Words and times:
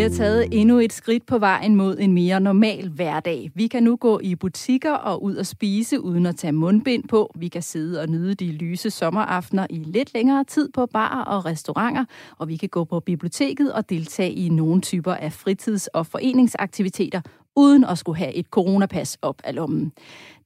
har 0.00 0.08
taget 0.08 0.48
endnu 0.52 0.78
et 0.78 0.92
skridt 0.92 1.26
på 1.26 1.38
vejen 1.38 1.76
mod 1.76 1.96
en 1.98 2.12
mere 2.12 2.40
normal 2.40 2.88
hverdag. 2.88 3.50
Vi 3.54 3.66
kan 3.66 3.82
nu 3.82 3.96
gå 3.96 4.20
i 4.22 4.34
butikker 4.34 4.92
og 4.92 5.22
ud 5.22 5.36
og 5.36 5.46
spise 5.46 6.00
uden 6.00 6.26
at 6.26 6.36
tage 6.36 6.52
mundbind 6.52 7.08
på. 7.08 7.32
Vi 7.34 7.48
kan 7.48 7.62
sidde 7.62 8.00
og 8.00 8.08
nyde 8.08 8.34
de 8.34 8.52
lyse 8.52 8.90
sommeraftener 8.90 9.66
i 9.70 9.78
lidt 9.78 10.14
længere 10.14 10.44
tid 10.44 10.68
på 10.74 10.86
barer 10.86 11.24
og 11.24 11.44
restauranter. 11.46 12.04
Og 12.38 12.48
vi 12.48 12.56
kan 12.56 12.68
gå 12.68 12.84
på 12.84 13.00
biblioteket 13.00 13.72
og 13.72 13.90
deltage 13.90 14.32
i 14.32 14.48
nogle 14.48 14.80
typer 14.80 15.14
af 15.14 15.32
fritids- 15.32 15.86
og 15.86 16.06
foreningsaktiviteter 16.06 17.20
uden 17.56 17.84
at 17.84 17.98
skulle 17.98 18.18
have 18.18 18.34
et 18.34 18.46
coronapas 18.46 19.18
op 19.22 19.40
af 19.44 19.54
lommen. 19.54 19.92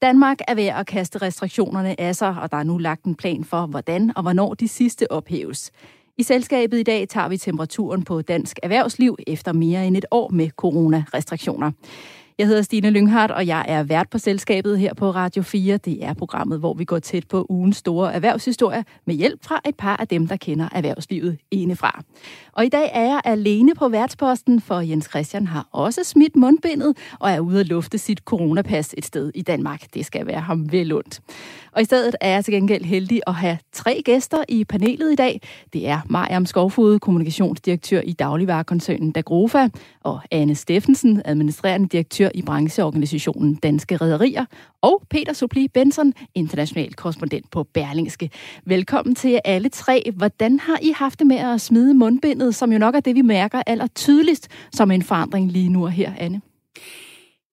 Danmark 0.02 0.38
er 0.48 0.54
ved 0.54 0.66
at 0.66 0.86
kaste 0.86 1.18
restriktionerne 1.22 2.00
af 2.00 2.16
sig, 2.16 2.36
og 2.42 2.50
der 2.50 2.56
er 2.56 2.62
nu 2.62 2.78
lagt 2.78 3.04
en 3.04 3.14
plan 3.14 3.44
for, 3.44 3.66
hvordan 3.66 4.12
og 4.16 4.22
hvornår 4.22 4.54
de 4.54 4.68
sidste 4.68 5.12
ophæves. 5.12 5.70
I 6.18 6.22
selskabet 6.22 6.78
i 6.78 6.82
dag 6.82 7.08
tager 7.08 7.28
vi 7.28 7.38
temperaturen 7.38 8.02
på 8.02 8.22
dansk 8.22 8.58
erhvervsliv 8.62 9.16
efter 9.26 9.52
mere 9.52 9.86
end 9.86 9.96
et 9.96 10.04
år 10.10 10.30
med 10.30 10.50
coronarestriktioner. 10.50 11.72
Jeg 12.38 12.46
hedder 12.46 12.62
Stine 12.62 12.90
Lynghardt, 12.90 13.32
og 13.32 13.46
jeg 13.46 13.64
er 13.68 13.82
vært 13.82 14.10
på 14.10 14.18
selskabet 14.18 14.78
her 14.78 14.94
på 14.94 15.10
Radio 15.10 15.42
4. 15.42 15.76
Det 15.76 16.04
er 16.04 16.14
programmet, 16.14 16.58
hvor 16.58 16.74
vi 16.74 16.84
går 16.84 16.98
tæt 16.98 17.28
på 17.28 17.46
ugens 17.48 17.76
store 17.76 18.14
erhvervshistorie 18.14 18.84
med 19.06 19.14
hjælp 19.14 19.44
fra 19.44 19.60
et 19.68 19.76
par 19.76 19.96
af 19.96 20.08
dem, 20.08 20.26
der 20.26 20.36
kender 20.36 20.68
erhvervslivet 20.72 21.38
indefra. 21.50 22.02
Og 22.52 22.64
i 22.64 22.68
dag 22.68 22.90
er 22.92 23.02
jeg 23.02 23.20
alene 23.24 23.74
på 23.74 23.88
værtsposten, 23.88 24.60
for 24.60 24.80
Jens 24.80 25.04
Christian 25.04 25.46
har 25.46 25.68
også 25.72 26.04
smidt 26.04 26.36
mundbindet 26.36 26.96
og 27.20 27.30
er 27.30 27.40
ude 27.40 27.60
at 27.60 27.66
lufte 27.66 27.98
sit 27.98 28.18
coronapas 28.18 28.94
et 28.98 29.04
sted 29.04 29.30
i 29.34 29.42
Danmark. 29.42 29.94
Det 29.94 30.06
skal 30.06 30.26
være 30.26 30.40
ham 30.40 30.72
vel 30.72 30.92
ondt. 30.92 31.20
Og 31.72 31.82
i 31.82 31.84
stedet 31.84 32.16
er 32.20 32.28
jeg 32.28 32.44
til 32.44 32.54
gengæld 32.54 32.84
heldig 32.84 33.20
at 33.26 33.34
have 33.34 33.58
tre 33.72 34.02
gæster 34.04 34.44
i 34.48 34.64
panelet 34.64 35.12
i 35.12 35.14
dag. 35.14 35.40
Det 35.72 35.88
er 35.88 36.00
Mariam 36.08 36.46
Skovfod, 36.46 36.98
kommunikationsdirektør 36.98 38.00
i 38.00 38.12
dagligvarekoncernen 38.12 39.12
Dagrofa, 39.12 39.68
og 40.00 40.20
Anne 40.30 40.54
Steffensen, 40.54 41.22
administrerende 41.24 41.88
direktør 41.88 42.23
i 42.34 42.42
brancheorganisationen 42.42 43.54
Danske 43.54 43.96
Rederier, 43.96 44.44
og 44.82 45.02
Peter 45.10 45.32
Supli 45.32 45.68
Benson, 45.68 46.12
international 46.34 46.94
korrespondent 46.94 47.50
på 47.50 47.62
Berlingske. 47.62 48.30
Velkommen 48.66 49.14
til 49.14 49.30
jer 49.30 49.40
alle 49.44 49.68
tre. 49.68 50.10
Hvordan 50.16 50.60
har 50.60 50.78
I 50.82 50.92
haft 50.96 51.18
det 51.18 51.26
med 51.26 51.36
at 51.36 51.60
smide 51.60 51.94
mundbindet, 51.94 52.54
som 52.54 52.72
jo 52.72 52.78
nok 52.78 52.94
er 52.94 53.00
det, 53.00 53.14
vi 53.14 53.22
mærker 53.22 53.62
aller 53.66 53.86
tydeligst 53.86 54.48
som 54.72 54.90
en 54.90 55.02
forandring 55.02 55.52
lige 55.52 55.68
nu 55.68 55.84
og 55.84 55.90
her, 55.90 56.12
Anne? 56.18 56.40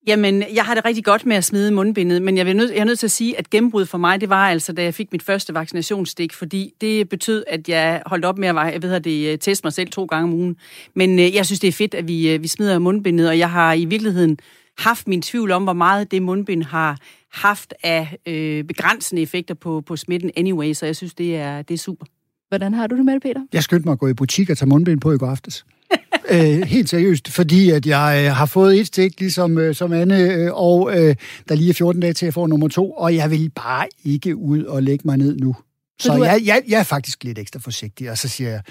Jamen, 0.07 0.43
jeg 0.55 0.63
har 0.63 0.75
det 0.75 0.85
rigtig 0.85 1.05
godt 1.05 1.25
med 1.25 1.35
at 1.35 1.43
smide 1.43 1.71
mundbindet, 1.71 2.21
men 2.21 2.37
jeg, 2.37 2.45
vil 2.45 2.55
nød, 2.55 2.71
jeg 2.71 2.79
er 2.79 2.83
nødt 2.83 2.99
til 2.99 3.07
at 3.07 3.11
sige, 3.11 3.37
at 3.37 3.49
gennembrud 3.49 3.85
for 3.85 3.97
mig, 3.97 4.21
det 4.21 4.29
var 4.29 4.49
altså, 4.49 4.73
da 4.73 4.83
jeg 4.83 4.93
fik 4.93 5.11
mit 5.11 5.23
første 5.23 5.53
vaccinationsstik, 5.53 6.33
fordi 6.33 6.73
det 6.81 7.09
betød, 7.09 7.43
at 7.47 7.69
jeg 7.69 8.01
holdt 8.05 8.25
op 8.25 8.37
med 8.37 8.47
at 8.47 8.55
jeg 8.55 8.81
ved, 8.81 8.93
at 8.93 9.03
det, 9.03 9.31
øh, 9.31 9.37
teste 9.37 9.65
mig 9.65 9.73
selv 9.73 9.89
to 9.89 10.05
gange 10.05 10.23
om 10.23 10.33
ugen. 10.33 10.55
Men 10.95 11.19
øh, 11.19 11.35
jeg 11.35 11.45
synes, 11.45 11.59
det 11.59 11.67
er 11.67 11.71
fedt, 11.71 11.93
at 11.93 12.07
vi, 12.07 12.31
øh, 12.31 12.43
vi 12.43 12.47
smider 12.47 12.79
mundbindet, 12.79 13.29
og 13.29 13.37
jeg 13.37 13.49
har 13.51 13.73
i 13.73 13.85
virkeligheden 13.85 14.37
haft 14.81 15.07
min 15.07 15.21
tvivl 15.21 15.51
om, 15.51 15.63
hvor 15.63 15.73
meget 15.73 16.11
det 16.11 16.21
mundbind 16.21 16.63
har 16.63 16.97
haft 17.31 17.73
af 17.83 18.17
øh, 18.25 18.63
begrænsende 18.63 19.21
effekter 19.21 19.53
på, 19.53 19.81
på 19.85 19.95
smitten 19.95 20.31
anyway, 20.37 20.73
så 20.73 20.85
jeg 20.85 20.95
synes, 20.95 21.13
det 21.13 21.35
er, 21.35 21.61
det 21.61 21.73
er 21.73 21.77
super. 21.77 22.05
Hvordan 22.49 22.73
har 22.73 22.87
du 22.87 22.97
det 22.97 23.05
med 23.05 23.13
det, 23.13 23.21
Peter? 23.21 23.41
Jeg 23.53 23.63
skyndte 23.63 23.87
mig 23.87 23.91
at 23.93 23.99
gå 23.99 24.07
i 24.07 24.13
butik 24.13 24.49
og 24.49 24.57
tage 24.57 24.69
mundbind 24.69 25.01
på 25.01 25.11
i 25.11 25.17
går 25.17 25.27
aftes. 25.27 25.65
øh, 26.31 26.61
helt 26.61 26.89
seriøst, 26.89 27.29
fordi 27.29 27.69
at 27.69 27.85
jeg 27.85 28.23
øh, 28.25 28.35
har 28.35 28.45
fået 28.45 28.79
et 28.79 28.87
stik, 28.87 29.19
ligesom 29.19 29.57
øh, 29.57 29.75
som 29.75 29.93
Anne, 29.93 30.33
øh, 30.33 30.53
og 30.53 30.91
øh, 30.97 31.15
der 31.49 31.55
lige 31.55 31.69
er 31.69 31.73
14 31.73 32.01
dage 32.01 32.13
til 32.13 32.25
at 32.25 32.33
få 32.33 32.45
nummer 32.45 32.67
to, 32.67 32.91
og 32.91 33.15
jeg 33.15 33.31
vil 33.31 33.49
bare 33.49 33.87
ikke 34.03 34.35
ud 34.35 34.63
og 34.63 34.83
lægge 34.83 35.01
mig 35.05 35.17
ned 35.17 35.37
nu. 35.37 35.55
Så, 35.99 36.07
så 36.07 36.13
er... 36.13 36.17
jeg, 36.17 36.41
jeg, 36.45 36.63
jeg 36.67 36.79
er 36.79 36.83
faktisk 36.83 37.23
lidt 37.23 37.39
ekstra 37.39 37.59
forsigtig, 37.59 38.11
og 38.11 38.17
så 38.17 38.27
siger 38.27 38.49
jeg 38.49 38.61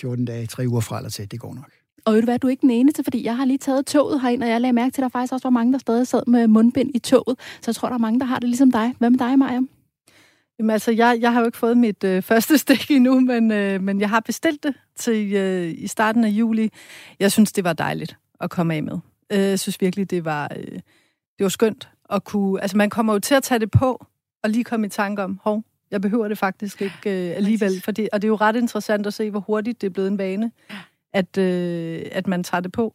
14 0.00 0.24
dage, 0.24 0.46
tre 0.46 0.64
uger 0.68 0.80
fra 0.80 0.96
eller 0.96 1.10
til, 1.10 1.30
det 1.30 1.40
går 1.40 1.54
nok. 1.54 1.70
Og 2.06 2.14
ved 2.14 2.20
du 2.20 2.24
hvad, 2.24 2.38
du 2.38 2.46
er 2.46 2.50
ikke 2.50 2.60
den 2.60 2.70
eneste, 2.70 3.04
fordi 3.04 3.24
jeg 3.24 3.36
har 3.36 3.44
lige 3.44 3.58
taget 3.58 3.86
toget 3.86 4.20
herind, 4.20 4.42
og 4.42 4.48
jeg 4.48 4.60
lagde 4.60 4.72
mærke 4.72 4.92
til, 4.94 5.00
at 5.00 5.02
der 5.02 5.08
faktisk 5.08 5.32
også 5.32 5.46
var 5.46 5.50
mange, 5.50 5.72
der 5.72 5.78
stadig 5.78 6.06
sad 6.06 6.22
med 6.26 6.46
mundbind 6.46 6.90
i 6.94 6.98
toget. 6.98 7.38
Så 7.38 7.64
jeg 7.66 7.74
tror, 7.74 7.88
der 7.88 7.94
er 7.94 7.98
mange, 7.98 8.20
der 8.20 8.26
har 8.26 8.38
det 8.38 8.48
ligesom 8.48 8.72
dig. 8.72 8.94
Hvad 8.98 9.10
med 9.10 9.18
dig, 9.18 9.38
Maja? 9.38 9.60
Jamen 10.58 10.70
altså, 10.70 10.90
jeg, 10.90 11.18
jeg 11.20 11.32
har 11.32 11.40
jo 11.40 11.46
ikke 11.46 11.58
fået 11.58 11.78
mit 11.78 12.04
øh, 12.04 12.22
første 12.22 12.58
stik 12.64 12.90
endnu, 12.90 13.20
men, 13.20 13.50
øh, 13.50 13.82
men 13.82 14.00
jeg 14.00 14.10
har 14.10 14.20
bestilt 14.20 14.62
det 14.62 14.74
til 14.96 15.32
øh, 15.32 15.74
i 15.78 15.86
starten 15.86 16.24
af 16.24 16.28
juli. 16.28 16.70
Jeg 17.20 17.32
synes, 17.32 17.52
det 17.52 17.64
var 17.64 17.72
dejligt 17.72 18.16
at 18.40 18.50
komme 18.50 18.74
af 18.74 18.82
med. 18.82 18.98
Øh, 19.32 19.38
jeg 19.38 19.60
synes 19.60 19.80
virkelig, 19.80 20.10
det 20.10 20.24
var, 20.24 20.52
øh, 20.56 20.72
det 21.38 21.40
var 21.40 21.48
skønt 21.48 21.88
at 22.10 22.24
kunne... 22.24 22.62
Altså, 22.62 22.76
man 22.76 22.90
kommer 22.90 23.12
jo 23.12 23.18
til 23.18 23.34
at 23.34 23.42
tage 23.42 23.58
det 23.58 23.70
på, 23.70 24.06
og 24.42 24.50
lige 24.50 24.64
komme 24.64 24.86
i 24.86 24.90
tanke 24.90 25.22
om, 25.22 25.40
hov, 25.42 25.64
jeg 25.90 26.00
behøver 26.00 26.28
det 26.28 26.38
faktisk 26.38 26.82
ikke 26.82 27.30
øh, 27.30 27.36
alligevel. 27.36 27.80
For 27.84 27.92
det, 27.92 28.08
og 28.12 28.22
det 28.22 28.28
er 28.28 28.30
jo 28.30 28.36
ret 28.36 28.56
interessant 28.56 29.06
at 29.06 29.14
se, 29.14 29.30
hvor 29.30 29.40
hurtigt 29.40 29.80
det 29.80 29.86
er 29.86 29.90
blevet 29.90 30.08
en 30.08 30.18
vane, 30.18 30.50
at, 31.16 31.38
øh, 31.38 32.02
at 32.12 32.26
man 32.26 32.44
tager 32.44 32.60
det 32.60 32.72
på. 32.72 32.94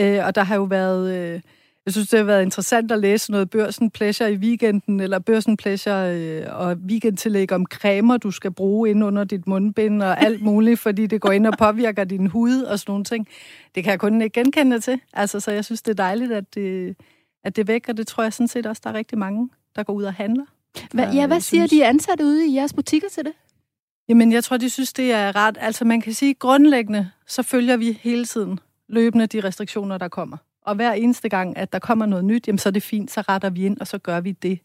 Øh, 0.00 0.24
og 0.24 0.34
der 0.34 0.42
har 0.42 0.56
jo 0.56 0.62
været... 0.62 1.14
Øh, 1.14 1.40
jeg 1.86 1.92
synes, 1.92 2.08
det 2.08 2.18
har 2.18 2.24
været 2.24 2.42
interessant 2.42 2.92
at 2.92 2.98
læse 2.98 3.30
noget 3.30 3.50
Børsen 3.50 3.90
Pleasure 3.90 4.32
i 4.32 4.36
weekenden, 4.36 5.00
eller 5.00 5.18
Børsen 5.18 5.56
Pleasure 5.56 6.16
øh, 6.16 6.46
og 6.50 6.76
weekendtillæg 6.88 7.52
om 7.52 7.66
cremer, 7.66 8.16
du 8.16 8.30
skal 8.30 8.50
bruge 8.50 8.90
ind 8.90 9.04
under 9.04 9.24
dit 9.24 9.46
mundbind 9.46 10.02
og 10.02 10.22
alt 10.22 10.42
muligt, 10.50 10.80
fordi 10.80 11.06
det 11.06 11.20
går 11.20 11.30
ind 11.30 11.46
og 11.46 11.54
påvirker 11.58 12.04
din 12.04 12.26
hud 12.26 12.62
og 12.62 12.78
sådan 12.78 12.90
nogle 12.90 13.04
ting. 13.04 13.28
Det 13.74 13.84
kan 13.84 13.90
jeg 13.90 14.00
kun 14.00 14.22
ikke 14.22 14.40
genkende 14.40 14.80
til. 14.80 15.00
Altså, 15.12 15.40
så 15.40 15.50
jeg 15.50 15.64
synes, 15.64 15.82
det 15.82 15.90
er 15.90 16.02
dejligt, 16.04 16.32
at 16.32 16.54
det, 16.54 16.96
at 17.44 17.56
det 17.56 17.62
er 17.62 17.66
væk, 17.66 17.88
og 17.88 17.96
det 17.96 18.06
tror 18.06 18.22
jeg 18.22 18.32
sådan 18.32 18.48
set 18.48 18.66
også, 18.66 18.80
der 18.84 18.90
er 18.90 18.94
rigtig 18.94 19.18
mange, 19.18 19.50
der 19.76 19.82
går 19.82 19.92
ud 19.92 20.04
og 20.04 20.14
handler. 20.14 20.44
Hva, 20.92 21.02
ja, 21.02 21.26
hvad 21.26 21.40
siger 21.40 21.66
synes... 21.66 21.70
de 21.70 21.86
ansatte 21.86 22.24
ude 22.24 22.46
i 22.46 22.54
jeres 22.54 22.72
butikker 22.72 23.08
til 23.08 23.24
det? 23.24 23.32
Jamen, 24.10 24.32
jeg 24.32 24.44
tror, 24.44 24.56
de 24.56 24.70
synes, 24.70 24.92
det 24.92 25.12
er 25.12 25.36
ret. 25.36 25.58
Altså, 25.60 25.84
man 25.84 26.00
kan 26.00 26.12
sige, 26.12 26.34
grundlæggende, 26.34 27.10
så 27.26 27.42
følger 27.42 27.76
vi 27.76 27.98
hele 28.02 28.24
tiden 28.24 28.60
løbende 28.88 29.26
de 29.26 29.40
restriktioner, 29.40 29.98
der 29.98 30.08
kommer. 30.08 30.36
Og 30.62 30.74
hver 30.74 30.92
eneste 30.92 31.28
gang, 31.28 31.56
at 31.56 31.72
der 31.72 31.78
kommer 31.78 32.06
noget 32.06 32.24
nyt, 32.24 32.46
jamen, 32.46 32.58
så 32.58 32.68
er 32.68 32.70
det 32.70 32.82
fint, 32.82 33.10
så 33.10 33.20
retter 33.20 33.50
vi 33.50 33.66
ind, 33.66 33.78
og 33.80 33.86
så 33.86 33.98
gør 33.98 34.20
vi 34.20 34.32
det 34.32 34.58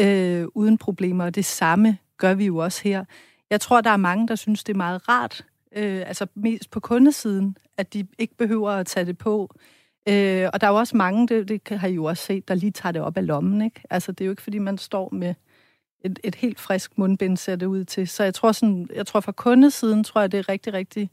øh, 0.00 0.46
uden 0.54 0.78
problemer. 0.78 1.24
Og 1.24 1.34
det 1.34 1.44
samme 1.44 1.98
gør 2.16 2.34
vi 2.34 2.46
jo 2.46 2.56
også 2.56 2.80
her. 2.84 3.04
Jeg 3.50 3.60
tror, 3.60 3.80
der 3.80 3.90
er 3.90 3.96
mange, 3.96 4.28
der 4.28 4.34
synes, 4.34 4.64
det 4.64 4.72
er 4.72 4.76
meget 4.76 5.08
rart, 5.08 5.44
øh, 5.76 6.02
altså 6.06 6.26
mest 6.34 6.70
på 6.70 6.80
kundesiden, 6.80 7.56
at 7.76 7.94
de 7.94 8.06
ikke 8.18 8.36
behøver 8.36 8.70
at 8.70 8.86
tage 8.86 9.06
det 9.06 9.18
på. 9.18 9.54
Øh, 10.08 10.48
og 10.52 10.60
der 10.60 10.66
er 10.66 10.70
jo 10.70 10.76
også 10.76 10.96
mange, 10.96 11.28
det, 11.28 11.48
det 11.48 11.78
har 11.78 11.88
I 11.88 11.94
jo 11.94 12.04
også 12.04 12.24
set, 12.24 12.48
der 12.48 12.54
lige 12.54 12.72
tager 12.72 12.92
det 12.92 13.02
op 13.02 13.16
af 13.16 13.26
lommen. 13.26 13.62
Ikke? 13.62 13.80
Altså, 13.90 14.12
det 14.12 14.20
er 14.20 14.26
jo 14.26 14.32
ikke, 14.32 14.42
fordi 14.42 14.58
man 14.58 14.78
står 14.78 15.08
med 15.12 15.34
et, 16.04 16.18
et 16.24 16.34
helt 16.34 16.60
frisk 16.60 16.98
mundbind, 16.98 17.36
ser 17.36 17.56
det 17.56 17.66
ud 17.66 17.84
til. 17.84 18.08
Så 18.08 18.24
jeg 18.24 18.34
tror, 18.34 18.52
sådan, 18.52 18.88
jeg 18.94 19.06
tror 19.06 19.20
fra 19.20 19.32
kundesiden, 19.32 20.04
tror 20.04 20.20
jeg, 20.20 20.32
det 20.32 20.38
er 20.38 20.48
rigtig, 20.48 20.72
rigtig 20.72 21.10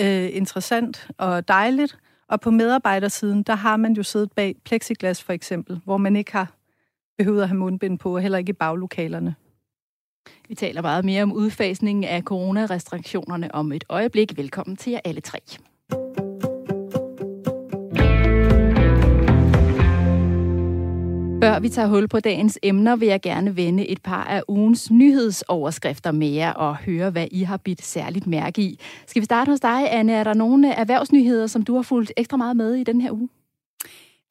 øh, 0.00 0.28
interessant 0.32 1.08
og 1.18 1.48
dejligt. 1.48 1.98
Og 2.28 2.40
på 2.40 2.50
medarbejdersiden, 2.50 3.42
der 3.42 3.54
har 3.54 3.76
man 3.76 3.92
jo 3.92 4.02
siddet 4.02 4.32
bag 4.32 4.56
plexiglas 4.64 5.22
for 5.22 5.32
eksempel, 5.32 5.80
hvor 5.84 5.96
man 5.96 6.16
ikke 6.16 6.32
har 6.32 6.52
behøvet 7.18 7.42
at 7.42 7.48
have 7.48 7.58
mundbind 7.58 7.98
på, 7.98 8.18
heller 8.18 8.38
ikke 8.38 8.50
i 8.50 8.52
baglokalerne. 8.52 9.34
Vi 10.48 10.54
taler 10.54 10.82
meget 10.82 11.04
mere 11.04 11.22
om 11.22 11.32
udfasningen 11.32 12.04
af 12.04 12.22
coronarestriktionerne 12.22 13.54
om 13.54 13.72
et 13.72 13.84
øjeblik. 13.88 14.36
Velkommen 14.36 14.76
til 14.76 14.90
jer 14.90 15.00
alle 15.04 15.20
tre. 15.20 15.38
Før 21.42 21.60
vi 21.60 21.68
tager 21.68 21.88
hul 21.88 22.08
på 22.08 22.20
dagens 22.20 22.58
emner, 22.62 22.96
vil 22.96 23.08
jeg 23.08 23.20
gerne 23.20 23.56
vende 23.56 23.88
et 23.88 24.02
par 24.02 24.24
af 24.24 24.42
ugens 24.48 24.90
nyhedsoverskrifter 24.90 26.12
med 26.12 26.28
jer 26.28 26.52
og 26.52 26.76
høre, 26.76 27.10
hvad 27.10 27.26
I 27.30 27.42
har 27.42 27.56
bidt 27.56 27.84
særligt 27.84 28.26
mærke 28.26 28.62
i. 28.62 28.80
Skal 29.06 29.20
vi 29.20 29.24
starte 29.24 29.50
hos 29.50 29.60
dig, 29.60 29.92
Anne? 29.92 30.12
Er 30.12 30.24
der 30.24 30.34
nogle 30.34 30.72
erhvervsnyheder, 30.72 31.46
som 31.46 31.62
du 31.62 31.74
har 31.74 31.82
fulgt 31.82 32.12
ekstra 32.16 32.36
meget 32.36 32.56
med 32.56 32.74
i 32.74 32.84
den 32.84 33.00
her 33.00 33.12
uge? 33.12 33.28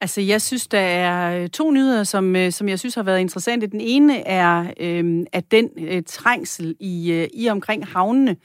Altså, 0.00 0.20
jeg 0.20 0.42
synes, 0.42 0.66
der 0.66 0.78
er 0.78 1.42
øh, 1.42 1.48
to 1.48 1.70
nyheder, 1.70 2.04
som, 2.04 2.36
øh, 2.36 2.52
som 2.52 2.68
jeg 2.68 2.78
synes 2.78 2.94
har 2.94 3.02
været 3.02 3.20
interessante. 3.20 3.66
Den 3.66 3.80
ene 3.80 4.26
er, 4.28 4.72
øh, 4.80 5.26
at 5.32 5.50
den 5.50 5.68
øh, 5.78 6.02
trængsel 6.06 6.76
i, 6.80 7.12
øh, 7.12 7.28
i 7.34 7.48
omkring 7.48 7.86
havnene, 7.86 8.30
øh, 8.30 8.36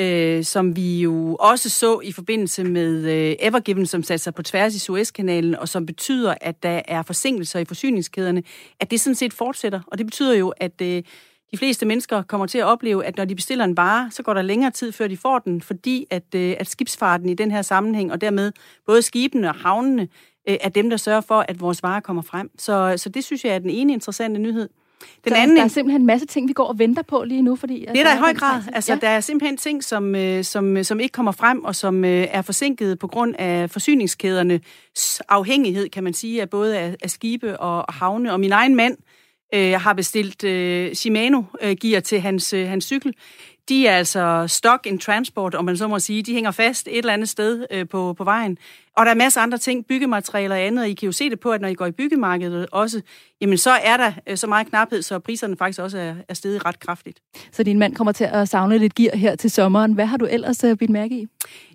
øh, 0.00 0.44
som 0.44 0.76
vi 0.76 1.00
jo 1.00 1.36
også 1.40 1.70
så 1.70 2.00
i 2.00 2.12
forbindelse 2.12 2.64
med 2.64 3.10
øh, 3.10 3.36
Evergiven, 3.40 3.86
som 3.86 4.02
satte 4.02 4.24
sig 4.24 4.34
på 4.34 4.42
tværs 4.42 4.74
i 4.74 4.78
Suezkanalen, 4.78 5.54
og 5.54 5.68
som 5.68 5.86
betyder, 5.86 6.34
at 6.40 6.62
der 6.62 6.82
er 6.88 7.02
forsinkelser 7.02 7.58
i 7.58 7.64
forsyningskæderne, 7.64 8.42
at 8.80 8.90
det 8.90 9.00
sådan 9.00 9.14
set 9.14 9.32
fortsætter. 9.32 9.80
Og 9.86 9.98
det 9.98 10.06
betyder 10.06 10.34
jo, 10.34 10.48
at 10.48 10.82
øh, 10.82 11.02
de 11.52 11.58
fleste 11.58 11.86
mennesker 11.86 12.22
kommer 12.22 12.46
til 12.46 12.58
at 12.58 12.64
opleve, 12.64 13.04
at 13.04 13.16
når 13.16 13.24
de 13.24 13.34
bestiller 13.34 13.64
en 13.64 13.76
vare, 13.76 14.10
så 14.10 14.22
går 14.22 14.34
der 14.34 14.42
længere 14.42 14.70
tid, 14.70 14.92
før 14.92 15.08
de 15.08 15.16
får 15.16 15.38
den, 15.38 15.62
fordi 15.62 16.06
at, 16.10 16.34
øh, 16.34 16.54
at 16.60 16.68
skibsfarten 16.68 17.28
i 17.28 17.34
den 17.34 17.50
her 17.50 17.62
sammenhæng, 17.62 18.12
og 18.12 18.20
dermed 18.20 18.52
både 18.86 19.02
skibene 19.02 19.48
og 19.48 19.54
havnene, 19.54 20.08
øh, 20.48 20.56
er 20.60 20.68
dem, 20.68 20.90
der 20.90 20.96
sørger 20.96 21.20
for, 21.20 21.44
at 21.48 21.60
vores 21.60 21.82
varer 21.82 22.00
kommer 22.00 22.22
frem. 22.22 22.50
Så, 22.58 22.94
så 22.96 23.08
det 23.08 23.24
synes 23.24 23.44
jeg 23.44 23.54
er 23.54 23.58
den 23.58 23.70
ene 23.70 23.92
interessante 23.92 24.40
nyhed. 24.40 24.68
Den 25.24 25.32
så 25.32 25.36
anden, 25.36 25.56
der 25.56 25.64
er 25.64 25.68
simpelthen 25.68 26.00
en 26.02 26.06
masse 26.06 26.26
ting, 26.26 26.48
vi 26.48 26.52
går 26.52 26.64
og 26.64 26.78
venter 26.78 27.02
på 27.02 27.24
lige 27.26 27.42
nu, 27.42 27.56
fordi... 27.56 27.86
Det 27.92 28.00
er 28.00 28.04
der 28.04 28.14
i 28.14 28.18
høj 28.18 28.34
grad. 28.34 28.62
Altså, 28.72 28.92
ja. 28.92 28.98
der 28.98 29.08
er 29.08 29.20
simpelthen 29.20 29.56
ting, 29.56 29.84
som, 29.84 30.14
øh, 30.14 30.44
som, 30.44 30.84
som 30.84 31.00
ikke 31.00 31.12
kommer 31.12 31.32
frem, 31.32 31.64
og 31.64 31.76
som 31.76 32.04
øh, 32.04 32.26
er 32.30 32.42
forsinket 32.42 32.98
på 32.98 33.06
grund 33.06 33.34
af 33.38 33.70
forsyningskædernes 33.70 35.22
afhængighed, 35.28 35.88
kan 35.88 36.04
man 36.04 36.14
sige, 36.14 36.40
af 36.40 36.50
både 36.50 36.78
af, 36.78 36.96
af 37.02 37.10
skibe 37.10 37.60
og, 37.60 37.78
og 37.88 37.94
havne. 37.94 38.32
Og 38.32 38.40
min 38.40 38.52
egen 38.52 38.74
mand 38.74 38.96
øh, 39.54 39.72
har 39.72 39.92
bestilt 39.92 40.44
øh, 40.44 40.94
Shimano-gear 40.94 42.00
til 42.00 42.20
hans, 42.20 42.52
øh, 42.52 42.68
hans 42.68 42.84
cykel. 42.84 43.14
De 43.68 43.86
er 43.86 43.96
altså 43.96 44.44
stock 44.48 44.86
in 44.86 44.98
transport, 44.98 45.54
om 45.54 45.64
man 45.64 45.76
så 45.76 45.88
må 45.88 45.98
sige. 45.98 46.22
De 46.22 46.32
hænger 46.32 46.50
fast 46.50 46.88
et 46.88 46.98
eller 46.98 47.12
andet 47.12 47.28
sted 47.28 47.66
øh, 47.70 47.88
på, 47.88 48.12
på 48.12 48.24
vejen. 48.24 48.58
Og 48.96 49.04
der 49.06 49.10
er 49.10 49.14
masser 49.14 49.40
af 49.40 49.44
andre 49.44 49.58
ting, 49.58 49.86
byggematerialer 49.86 50.54
og 50.54 50.60
andet, 50.60 50.84
og 50.84 50.90
I 50.90 50.94
kan 50.94 51.06
jo 51.06 51.12
se 51.12 51.30
det 51.30 51.40
på, 51.40 51.50
at 51.50 51.60
når 51.60 51.68
I 51.68 51.74
går 51.74 51.86
i 51.86 51.90
byggemarkedet 51.90 52.66
også, 52.72 53.02
jamen 53.40 53.58
så 53.58 53.70
er 53.70 53.96
der 53.96 54.12
øh, 54.26 54.36
så 54.36 54.46
meget 54.46 54.66
knaphed, 54.66 55.02
så 55.02 55.18
priserne 55.18 55.56
faktisk 55.56 55.80
også 55.80 55.98
er, 55.98 56.14
er 56.28 56.34
steget 56.34 56.66
ret 56.66 56.80
kraftigt. 56.80 57.18
Så 57.52 57.62
din 57.62 57.78
mand 57.78 57.94
kommer 57.94 58.12
til 58.12 58.24
at 58.24 58.48
savne 58.48 58.78
lidt 58.78 58.94
gear 58.94 59.16
her 59.16 59.36
til 59.36 59.50
sommeren. 59.50 59.92
Hvad 59.92 60.06
har 60.06 60.16
du 60.16 60.26
ellers 60.30 60.64
uh, 60.64 60.76
bidt 60.76 60.90
mærke 60.90 61.14
i? 61.14 61.26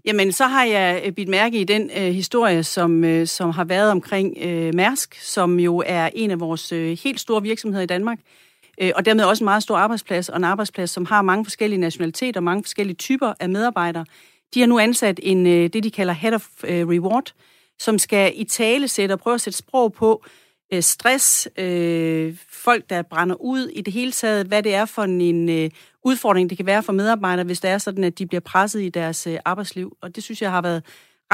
Jamen, 0.05 0.31
så 0.31 0.43
har 0.43 0.63
jeg 0.63 1.01
øh, 1.05 1.11
bidt 1.11 1.29
mærke 1.29 1.59
i 1.59 1.63
den 1.63 1.89
øh, 1.97 2.03
historie, 2.03 2.63
som, 2.63 3.03
øh, 3.03 3.27
som 3.27 3.49
har 3.49 3.63
været 3.63 3.91
omkring 3.91 4.37
øh, 4.41 4.75
Mærsk, 4.75 5.15
som 5.21 5.59
jo 5.59 5.83
er 5.85 6.09
en 6.13 6.31
af 6.31 6.39
vores 6.39 6.71
øh, 6.71 6.97
helt 7.03 7.19
store 7.19 7.41
virksomheder 7.41 7.83
i 7.83 7.87
Danmark, 7.87 8.17
øh, 8.19 8.46
Øh, 8.81 8.91
og 8.95 9.05
dermed 9.05 9.23
også 9.23 9.43
en 9.43 9.45
meget 9.45 9.63
stor 9.63 9.77
arbejdsplads, 9.77 10.29
og 10.29 10.37
en 10.37 10.43
arbejdsplads, 10.43 10.89
som 10.89 11.05
har 11.05 11.21
mange 11.21 11.45
forskellige 11.45 11.79
nationaliteter 11.79 12.39
og 12.39 12.43
mange 12.43 12.63
forskellige 12.63 12.95
typer 12.95 13.33
af 13.39 13.49
medarbejdere. 13.49 14.05
De 14.53 14.59
har 14.59 14.67
nu 14.67 14.79
ansat 14.79 15.19
en, 15.23 15.47
øh, 15.47 15.69
det, 15.73 15.83
de 15.83 15.91
kalder 15.91 16.13
Head 16.13 16.33
of 16.33 16.47
øh, 16.63 16.87
Reward, 16.87 17.33
som 17.79 17.99
skal 17.99 18.31
i 18.35 18.43
tale 18.43 18.87
sætte 18.87 19.13
og 19.13 19.19
prøve 19.19 19.33
at 19.33 19.41
sætte 19.41 19.57
sprog 19.57 19.93
på 19.93 20.25
øh, 20.73 20.81
stress, 20.81 21.49
øh, 21.57 22.37
folk, 22.49 22.89
der 22.89 23.01
brænder 23.01 23.35
ud 23.35 23.67
i 23.67 23.81
det 23.81 23.93
hele 23.93 24.11
taget, 24.11 24.47
hvad 24.47 24.63
det 24.63 24.73
er 24.73 24.85
for 24.85 25.03
en 25.03 25.49
øh, 25.49 25.69
udfordring, 26.03 26.49
det 26.49 26.57
kan 26.57 26.65
være 26.65 26.83
for 26.83 26.93
medarbejdere, 26.93 27.45
hvis 27.45 27.59
det 27.59 27.69
er 27.69 27.77
sådan, 27.77 28.03
at 28.03 28.19
de 28.19 28.25
bliver 28.25 28.41
presset 28.41 28.81
i 28.81 28.89
deres 28.89 29.27
øh, 29.27 29.37
arbejdsliv. 29.45 29.97
Og 30.01 30.15
det 30.15 30.23
synes 30.23 30.41
jeg 30.41 30.51
har 30.51 30.61
været 30.61 30.83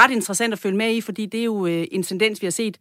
ret 0.00 0.10
interessant 0.10 0.52
at 0.52 0.58
følge 0.58 0.76
med 0.76 0.94
i, 0.94 1.00
fordi 1.00 1.26
det 1.26 1.40
er 1.40 1.44
jo 1.44 1.66
øh, 1.66 1.86
en 1.92 2.02
tendens, 2.02 2.42
vi 2.42 2.46
har 2.46 2.50
set 2.50 2.78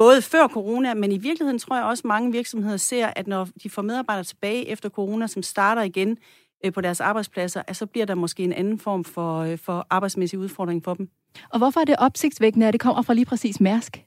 både 0.00 0.22
før 0.22 0.48
corona, 0.48 0.94
men 0.94 1.12
i 1.12 1.18
virkeligheden 1.18 1.58
tror 1.58 1.76
jeg 1.76 1.84
også, 1.84 2.00
at 2.00 2.04
mange 2.04 2.32
virksomheder 2.32 2.76
ser, 2.76 3.12
at 3.16 3.26
når 3.26 3.48
de 3.62 3.70
får 3.70 3.82
medarbejdere 3.82 4.24
tilbage 4.24 4.68
efter 4.68 4.88
corona, 4.88 5.26
som 5.26 5.42
starter 5.42 5.82
igen 5.82 6.18
øh, 6.64 6.72
på 6.72 6.80
deres 6.80 7.00
arbejdspladser, 7.00 7.62
at 7.66 7.76
så 7.76 7.86
bliver 7.86 8.06
der 8.06 8.14
måske 8.14 8.42
en 8.42 8.52
anden 8.52 8.78
form 8.78 9.04
for, 9.04 9.38
øh, 9.38 9.58
for 9.58 9.86
arbejdsmæssig 9.90 10.38
udfordring 10.38 10.84
for 10.84 10.94
dem. 10.94 11.08
Og 11.50 11.58
hvorfor 11.58 11.80
er 11.80 11.84
det 11.84 11.96
opsigtsvækkende, 11.98 12.66
at 12.66 12.72
det 12.72 12.80
kommer 12.80 13.02
fra 13.02 13.14
lige 13.14 13.24
præcis 13.24 13.60
Mærsk? 13.60 14.04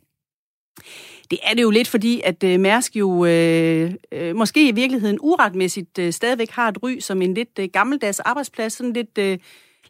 Det 1.32 1.40
er 1.44 1.54
det 1.54 1.62
jo 1.62 1.70
lidt, 1.70 1.88
fordi 1.88 2.22
at 2.24 2.44
øh, 2.44 2.60
Mærsk 2.60 2.96
jo 2.96 3.26
øh, 3.26 3.94
øh, 4.12 4.36
måske 4.36 4.68
i 4.68 4.72
virkeligheden 4.72 5.18
uretmæssigt 5.22 6.00
øh, 6.00 6.14
stadigvæk 6.14 6.50
har 6.50 6.68
et 6.68 6.84
ry 6.84 7.00
som 7.00 7.22
en 7.22 7.34
lidt 7.34 7.60
øh, 7.60 7.70
gammeldags 7.74 8.20
arbejdsplads, 8.20 8.74
sådan 8.74 8.94
lidt, 8.94 9.18
øh, 9.18 9.38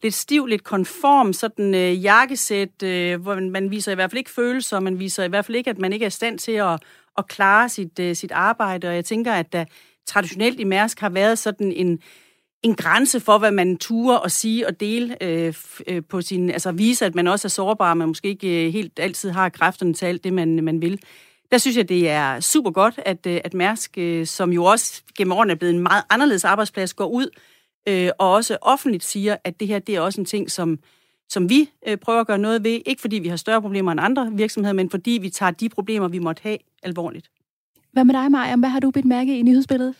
lidt 0.03 0.13
stiv, 0.13 0.45
lidt 0.45 0.63
konform, 0.63 1.33
sådan 1.33 1.75
øh, 1.75 2.03
jakkesæt, 2.03 2.83
øh, 2.83 3.21
hvor 3.21 3.35
man, 3.35 3.49
man 3.49 3.71
viser 3.71 3.91
i 3.91 3.95
hvert 3.95 4.11
fald 4.11 4.17
ikke 4.17 4.31
følelser, 4.31 4.79
man 4.79 4.99
viser 4.99 5.23
i 5.23 5.27
hvert 5.27 5.45
fald 5.45 5.57
ikke, 5.57 5.69
at 5.69 5.77
man 5.77 5.93
ikke 5.93 6.03
er 6.03 6.07
i 6.07 6.11
stand 6.11 6.39
til 6.39 6.51
at, 6.51 6.79
at 7.17 7.27
klare 7.27 7.69
sit, 7.69 7.99
øh, 7.99 8.15
sit 8.15 8.31
arbejde, 8.31 8.87
og 8.87 8.95
jeg 8.95 9.05
tænker, 9.05 9.33
at 9.33 9.53
der 9.53 9.65
traditionelt 10.05 10.59
i 10.59 10.63
Mærsk 10.63 10.99
har 10.99 11.09
været 11.09 11.39
sådan 11.39 11.71
en, 11.71 11.99
en 12.63 12.75
grænse 12.75 13.19
for, 13.19 13.37
hvad 13.37 13.51
man 13.51 13.77
turer 13.77 14.17
og 14.17 14.31
sige 14.31 14.67
og 14.67 14.79
dele 14.79 15.23
øh, 15.23 15.53
øh, 15.87 16.01
på 16.09 16.21
sin, 16.21 16.49
altså 16.49 16.71
vise, 16.71 17.05
at 17.05 17.15
man 17.15 17.27
også 17.27 17.47
er 17.47 17.49
sårbar, 17.49 17.93
man 17.93 18.07
måske 18.07 18.27
ikke 18.27 18.65
øh, 18.65 18.73
helt 18.73 18.99
altid 18.99 19.29
har 19.29 19.49
kræfterne 19.49 19.93
til 19.93 20.05
alt 20.05 20.23
det, 20.23 20.33
man, 20.33 20.63
man 20.63 20.81
vil. 20.81 20.99
Der 21.51 21.57
synes 21.57 21.77
jeg, 21.77 21.89
det 21.89 22.09
er 22.09 22.39
super 22.39 22.71
godt, 22.71 22.99
at, 23.05 23.25
øh, 23.27 23.41
at 23.43 23.53
Mærsk, 23.53 23.97
øh, 23.97 24.25
som 24.25 24.53
jo 24.53 24.63
også 24.63 25.03
gennem 25.17 25.31
årene 25.31 25.51
er 25.51 25.57
blevet 25.57 25.75
en 25.75 25.83
meget 25.83 26.03
anderledes 26.09 26.45
arbejdsplads, 26.45 26.93
går 26.93 27.07
ud 27.07 27.29
øh, 27.87 28.09
og 28.19 28.31
også 28.31 28.57
offentligt 28.61 29.03
siger, 29.03 29.35
at 29.43 29.59
det 29.59 29.67
her 29.67 29.79
det 29.79 29.95
er 29.95 29.99
også 29.99 30.21
en 30.21 30.25
ting, 30.25 30.51
som, 30.51 30.79
som 31.29 31.49
vi 31.49 31.69
øh, 31.87 31.97
prøver 31.97 32.19
at 32.19 32.27
gøre 32.27 32.37
noget 32.37 32.63
ved. 32.63 32.81
Ikke 32.85 33.01
fordi 33.01 33.15
vi 33.15 33.27
har 33.27 33.35
større 33.35 33.61
problemer 33.61 33.91
end 33.91 34.01
andre 34.01 34.31
virksomheder, 34.33 34.73
men 34.73 34.89
fordi 34.89 35.11
vi 35.21 35.29
tager 35.29 35.51
de 35.51 35.69
problemer, 35.69 36.07
vi 36.07 36.19
måtte 36.19 36.43
have, 36.43 36.57
alvorligt. 36.83 37.29
Hvad 37.91 38.05
med 38.05 38.13
dig, 38.13 38.31
Maja? 38.31 38.55
Hvad 38.55 38.69
har 38.69 38.79
du 38.79 38.91
bidt 38.91 39.05
mærke 39.05 39.39
i 39.39 39.41
nyhedsbilledet? 39.41 39.95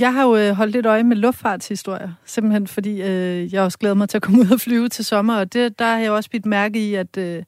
Jeg 0.00 0.14
har 0.14 0.22
jo 0.26 0.54
holdt 0.54 0.72
lidt 0.72 0.86
øje 0.86 1.04
med 1.04 1.16
luftfartshistorier, 1.16 2.12
simpelthen 2.24 2.66
fordi 2.66 3.02
øh, 3.02 3.54
jeg 3.54 3.62
også 3.62 3.78
glæder 3.78 3.94
mig 3.94 4.08
til 4.08 4.18
at 4.18 4.22
komme 4.22 4.40
ud 4.42 4.52
og 4.52 4.60
flyve 4.60 4.88
til 4.88 5.04
sommer, 5.04 5.36
og 5.36 5.52
det, 5.52 5.78
der 5.78 5.84
har 5.84 5.98
jeg 5.98 6.10
også 6.10 6.30
bidt 6.30 6.46
mærke 6.46 6.88
i, 6.88 6.94
at 6.94 7.16
øh, 7.16 7.42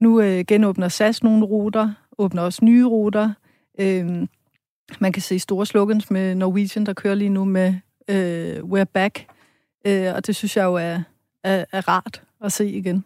nu 0.00 0.20
øh, 0.20 0.44
genåbner 0.48 0.88
SAS 0.88 1.22
nogle 1.22 1.44
ruter, 1.44 1.92
åbner 2.18 2.42
også 2.42 2.64
nye 2.64 2.84
ruter. 2.84 3.32
Øh, 3.80 4.26
man 5.00 5.12
kan 5.12 5.22
se 5.22 5.38
store 5.38 5.66
slogans 5.66 6.10
med 6.10 6.34
Norwegian, 6.34 6.86
der 6.86 6.92
kører 6.92 7.14
lige 7.14 7.30
nu 7.30 7.44
med 7.44 7.74
øh, 8.08 8.58
We're 8.58 8.84
Back, 8.84 9.26
øh, 9.86 10.14
og 10.14 10.26
det 10.26 10.36
synes 10.36 10.56
jeg 10.56 10.64
jo 10.64 10.74
er, 10.74 11.02
er, 11.44 11.64
er 11.72 11.88
rart 11.88 12.22
at 12.44 12.52
se 12.52 12.70
igen. 12.70 13.04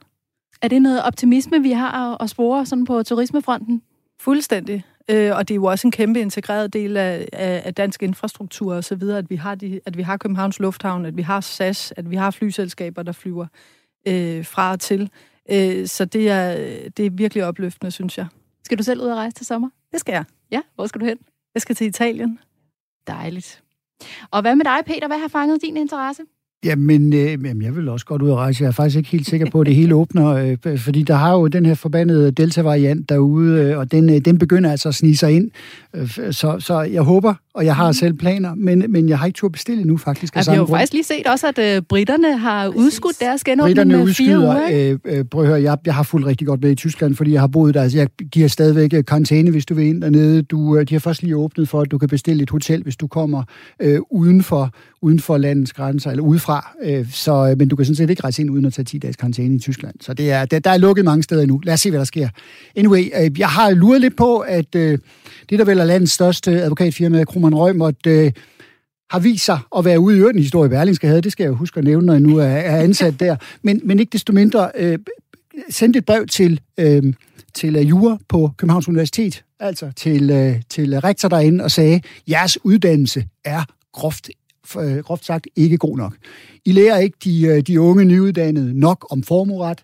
Er 0.63 0.69
det 0.69 0.83
noget 0.83 1.03
optimisme, 1.03 1.63
vi 1.63 1.71
har 1.71 2.23
at 2.23 2.31
spore 2.31 2.67
sådan 2.67 2.85
på 2.85 3.03
turismefronten? 3.03 3.83
Fuldstændig. 4.21 4.85
Øh, 5.09 5.37
og 5.37 5.49
det 5.49 5.55
er 5.55 5.57
jo 5.57 5.65
også 5.65 5.87
en 5.87 5.93
kæmpe 5.93 6.21
integreret 6.21 6.73
del 6.73 6.97
af, 6.97 7.29
af, 7.33 7.63
af 7.65 7.75
dansk 7.75 8.03
infrastruktur 8.03 8.75
og 8.75 8.85
så 8.85 8.95
videre, 8.95 9.19
at 9.19 9.31
vi 9.31 9.37
har 9.37 9.55
de, 9.55 9.81
at 9.87 9.97
vi 9.97 10.03
har 10.03 10.17
Københavns 10.17 10.61
Lufthavn, 10.61 11.07
at 11.07 11.17
vi 11.17 11.23
har 11.23 11.41
SAS, 11.41 11.93
at 11.97 12.11
vi 12.11 12.17
har 12.17 12.31
flyselskaber, 12.31 13.03
der 13.03 13.13
flyver 13.13 13.47
øh, 14.09 14.45
fra 14.45 14.73
og 14.73 14.81
til. 14.81 15.11
Øh, 15.51 15.87
så 15.87 16.05
det 16.05 16.31
er, 16.31 16.55
det 16.97 17.07
er 17.07 17.11
virkelig 17.11 17.45
opløftende, 17.45 17.91
synes 17.91 18.19
jeg. 18.19 18.27
Skal 18.65 18.79
du 18.79 18.83
selv 18.83 19.01
ud 19.01 19.07
og 19.07 19.17
rejse 19.17 19.37
til 19.37 19.47
sommer? 19.47 19.69
Det 19.93 20.01
skal 20.01 20.13
jeg. 20.13 20.25
Ja, 20.51 20.61
hvor 20.75 20.87
skal 20.87 21.01
du 21.01 21.07
hen? 21.07 21.19
Jeg 21.55 21.63
skal 21.63 21.77
til 21.77 21.87
Italien. 21.87 22.39
Dejligt. 23.07 23.63
Og 24.31 24.41
hvad 24.41 24.57
med 24.57 24.65
dig, 24.65 24.79
Peter? 24.87 25.07
Hvad 25.07 25.19
har 25.19 25.29
fanget 25.29 25.63
din 25.63 25.77
interesse? 25.77 26.23
Jamen, 26.65 27.13
øh, 27.13 27.31
jamen, 27.31 27.63
jeg 27.63 27.77
vil 27.77 27.89
også 27.89 28.07
godt 28.07 28.23
ud 28.23 28.31
og 28.31 28.37
rejse. 28.37 28.63
Jeg 28.63 28.69
er 28.69 28.73
faktisk 28.73 28.97
ikke 28.97 29.09
helt 29.09 29.27
sikker 29.27 29.51
på, 29.51 29.61
at 29.61 29.67
det 29.67 29.75
hele 29.75 29.95
åbner, 29.95 30.57
øh, 30.67 30.79
fordi 30.79 31.03
der 31.03 31.15
har 31.15 31.33
jo 31.33 31.47
den 31.47 31.67
her 31.67 31.75
forbandede 31.75 32.31
Delta-variant 32.31 33.09
derude, 33.09 33.61
øh, 33.61 33.79
og 33.79 33.93
den, 33.93 34.11
øh, 34.11 34.19
den 34.19 34.39
begynder 34.39 34.71
altså 34.71 34.89
at 34.89 34.95
snige 34.95 35.17
sig 35.17 35.33
ind. 35.33 35.51
Øh, 35.95 36.09
så, 36.09 36.57
så 36.59 36.81
jeg 36.81 37.03
håber, 37.03 37.35
og 37.55 37.65
jeg 37.65 37.77
har 37.77 37.87
mm. 37.87 37.93
selv 37.93 38.15
planer, 38.15 38.55
men, 38.55 38.85
men 38.89 39.09
jeg 39.09 39.19
har 39.19 39.27
ikke 39.27 39.37
tur 39.37 39.49
bestille 39.49 39.85
nu 39.85 39.97
faktisk. 39.97 40.37
Ja, 40.37 40.41
vi 40.41 40.51
har 40.51 40.57
jo 40.57 40.67
faktisk 40.67 40.93
lige 40.93 41.05
set 41.05 41.27
også, 41.27 41.47
at 41.47 41.59
øh, 41.59 41.83
britterne 41.83 42.39
har 42.39 42.69
udskudt 42.69 43.21
deres 43.21 43.45
genåbning 43.45 43.77
britterne 43.77 44.05
med 44.05 44.15
fire 44.15 44.39
uger. 44.39 44.69
Øh, 44.73 45.19
øh, 45.19 45.25
prøv 45.25 45.43
at 45.43 45.49
høre, 45.49 45.63
jeg, 45.63 45.79
jeg 45.87 45.95
har 45.95 46.03
fulgt 46.03 46.27
rigtig 46.27 46.47
godt 46.47 46.63
med 46.63 46.71
i 46.71 46.75
Tyskland, 46.75 47.15
fordi 47.15 47.33
jeg 47.33 47.41
har 47.41 47.47
boet 47.47 47.75
der. 47.75 47.83
Altså, 47.83 47.99
jeg 47.99 48.09
giver 48.33 48.49
stadigvæk 48.49 48.95
øh, 48.95 49.05
karantæne, 49.05 49.51
hvis 49.51 49.67
du 49.67 49.75
vil 49.75 49.87
ind 49.87 50.03
dernede. 50.03 50.43
Du, 50.43 50.77
øh, 50.77 50.89
de 50.89 50.95
har 50.95 51.01
først 51.01 51.23
lige 51.23 51.37
åbnet 51.37 51.69
for, 51.69 51.81
at 51.81 51.91
du 51.91 51.99
kan 51.99 52.09
bestille 52.09 52.43
et 52.43 52.51
hotel, 52.51 52.83
hvis 52.83 52.97
du 52.97 53.07
kommer 53.07 53.43
øh, 53.81 54.01
uden, 54.11 54.43
for, 54.43 54.71
uden 55.03 55.21
for 55.21 55.39
landets 55.39 55.73
grænser, 55.73 56.11
eller 56.11 56.25
udefra. 56.25 56.77
Øh, 56.83 57.07
så, 57.13 57.55
men 57.59 57.69
du 57.69 57.77
kan 57.77 57.87
sådan 57.87 57.97
set 57.97 58.11
ikke 58.11 58.23
rejse 58.23 58.43
ind 58.43 58.51
uden 58.51 58.65
at 58.65 58.73
tage 58.73 58.85
10 58.85 58.99
dages 58.99 59.17
karantæne 59.17 59.55
i 59.55 59.59
Tyskland. 59.59 59.95
Så 60.01 60.15
det 60.15 60.31
er, 60.31 60.45
der, 60.45 60.59
der 60.59 60.71
er 60.71 60.79
lukket 60.79 61.05
mange 61.05 61.23
steder 61.23 61.47
nu. 61.47 61.61
Lad 61.65 61.75
os 61.75 61.81
se, 61.81 61.91
hvad 61.91 61.99
der 61.99 62.05
sker. 62.05 62.29
Anyway, 62.77 63.11
øh, 63.23 63.39
jeg 63.39 63.49
har 63.49 63.71
luret 63.71 64.01
lidt 64.01 64.17
på, 64.17 64.39
at 64.39 64.75
øh, 64.75 64.99
det, 65.51 65.59
der 65.59 65.65
vel 65.65 65.79
er 65.79 65.85
landets 65.85 66.13
største 66.13 66.63
advokatfirma, 66.63 67.25
Krummeren 67.43 67.69
Rømert, 67.69 68.07
øh, 68.07 68.33
har 69.11 69.19
vist 69.19 69.45
sig 69.45 69.59
at 69.77 69.85
være 69.85 70.01
ude 70.01 70.17
i 70.17 70.19
øvrigt 70.19 70.37
en 70.37 70.43
historie, 70.43 70.71
Berlingske 70.71 71.07
havde. 71.07 71.23
Det 71.23 71.33
skal 71.33 71.45
jeg 71.45 71.51
jo 71.51 71.55
huske 71.55 71.79
at 71.79 71.85
nævne, 71.85 72.07
når 72.07 72.13
jeg 72.13 72.21
nu 72.21 72.37
er, 72.37 72.45
er 72.45 72.77
ansat 72.77 73.21
der. 73.21 73.37
Men, 73.63 73.81
men 73.85 73.99
ikke 73.99 74.11
desto 74.11 74.33
mindre 74.33 74.71
øh, 74.79 74.99
sendte 75.71 75.99
et 75.99 76.05
brev 76.05 76.27
til, 76.27 76.61
øh, 76.79 77.03
til 77.55 77.77
uh, 77.77 77.89
Jura 77.89 78.19
på 78.29 78.51
Københavns 78.57 78.89
Universitet, 78.89 79.45
altså 79.61 79.93
til, 79.97 80.31
øh, 80.31 80.63
til 80.69 81.01
rektor 81.01 81.29
derinde, 81.29 81.65
og 81.65 81.71
sagde, 81.71 82.01
jeres 82.31 82.65
uddannelse 82.65 83.25
er 83.45 83.65
groft, 83.93 84.31
øh, 84.79 84.99
groft 84.99 85.25
sagt 85.25 85.47
ikke 85.57 85.79
god 85.79 85.97
nok. 85.97 86.15
I 86.65 86.73
lærer 86.73 86.99
ikke 86.99 87.17
de, 87.25 87.43
øh, 87.43 87.61
de 87.61 87.81
unge 87.81 88.05
nyuddannede 88.05 88.81
nok 88.81 89.07
om 89.11 89.23
formueret, 89.23 89.83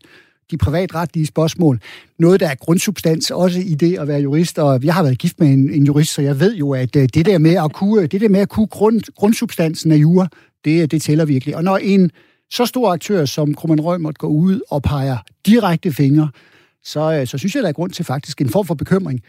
de 0.50 0.58
privatretlige 0.58 1.26
spørgsmål. 1.26 1.80
Noget, 2.18 2.40
der 2.40 2.48
er 2.48 2.54
grundsubstans 2.54 3.30
også 3.30 3.60
i 3.60 3.74
det 3.74 3.98
at 3.98 4.08
være 4.08 4.20
jurist, 4.20 4.58
og 4.58 4.84
jeg 4.84 4.94
har 4.94 5.02
været 5.02 5.18
gift 5.18 5.40
med 5.40 5.48
en, 5.48 5.70
en 5.70 5.86
jurist, 5.86 6.14
så 6.14 6.22
jeg 6.22 6.40
ved 6.40 6.54
jo, 6.54 6.72
at 6.72 6.96
øh, 6.96 7.08
det 7.14 7.26
der 7.26 7.38
med 7.38 7.54
at 7.64 7.72
kunne, 7.72 8.06
det 8.06 8.20
der 8.20 8.28
med 8.28 8.40
at 8.40 8.48
kunne 8.48 8.66
grund, 8.66 9.00
grundsubstansen 9.16 9.92
af 9.92 9.96
jura, 9.96 10.28
det, 10.64 10.90
det 10.90 11.02
tæller 11.02 11.24
virkelig. 11.24 11.56
Og 11.56 11.64
når 11.64 11.76
en 11.76 12.10
så 12.50 12.66
stor 12.66 12.92
aktør 12.92 13.24
som 13.24 13.54
Krummen 13.54 13.80
Røg 13.80 14.00
måtte 14.00 14.18
går 14.18 14.28
ud 14.28 14.60
og 14.70 14.82
peger 14.82 15.16
direkte 15.46 15.92
fingre, 15.92 16.28
så, 16.84 17.12
øh, 17.12 17.26
så 17.26 17.38
synes 17.38 17.54
jeg, 17.54 17.62
der 17.62 17.68
er 17.68 17.72
grund 17.72 17.90
til 17.90 18.04
faktisk 18.04 18.40
en 18.40 18.48
form 18.48 18.66
for 18.66 18.74
bekymring. 18.74 19.20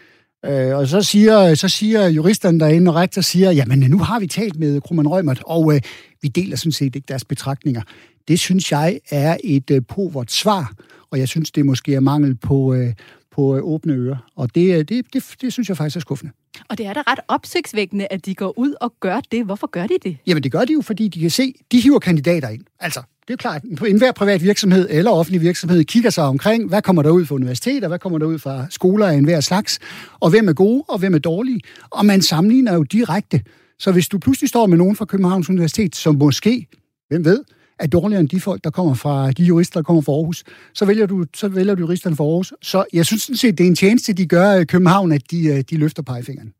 Øh, 0.46 0.76
og 0.76 0.88
så 0.88 1.02
siger, 1.02 1.56
så 1.56 1.70
siger 1.70 2.08
juristerne 2.08 2.60
derinde, 2.60 2.92
og 2.92 2.96
rektor 2.96 3.22
siger, 3.22 3.52
jamen 3.52 3.80
nu 3.80 3.98
har 3.98 4.20
vi 4.20 4.28
talt 4.28 4.60
med 4.60 4.82
Krummen 4.82 5.08
Rømert, 5.08 5.42
og 5.46 5.76
øh, 5.76 5.82
vi 6.22 6.28
deler 6.28 6.58
sådan 6.58 6.72
set 6.72 6.96
ikke 6.96 7.06
deres 7.08 7.26
betragtninger. 7.26 7.82
Det 8.28 8.40
synes 8.40 8.72
jeg 8.72 9.00
er 9.10 9.38
et 9.44 9.72
øh, 9.72 9.82
povert 9.88 10.32
svar, 10.32 10.74
og 11.12 11.20
jeg 11.20 11.28
synes, 11.28 11.52
det 11.52 11.66
måske 11.66 11.96
er 11.96 12.00
mangel 12.00 12.36
på, 12.36 12.74
øh, 12.74 12.94
på 13.32 13.56
øh, 13.56 13.64
åbne 13.64 13.94
ører. 13.94 14.32
Og 14.36 14.56
det, 14.56 14.78
øh, 14.78 14.78
det, 14.78 15.14
det, 15.14 15.36
det 15.42 15.54
synes 15.54 15.70
jeg 15.70 15.78
faktisk 15.78 15.96
er 15.96 16.00
skuffende. 16.00 16.32
Og 16.70 16.78
det 16.78 16.86
er 16.86 16.94
da 16.94 17.02
ret 17.08 17.20
opsigtsvækkende, 17.28 18.08
at 18.10 18.26
de 18.26 18.36
går 18.36 18.60
ud 18.60 18.74
og 18.82 18.94
gør 19.00 19.20
det. 19.32 19.46
Hvorfor 19.46 19.68
gør 19.68 19.88
de 19.88 19.98
det? 20.04 20.18
Jamen 20.28 20.44
det 20.44 20.52
gør 20.52 20.66
de 20.66 20.74
jo, 20.74 20.82
fordi 20.82 21.08
de 21.08 21.20
kan 21.20 21.30
se, 21.30 21.54
de 21.72 21.82
hiver 21.82 22.00
kandidater 22.00 22.50
ind. 22.50 22.62
Altså, 22.80 23.02
det 23.28 23.34
er 23.34 23.38
klart, 23.38 23.62
på 23.78 23.86
enhver 23.86 24.12
privat 24.12 24.44
virksomhed 24.44 24.88
eller 24.90 25.12
offentlig 25.12 25.42
virksomhed 25.42 25.84
kigger 25.84 26.10
sig 26.10 26.24
omkring, 26.24 26.70
hvad 26.70 26.82
kommer 26.82 27.02
der 27.02 27.10
ud 27.10 27.26
fra 27.26 27.36
universiteter, 27.36 27.88
hvad 27.88 28.00
kommer 28.00 28.20
der 28.20 28.26
ud 28.26 28.40
fra 28.40 28.66
skoler 28.70 29.08
af 29.08 29.14
enhver 29.14 29.40
slags, 29.40 29.80
og 30.20 30.30
hvem 30.30 30.48
er 30.48 30.54
gode, 30.54 30.84
og 30.88 31.00
hvem 31.00 31.14
er 31.14 31.20
dårlige. 31.20 31.62
Og 31.90 32.06
man 32.06 32.22
sammenligner 32.22 32.74
jo 32.74 32.84
direkte. 32.84 33.42
Så 33.80 33.92
hvis 33.92 34.10
du 34.10 34.18
pludselig 34.18 34.50
står 34.50 34.66
med 34.66 34.78
nogen 34.78 34.96
fra 34.96 35.06
Københavns 35.06 35.50
Universitet, 35.50 35.96
som 35.96 36.16
måske, 36.16 36.68
hvem 37.08 37.26
ved, 37.26 37.44
er 37.80 37.88
dårligere 37.88 38.20
end 38.20 38.30
de 38.30 38.40
folk, 38.40 38.64
der 38.64 38.70
kommer 38.70 38.94
fra 38.94 39.32
de 39.32 39.44
jurister, 39.44 39.80
der 39.80 39.84
kommer 39.84 40.02
fra 40.02 40.12
Aarhus, 40.12 40.44
så 40.74 40.86
vælger 40.86 41.06
du, 41.06 41.26
så 41.36 41.48
vælger 41.48 41.76
du 41.76 41.80
juristerne 41.80 42.16
fra 42.16 42.24
Aarhus. 42.24 42.54
Så 42.62 42.86
jeg 42.94 43.06
synes 43.06 43.22
sådan 43.22 43.38
set, 43.38 43.58
det 43.58 43.64
er 43.64 43.68
en 43.68 43.76
tjeneste, 43.76 44.14
de 44.14 44.26
gør 44.26 44.54
i 44.54 44.66
København, 44.66 45.12
at 45.12 45.32
de, 45.32 45.48
øh, 45.48 45.64
de 45.70 45.78
løfter 45.78 46.04
pegefingeren. 46.04 46.54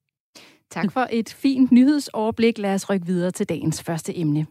Tak 0.72 0.92
for 0.92 1.08
et 1.12 1.30
fint 1.30 1.72
nyhedsoverblik. 1.72 2.58
Lad 2.58 2.74
os 2.74 2.90
rykke 2.90 3.06
videre 3.06 3.32
til 3.32 3.46
dagens 3.50 3.82
første 3.84 4.20
emne. 4.20 4.46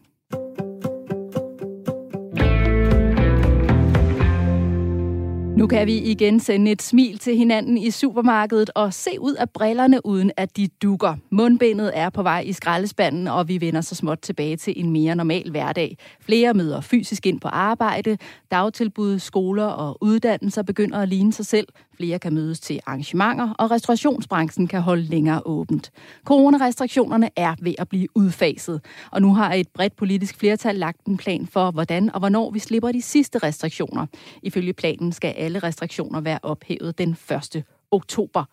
Nu 5.57 5.67
kan 5.67 5.87
vi 5.87 5.97
igen 5.97 6.39
sende 6.39 6.71
et 6.71 6.81
smil 6.81 7.17
til 7.17 7.37
hinanden 7.37 7.77
i 7.77 7.91
supermarkedet 7.91 8.69
og 8.75 8.93
se 8.93 9.09
ud 9.19 9.33
af 9.33 9.49
brillerne, 9.49 10.05
uden 10.05 10.31
at 10.37 10.57
de 10.57 10.67
dukker. 10.67 11.15
Mundbindet 11.29 11.91
er 11.93 12.09
på 12.09 12.23
vej 12.23 12.43
i 12.45 12.53
skraldespanden, 12.53 13.27
og 13.27 13.47
vi 13.47 13.61
vender 13.61 13.81
så 13.81 13.95
småt 13.95 14.19
tilbage 14.19 14.57
til 14.57 14.73
en 14.77 14.91
mere 14.91 15.15
normal 15.15 15.51
hverdag. 15.51 15.97
Flere 16.21 16.53
møder 16.53 16.81
fysisk 16.81 17.25
ind 17.25 17.41
på 17.41 17.47
arbejde, 17.47 18.17
dagtilbud, 18.51 19.19
skoler 19.19 19.65
og 19.65 19.97
uddannelser 20.01 20.63
begynder 20.63 20.99
at 20.99 21.09
ligne 21.09 21.33
sig 21.33 21.45
selv. 21.45 21.67
Flere 21.99 22.19
kan 22.19 22.33
mødes 22.33 22.59
til 22.59 22.79
arrangementer, 22.85 23.53
og 23.59 23.71
restaurationsbranchen 23.71 24.67
kan 24.67 24.81
holde 24.81 25.03
længere 25.03 25.41
åbent. 25.45 25.91
Coronarestriktionerne 26.25 27.29
er 27.35 27.55
ved 27.61 27.73
at 27.77 27.89
blive 27.89 28.07
udfaset, 28.15 28.81
og 29.11 29.21
nu 29.21 29.33
har 29.33 29.53
et 29.53 29.67
bredt 29.67 29.95
politisk 29.95 30.37
flertal 30.37 30.75
lagt 30.75 31.05
en 31.05 31.17
plan 31.17 31.47
for, 31.47 31.71
hvordan 31.71 32.13
og 32.13 32.19
hvornår 32.19 32.51
vi 32.51 32.59
slipper 32.59 32.91
de 32.91 33.01
sidste 33.01 33.37
restriktioner. 33.37 34.05
Ifølge 34.43 34.73
planen 34.73 35.11
skal 35.11 35.33
alle 35.37 35.59
restriktioner 35.59 36.21
være 36.21 36.39
ophævet 36.43 36.97
den 36.97 37.09
1. 37.09 37.63
oktober. 37.91 38.43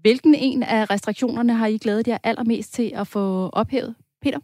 Hvilken 0.00 0.34
en 0.34 0.62
af 0.62 0.90
restriktionerne 0.90 1.54
har 1.54 1.66
I 1.66 1.76
glædet 1.76 2.08
jer 2.08 2.18
allermest 2.22 2.74
til 2.74 2.92
at 2.94 3.06
få 3.06 3.48
ophævet, 3.48 3.94
Peter? 4.22 4.38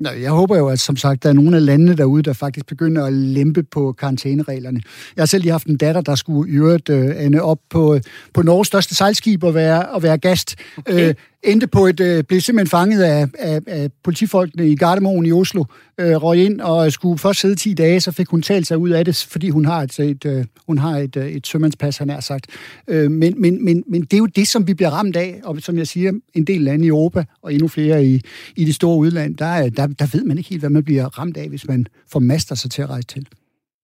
Nå, 0.00 0.10
jeg 0.10 0.30
håber 0.30 0.56
jo, 0.56 0.68
at 0.68 0.80
som 0.80 0.96
sagt, 0.96 1.22
der 1.22 1.28
er 1.28 1.32
nogle 1.32 1.56
af 1.56 1.64
landene 1.64 1.96
derude, 1.96 2.22
der 2.22 2.32
faktisk 2.32 2.66
begynder 2.66 3.04
at 3.04 3.12
lempe 3.12 3.62
på 3.62 3.92
karantænereglerne. 3.92 4.80
Jeg 5.16 5.22
har 5.22 5.26
selv 5.26 5.42
lige 5.42 5.52
haft 5.52 5.66
en 5.66 5.76
datter, 5.76 6.00
der 6.00 6.14
skulle 6.14 6.52
i 6.52 6.56
øvrigt 6.56 6.88
øh, 6.88 7.24
ende 7.24 7.42
op 7.42 7.58
på, 7.70 7.98
på 8.34 8.42
Norges 8.42 8.68
største 8.68 8.94
sejlskib 8.94 9.44
og 9.44 9.54
være, 9.54 9.88
og 9.88 10.02
være 10.02 10.18
gast. 10.18 10.56
Okay. 10.76 11.08
Øh, 11.08 11.14
endte 11.46 11.66
på 11.66 11.86
et, 11.86 12.00
øh, 12.00 12.24
blev 12.24 12.40
simpelthen 12.40 12.70
fanget 12.70 13.02
af, 13.02 13.28
af, 13.38 13.60
af 13.66 13.90
politifolkene 14.04 14.68
i 14.68 14.76
Gardermoen 14.76 15.26
i 15.26 15.32
Oslo, 15.32 15.64
øh, 16.00 16.16
røg 16.16 16.38
ind 16.38 16.60
og 16.60 16.92
skulle 16.92 17.18
først 17.18 17.40
sidde 17.40 17.54
10 17.54 17.74
dage, 17.74 18.00
så 18.00 18.12
fik 18.12 18.28
hun 18.28 18.42
talt 18.42 18.66
sig 18.66 18.78
ud 18.78 18.90
af 18.90 19.04
det, 19.04 19.26
fordi 19.30 19.48
hun 19.50 19.64
har 19.64 19.82
et, 19.82 19.98
et, 19.98 20.24
øh, 20.24 20.44
hun 20.66 20.78
har 20.78 20.98
et, 20.98 21.16
øh, 21.16 21.26
et 21.26 21.46
sømandspas, 21.46 21.98
han 21.98 22.10
har 22.10 22.20
sagt. 22.20 22.46
Øh, 22.88 23.10
men, 23.10 23.40
men, 23.40 23.64
men, 23.64 23.84
men 23.86 24.02
det 24.02 24.12
er 24.12 24.18
jo 24.18 24.26
det, 24.26 24.48
som 24.48 24.66
vi 24.66 24.74
bliver 24.74 24.90
ramt 24.90 25.16
af, 25.16 25.40
og 25.44 25.62
som 25.62 25.78
jeg 25.78 25.86
siger, 25.86 26.12
en 26.34 26.44
del 26.44 26.60
lande 26.60 26.84
i 26.84 26.88
Europa, 26.88 27.24
og 27.42 27.52
endnu 27.52 27.68
flere 27.68 28.06
i, 28.06 28.20
i 28.56 28.64
det 28.64 28.74
store 28.74 28.98
udland, 28.98 29.36
der, 29.36 29.68
der, 29.68 29.86
der 29.86 30.06
ved 30.12 30.24
man 30.24 30.38
ikke 30.38 30.50
helt, 30.50 30.62
hvad 30.62 30.70
man 30.70 30.84
bliver 30.84 31.18
ramt 31.18 31.36
af, 31.36 31.48
hvis 31.48 31.68
man 31.68 31.86
formaster 32.12 32.54
sig 32.54 32.70
til 32.70 32.82
at 32.82 32.90
rejse 32.90 33.06
til. 33.06 33.26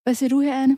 Hvad 0.05 0.15
siger 0.15 0.29
du 0.29 0.41
her, 0.41 0.63
Anne? 0.63 0.77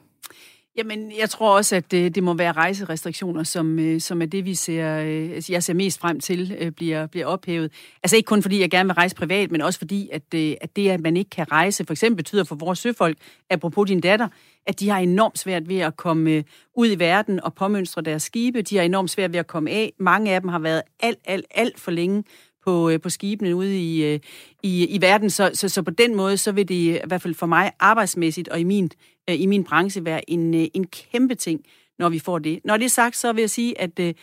Jamen, 0.77 1.13
jeg 1.19 1.31
tror 1.31 1.57
også, 1.57 1.77
at 1.77 1.91
det, 1.91 2.15
det 2.15 2.23
må 2.23 2.35
være 2.35 2.53
rejserestriktioner, 2.53 3.43
som, 3.43 3.79
øh, 3.79 4.01
som 4.01 4.23
er 4.23 4.27
det, 4.27 4.45
vi 4.45 4.55
ser, 4.55 4.97
altså, 5.35 5.53
jeg 5.53 5.63
ser 5.63 5.75
mest 5.75 6.01
frem 6.01 6.21
til, 6.21 6.73
bliver, 6.77 7.07
bliver 7.07 7.27
ophævet. 7.27 7.73
Altså 8.03 8.17
ikke 8.17 8.27
kun 8.27 8.43
fordi, 8.43 8.61
jeg 8.61 8.71
gerne 8.71 8.87
vil 8.87 8.95
rejse 8.95 9.17
privat, 9.17 9.51
men 9.51 9.61
også 9.61 9.79
fordi, 9.79 10.09
at, 10.13 10.35
at 10.35 10.77
det, 10.77 10.91
at 10.91 11.01
man 11.01 11.17
ikke 11.17 11.31
kan 11.31 11.53
rejse, 11.53 11.85
for 11.85 11.93
eksempel 11.93 12.17
betyder 12.17 12.45
for 12.45 12.55
vores 12.55 12.79
søfolk, 12.79 13.19
apropos 13.51 13.89
din 13.89 14.01
datter, 14.01 14.29
at 14.67 14.81
de 14.81 14.89
har 14.89 14.99
enormt 14.99 15.39
svært 15.39 15.69
ved 15.69 15.79
at 15.79 15.97
komme 15.97 16.45
ud 16.77 16.91
i 16.91 16.99
verden 16.99 17.41
og 17.41 17.55
påmønstre 17.55 18.03
deres 18.03 18.23
skibe. 18.23 18.63
De 18.63 18.77
har 18.77 18.83
enormt 18.83 19.11
svært 19.11 19.33
ved 19.33 19.39
at 19.41 19.47
komme 19.47 19.71
af. 19.71 19.93
Mange 19.99 20.35
af 20.35 20.41
dem 20.41 20.49
har 20.49 20.59
været 20.59 20.83
alt, 21.01 21.19
alt, 21.25 21.47
alt 21.51 21.81
for 21.81 21.91
længe 21.91 22.25
på, 22.65 22.91
på 23.03 23.11
skibene 23.11 23.57
ude 23.57 23.79
i, 23.79 24.21
i, 24.63 24.87
i 24.87 25.01
verden. 25.01 25.31
Så, 25.31 25.51
så, 25.55 25.69
så 25.69 25.83
på 25.83 25.91
den 25.91 26.15
måde, 26.15 26.37
så 26.37 26.53
vil 26.53 26.69
det 26.69 26.75
i 26.75 26.99
hvert 27.07 27.23
fald 27.23 27.35
for 27.35 27.47
mig 27.47 27.73
arbejdsmæssigt 27.81 28.49
og 28.49 28.61
i 28.61 28.65
min 28.65 28.91
øh, 29.31 29.41
i 29.41 29.47
min 29.47 29.65
branche 29.65 30.05
være 30.05 30.31
en, 30.31 30.55
øh, 30.55 30.67
en 30.75 30.87
kæmpe 30.87 31.35
ting, 31.35 31.65
når 31.99 32.09
vi 32.09 32.19
får 32.19 32.39
det. 32.39 32.61
Når 32.65 32.77
det 32.77 32.85
er 32.85 32.89
sagt, 32.89 33.17
så 33.17 33.33
vil 33.33 33.43
jeg 33.43 33.51
sige, 33.51 33.81
at 33.81 33.99
øh, 33.99 34.15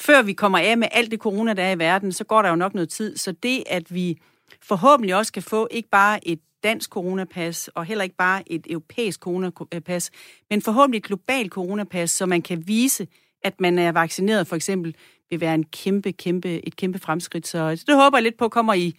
før 0.00 0.22
vi 0.22 0.32
kommer 0.32 0.58
af 0.58 0.78
med 0.78 0.88
alt 0.90 1.10
det 1.10 1.18
corona, 1.18 1.52
der 1.52 1.62
er 1.62 1.72
i 1.72 1.78
verden, 1.78 2.12
så 2.12 2.24
går 2.24 2.42
der 2.42 2.48
jo 2.48 2.56
nok 2.56 2.74
noget 2.74 2.88
tid. 2.88 3.16
Så 3.16 3.32
det, 3.32 3.62
at 3.66 3.94
vi 3.94 4.18
forhåbentlig 4.62 5.14
også 5.14 5.32
kan 5.32 5.42
få 5.42 5.68
ikke 5.70 5.88
bare 5.88 6.28
et 6.28 6.40
dansk 6.62 6.90
coronapas, 6.90 7.68
og 7.68 7.84
heller 7.84 8.04
ikke 8.04 8.16
bare 8.16 8.52
et 8.52 8.66
europæisk 8.70 9.20
coronapas, 9.20 10.10
men 10.50 10.62
forhåbentlig 10.62 10.98
et 10.98 11.04
globalt 11.04 11.52
coronapas, 11.52 12.10
så 12.10 12.26
man 12.26 12.42
kan 12.42 12.68
vise, 12.68 13.06
at 13.42 13.60
man 13.60 13.78
er 13.78 13.92
vaccineret 13.92 14.46
for 14.46 14.56
eksempel, 14.56 14.94
vil 15.30 15.40
være 15.40 15.54
en 15.54 15.64
kæmpe, 15.64 16.12
kæmpe, 16.12 16.66
et 16.66 16.76
kæmpe 16.76 16.98
fremskridt. 16.98 17.46
Så 17.46 17.84
det 17.86 17.96
håber 17.96 18.18
jeg 18.18 18.22
lidt 18.22 18.38
på 18.38 18.48
kommer 18.48 18.74
i, 18.74 18.94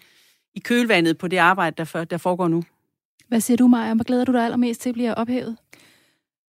i 0.55 0.59
kølvandet 0.59 1.17
på 1.17 1.27
det 1.27 1.37
arbejde, 1.37 1.75
der, 1.77 1.83
for, 1.83 2.03
der 2.03 2.17
foregår 2.17 2.47
nu. 2.47 2.63
Hvad 3.31 3.39
siger 3.41 3.57
du, 3.57 3.67
Maja? 3.67 3.93
Hvad 3.93 4.05
glæder 4.05 4.25
du 4.25 4.31
dig 4.31 4.45
allermest 4.45 4.81
til 4.81 4.89
at 4.89 4.93
blive 4.93 5.15
ophævet? 5.15 5.57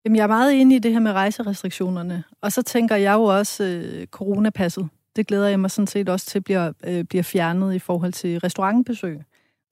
Jamen, 0.04 0.16
jeg 0.16 0.22
er 0.22 0.26
meget 0.26 0.60
enig 0.60 0.76
i 0.76 0.78
det 0.78 0.92
her 0.92 1.00
med 1.00 1.12
rejserestriktionerne. 1.12 2.24
Og 2.40 2.52
så 2.52 2.62
tænker 2.62 2.96
jeg 2.96 3.14
jo 3.14 3.22
også 3.22 3.64
øh, 3.64 4.06
coronapasset. 4.06 4.88
Det 5.16 5.26
glæder 5.26 5.48
jeg 5.48 5.60
mig 5.60 5.70
sådan 5.70 5.86
set 5.86 6.08
også 6.08 6.26
til 6.26 6.40
bliver, 6.40 6.72
øh, 6.84 7.04
bliver 7.04 7.22
fjernet 7.22 7.74
i 7.74 7.78
forhold 7.78 8.12
til 8.12 8.38
restaurantbesøg. 8.38 9.20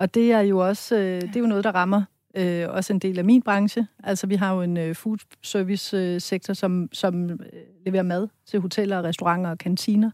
Og 0.00 0.14
det 0.14 0.32
er 0.32 0.40
jo 0.40 0.58
også 0.58 0.96
øh, 0.96 1.20
det 1.20 1.36
er 1.36 1.40
jo 1.40 1.46
noget, 1.46 1.64
der 1.64 1.72
rammer 1.72 2.02
øh, 2.36 2.68
også 2.68 2.92
en 2.92 2.98
del 2.98 3.18
af 3.18 3.24
min 3.24 3.42
branche. 3.42 3.86
Altså, 4.04 4.26
vi 4.26 4.34
har 4.34 4.54
jo 4.54 4.62
en 4.62 4.76
øh, 4.76 4.94
food 4.94 5.18
service 5.42 5.96
øh, 5.96 6.20
sektor, 6.20 6.54
som, 6.54 6.88
som 6.92 7.30
øh, 7.30 7.38
leverer 7.86 8.02
mad 8.02 8.28
til 8.46 8.60
hoteller, 8.60 9.02
restauranter 9.02 9.50
og 9.50 9.58
kantiner. 9.58 10.10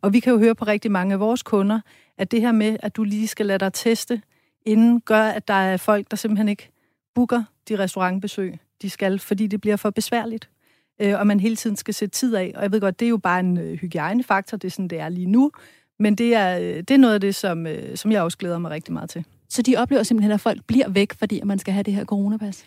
Og 0.00 0.12
vi 0.12 0.20
kan 0.20 0.32
jo 0.32 0.38
høre 0.38 0.54
på 0.54 0.64
rigtig 0.64 0.92
mange 0.92 1.12
af 1.12 1.20
vores 1.20 1.42
kunder, 1.42 1.80
at 2.18 2.30
det 2.30 2.40
her 2.40 2.52
med, 2.52 2.76
at 2.80 2.96
du 2.96 3.04
lige 3.04 3.28
skal 3.28 3.46
lade 3.46 3.58
dig 3.58 3.72
teste, 3.72 4.22
inden 4.66 5.00
gør, 5.00 5.22
at 5.22 5.48
der 5.48 5.54
er 5.54 5.76
folk, 5.76 6.10
der 6.10 6.16
simpelthen 6.16 6.48
ikke 6.48 6.70
booker 7.14 7.42
de 7.68 7.78
restaurantbesøg, 7.78 8.58
de 8.82 8.90
skal, 8.90 9.18
fordi 9.18 9.46
det 9.46 9.60
bliver 9.60 9.76
for 9.76 9.90
besværligt. 9.90 10.48
Øh, 11.00 11.18
og 11.18 11.26
man 11.26 11.40
hele 11.40 11.56
tiden 11.56 11.76
skal 11.76 11.94
sætte 11.94 12.18
tid 12.18 12.34
af. 12.34 12.52
Og 12.56 12.62
jeg 12.62 12.72
ved 12.72 12.80
godt, 12.80 13.00
det 13.00 13.06
er 13.06 13.10
jo 13.10 13.16
bare 13.16 13.40
en 13.40 13.58
øh, 13.58 13.78
hygiejnefaktor, 13.78 14.56
det 14.56 14.68
er 14.68 14.70
sådan, 14.70 14.88
det 14.88 15.00
er 15.00 15.08
lige 15.08 15.26
nu. 15.26 15.50
Men 15.98 16.14
det 16.14 16.34
er, 16.34 16.58
øh, 16.58 16.76
det 16.76 16.90
er 16.90 16.98
noget 16.98 17.14
af 17.14 17.20
det, 17.20 17.34
som, 17.34 17.66
øh, 17.66 17.96
som 17.96 18.12
jeg 18.12 18.22
også 18.22 18.38
glæder 18.38 18.58
mig 18.58 18.70
rigtig 18.70 18.92
meget 18.92 19.10
til. 19.10 19.24
Så 19.48 19.62
de 19.62 19.76
oplever 19.76 20.02
simpelthen, 20.02 20.32
at 20.32 20.40
folk 20.40 20.64
bliver 20.66 20.88
væk, 20.88 21.12
fordi 21.18 21.40
man 21.44 21.58
skal 21.58 21.74
have 21.74 21.82
det 21.82 21.94
her 21.94 22.04
coronapas? 22.04 22.64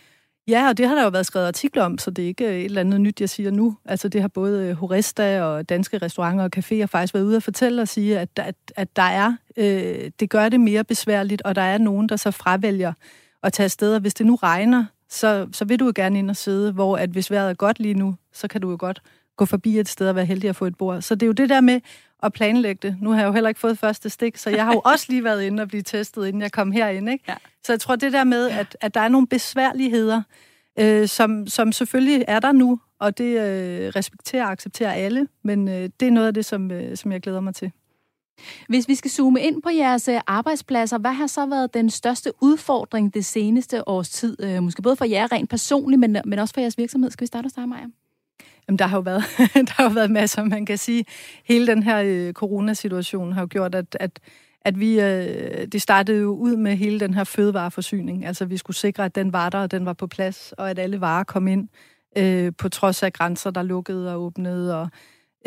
Ja, 0.48 0.70
og 0.70 0.78
det 0.78 0.88
har 0.88 0.96
der 0.96 1.04
jo 1.04 1.10
været 1.10 1.26
skrevet 1.26 1.48
artikler 1.48 1.84
om, 1.84 1.98
så 1.98 2.12
det 2.12 2.24
er 2.24 2.28
ikke 2.28 2.46
øh, 2.46 2.56
et 2.56 2.66
eller 2.66 2.82
andet 2.82 3.02
nyt, 3.02 3.22
jeg 3.22 3.30
siger 3.30 3.52
nu. 3.52 3.78
Altså 3.86 4.08
det 4.08 4.22
har 4.22 4.28
både 4.28 4.68
øh, 4.68 4.76
Horesta 4.76 5.42
og 5.42 5.70
danske 5.70 5.98
restauranter 5.98 6.44
og 6.44 6.50
caféer 6.58 6.86
faktisk 6.86 7.14
været 7.14 7.24
ude 7.24 7.36
at 7.36 7.44
fortælle 7.44 7.82
og 7.82 7.88
sige, 7.88 8.20
at, 8.20 8.30
at, 8.36 8.56
at 8.76 8.96
der 8.96 9.02
er, 9.02 9.34
øh, 9.58 10.12
det 10.20 10.30
gør 10.30 10.50
det 10.50 10.60
mere 10.60 10.84
besværligt, 10.84 11.42
og 11.42 11.56
der 11.56 11.62
er 11.62 11.78
nogen, 11.78 12.10
der 12.10 12.16
så 12.16 12.32
fravælger 12.32 12.94
at 13.44 13.54
tage 13.54 13.66
afsted. 13.66 13.94
Og 13.96 14.02
hvis 14.02 14.14
det 14.14 14.26
nu 14.26 14.36
regner, 14.36 14.86
så, 15.10 15.48
så 15.52 15.66
vil 15.66 15.80
du 15.80 15.86
jo 15.86 15.92
gerne 15.96 16.20
ind 16.20 16.30
og 16.30 16.36
sidde, 16.36 16.72
hvor 16.72 16.98
at 16.98 17.10
hvis 17.10 17.32
vejret 17.32 17.50
er 17.50 17.54
godt 17.54 17.80
lige 17.80 17.94
nu, 17.94 18.16
så 18.34 18.48
kan 18.48 18.62
du 18.62 18.70
jo 18.70 18.78
godt 18.80 19.02
gå 19.38 19.46
forbi 19.46 19.80
et 19.80 19.90
sted 19.90 20.10
og 20.10 20.16
være 20.16 20.26
heldig 20.26 20.50
at 20.50 20.56
få 20.56 20.66
et 20.66 20.78
bord. 20.78 21.02
Så 21.02 21.16
det 21.16 21.24
er 21.24 21.28
jo 21.28 21.34
det 21.34 21.50
der 21.50 21.62
med 21.62 21.80
at 22.24 22.34
planlægge 22.34 22.88
det. 22.88 22.98
Nu 23.02 23.10
har 23.10 23.20
jeg 23.20 23.28
jo 23.28 23.32
heller 23.32 23.50
ikke 23.50 23.60
fået 23.60 23.78
første 23.78 24.10
stik, 24.10 24.38
så 24.38 24.50
jeg 24.50 24.66
har 24.66 24.74
jo 24.74 24.82
også 24.86 25.06
lige 25.10 25.24
været 25.24 25.44
inde 25.44 25.62
og 25.62 25.68
blive 25.68 25.84
testet, 25.84 26.28
inden 26.28 26.42
jeg 26.42 26.52
kom 26.52 26.72
herind. 26.72 27.10
Ikke? 27.10 27.24
Ja. 27.28 27.36
Så 27.64 27.74
jeg 27.74 27.80
tror, 27.80 27.96
det 27.96 28.14
der 28.14 28.24
med, 28.24 28.50
at, 28.50 28.78
at 28.82 28.94
der 28.94 29.00
er 29.02 29.10
nogle 29.10 29.28
besværligheder, 29.28 30.22
øh, 30.80 31.08
som, 31.08 31.48
som 31.48 31.72
selvfølgelig 31.72 32.26
er 32.28 32.40
der 32.40 32.52
nu, 32.52 32.80
og 33.00 33.18
det 33.18 33.40
øh, 33.40 33.88
respekterer 33.96 34.46
og 34.46 34.52
accepterer 34.52 34.92
alle, 34.92 35.28
men 35.44 35.68
øh, 35.68 35.90
det 36.00 36.08
er 36.08 36.12
noget 36.12 36.28
af 36.28 36.34
det, 36.34 36.46
som, 36.46 36.72
øh, 36.72 36.98
som 36.98 37.12
jeg 37.12 37.22
glæder 37.22 37.42
mig 37.42 37.56
til. 37.56 37.72
Hvis 38.68 38.88
vi 38.88 38.96
skal 38.96 39.12
zoome 39.12 39.42
ind 39.42 39.62
på 39.62 39.70
jeres 39.70 40.08
øh, 40.08 40.22
arbejdspladser, 40.28 40.98
hvad 40.98 41.14
har 41.14 41.28
så 41.28 41.46
været 41.46 41.74
den 41.74 41.90
største 41.90 42.32
udfordring 42.42 43.14
det 43.14 43.26
seneste 43.26 43.88
års 43.88 44.10
tid? 44.10 44.44
Øh, 44.44 44.64
måske 44.64 44.82
både 44.82 44.96
for 44.96 45.06
jer 45.06 45.32
rent 45.32 45.50
personligt, 45.50 46.00
men, 46.00 46.18
men 46.26 46.40
også 46.40 46.54
for 46.54 46.62
jeres 46.62 46.78
virksomhed. 46.78 47.12
Skal 47.12 47.22
vi 47.22 47.28
starte 47.28 47.46
hos 47.46 47.54
dig, 47.54 47.70
Maja? 47.70 47.86
Jamen, 48.68 48.80
der 48.80 48.88
har 48.88 48.98
jo 48.98 49.02
været, 49.02 49.24
der 49.68 49.74
har 49.74 49.84
jo 49.84 49.90
været 49.90 50.12
masser, 50.12 50.44
man 50.44 50.66
kan 50.66 50.78
sige. 50.78 51.06
Hele 51.46 51.68
den 51.68 51.84
her 51.84 52.02
øh, 52.06 52.34
coronasituation 52.34 53.32
har 53.34 53.42
jo 53.42 53.48
gjort, 53.50 53.76
at, 53.76 53.98
at, 54.00 54.20
at 54.62 54.80
vi, 54.80 55.00
øh, 55.00 55.68
det 55.68 55.82
startede 55.82 56.22
jo 56.22 56.36
ud 56.36 56.56
med 56.56 56.76
hele 56.76 57.00
den 57.00 57.14
her 57.14 57.24
fødevareforsyning. 57.24 58.26
Altså, 58.26 58.46
vi 58.46 58.58
skulle 58.58 58.78
sikre, 58.78 59.06
at 59.06 59.16
den 59.16 59.34
var 59.34 59.50
der, 59.50 59.60
og 59.60 59.72
den 59.72 59.86
var 59.86 59.94
på 59.94 60.08
plads, 60.08 60.52
og 60.58 60.70
at 60.70 60.80
alle 60.80 61.02
varer 61.02 61.24
kom 61.24 61.48
ind, 61.48 61.70
øh, 62.18 62.52
på 62.58 62.70
trods 62.70 63.04
af 63.04 63.14
grænser, 63.14 63.52
der 63.52 63.64
lukkede 63.64 64.14
og 64.14 64.22
åbnede, 64.22 64.82
og, 64.82 64.90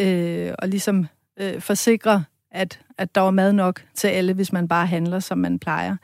øh, 0.00 0.52
og 0.58 0.68
ligesom 0.68 1.06
øh, 1.40 1.60
forsikre, 1.60 2.25
at, 2.50 2.80
at 2.98 3.14
der 3.14 3.20
var 3.20 3.30
mad 3.30 3.52
nok 3.52 3.84
til 3.94 4.08
alle, 4.08 4.32
hvis 4.32 4.52
man 4.52 4.68
bare 4.68 4.87
handler, 4.87 5.20
som 5.20 5.38
man 5.38 5.58
plejer. 5.58 5.96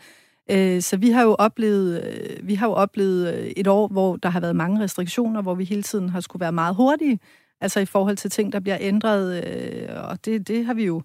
Øh, 0.51 0.83
så 0.83 0.97
vi 0.97 1.11
har 1.11 1.23
jo 1.23 1.35
oplevet, 1.39 2.05
øh, 2.05 2.49
vi 2.49 2.55
har 2.55 2.67
jo 2.67 2.73
oplevet 2.73 3.35
øh, 3.35 3.47
et 3.47 3.67
år, 3.67 3.89
hvor 3.89 4.17
der 4.17 4.29
har 4.29 4.41
været 4.41 4.57
mange 4.57 4.81
restriktioner, 4.81 5.43
hvor 5.43 5.55
vi 5.55 5.65
hele 5.65 5.83
tiden 5.83 6.09
har 6.09 6.21
skulle 6.21 6.41
være 6.41 6.53
meget 6.53 6.75
hurtige, 6.75 7.21
altså 7.61 7.81
i 7.81 7.85
forhold 7.85 8.17
til 8.17 8.31
ting, 8.31 8.53
der 8.53 8.61
bliver 8.61 8.79
ændret, 8.81 9.45
øh, 9.45 9.89
og 10.09 10.25
det, 10.25 10.49
det 10.49 10.67
har 10.67 10.75
vi 10.75 10.85
jo 10.85 11.03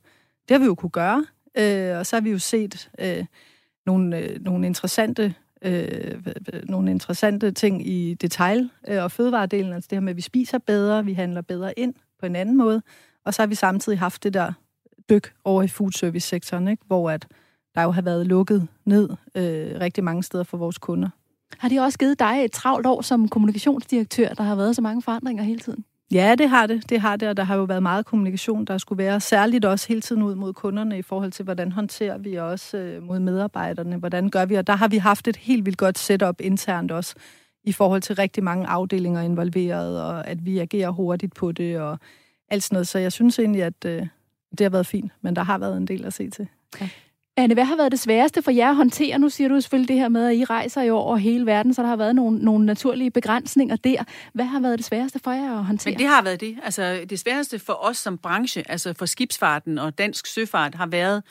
det 0.48 0.55
har 0.55 0.60
vi 0.60 0.65
jo 0.65 0.75
kunne 0.75 0.89
gøre. 0.89 1.25
Og 2.00 2.05
så 2.05 2.15
har 2.15 2.22
vi 2.22 2.31
jo 2.31 2.39
set 2.39 2.89
nogle, 3.86 4.38
nogle 4.41 4.67
interessante 4.67 5.36
nogle 6.63 6.91
interessante 6.91 7.51
ting 7.51 7.88
i 7.88 8.13
detail- 8.13 8.69
og 8.88 9.12
fødevaredelen, 9.12 9.74
altså 9.74 9.88
det 9.89 9.96
her 9.96 10.01
med, 10.01 10.10
at 10.10 10.17
vi 10.17 10.22
spiser 10.22 10.58
bedre, 10.58 11.05
vi 11.05 11.13
handler 11.13 11.41
bedre 11.41 11.79
ind 11.79 11.93
på 12.19 12.25
en 12.25 12.36
anden 12.36 12.58
måde, 12.58 12.81
og 13.25 13.34
så 13.34 13.41
har 13.41 13.48
vi 13.48 13.55
samtidig 13.55 14.00
haft 14.00 14.24
det 14.24 14.34
der 14.34 14.53
dyk 15.10 15.34
over 15.43 15.63
i 15.63 15.67
foodservice-sektoren, 15.67 16.67
ikke? 16.67 16.84
hvor 16.88 17.12
at 17.12 17.27
der 17.79 17.86
jo 17.86 17.91
har 17.91 18.01
været 18.01 18.27
lukket 18.27 18.67
ned 18.86 19.09
øh, 19.36 19.79
rigtig 19.81 20.03
mange 20.03 20.24
steder 20.24 20.43
for 20.43 20.57
vores 20.57 20.77
kunder. 20.77 21.09
Har 21.57 21.69
de 21.69 21.79
også 21.79 21.98
givet 21.98 22.19
dig 22.19 22.45
et 22.45 22.51
travlt 22.51 22.88
år 22.88 23.01
som 23.01 23.27
kommunikationsdirektør, 23.27 24.29
der 24.29 24.43
har 24.43 24.55
været 24.55 24.75
så 24.75 24.81
mange 24.81 25.01
forandringer 25.01 25.43
hele 25.43 25.59
tiden? 25.59 25.86
Ja, 26.12 26.36
det 26.38 26.50
har 26.50 26.67
det. 26.67 26.89
Det 26.89 27.01
har 27.01 27.15
det, 27.15 27.29
og 27.29 27.38
der 27.38 27.43
har 27.43 27.55
jo 27.55 27.63
været 27.63 27.83
meget 27.83 28.05
kommunikation, 28.05 28.65
der 28.65 28.77
skulle 28.77 29.03
være. 29.03 29.19
Særligt 29.19 29.65
også 29.65 29.88
hele 29.88 30.01
tiden 30.01 30.21
ud 30.21 30.36
mod 30.36 30.53
kunderne 30.53 30.98
i 30.98 31.01
forhold 31.01 31.31
til, 31.31 31.45
hvordan 31.45 31.71
håndterer 31.71 32.17
vi 32.17 32.36
også 32.36 32.77
øh, 32.77 33.03
mod 33.03 33.19
medarbejderne, 33.19 33.98
hvordan 33.98 34.29
gør 34.29 34.45
vi, 34.45 34.55
og 34.55 34.67
der 34.67 34.75
har 34.75 34.88
vi 34.88 34.98
haft 34.98 35.27
et 35.27 35.36
helt 35.36 35.65
vildt 35.65 35.77
godt 35.77 35.98
setup 35.98 36.41
internt 36.41 36.91
også, 36.91 37.15
i 37.63 37.71
forhold 37.71 38.01
til 38.01 38.15
rigtig 38.15 38.43
mange 38.43 38.67
afdelinger 38.67 39.21
involveret, 39.21 40.03
og 40.03 40.27
at 40.27 40.45
vi 40.45 40.59
agerer 40.59 40.89
hurtigt 40.89 41.36
på 41.36 41.51
det, 41.51 41.79
og 41.79 42.00
alt 42.50 42.63
sådan 42.63 42.75
noget. 42.75 42.88
Så 42.88 43.00
jeg 43.00 43.12
synes 43.12 43.39
egentlig, 43.39 43.63
at 43.63 43.86
øh, 43.86 44.07
det 44.51 44.62
har 44.62 44.69
været 44.69 44.88
fint, 44.88 45.12
men 45.21 45.36
der 45.36 45.43
har 45.43 45.57
været 45.57 45.77
en 45.77 45.88
del 45.88 46.05
at 46.05 46.13
se 46.13 46.29
til. 46.29 46.48
Ja. 46.81 46.89
Anne, 47.39 47.53
hvad 47.53 47.63
har 47.63 47.75
været 47.75 47.91
det 47.91 48.00
sværeste 48.00 48.41
for 48.41 48.51
jer 48.51 48.69
at 48.69 48.75
håndtere? 48.75 49.19
Nu 49.19 49.29
siger 49.29 49.48
du 49.48 49.62
selvfølgelig 49.62 49.88
det 49.88 49.96
her 49.96 50.10
med, 50.10 50.27
at 50.27 50.36
I 50.36 50.43
rejser 50.43 50.81
jo 50.81 50.96
over 50.96 51.17
hele 51.17 51.46
verden, 51.46 51.74
så 51.74 51.81
der 51.81 51.88
har 51.88 51.96
været 51.96 52.15
nogle, 52.15 52.39
nogle 52.39 52.65
naturlige 52.65 53.12
begrænsninger 53.12 53.75
der. 53.75 54.03
Hvad 54.34 54.46
har 54.46 54.60
været 54.60 54.77
det 54.77 54.86
sværeste 54.86 55.19
for 55.24 55.31
jer 55.31 55.58
at 55.58 55.65
håndtere? 55.65 55.91
Men 55.91 56.00
det 56.00 56.08
har 56.08 56.22
været 56.22 56.41
det. 56.41 56.58
Altså, 56.63 57.05
det 57.10 57.19
sværeste 57.19 57.60
for 57.60 57.74
os 57.74 57.98
som 57.98 58.17
branche, 58.17 58.72
altså 58.72 58.93
for 58.93 59.05
skibsfarten 59.05 59.77
og 59.77 59.98
dansk 59.98 60.25
søfart, 60.25 60.75
har 60.75 60.88
været 60.88 61.24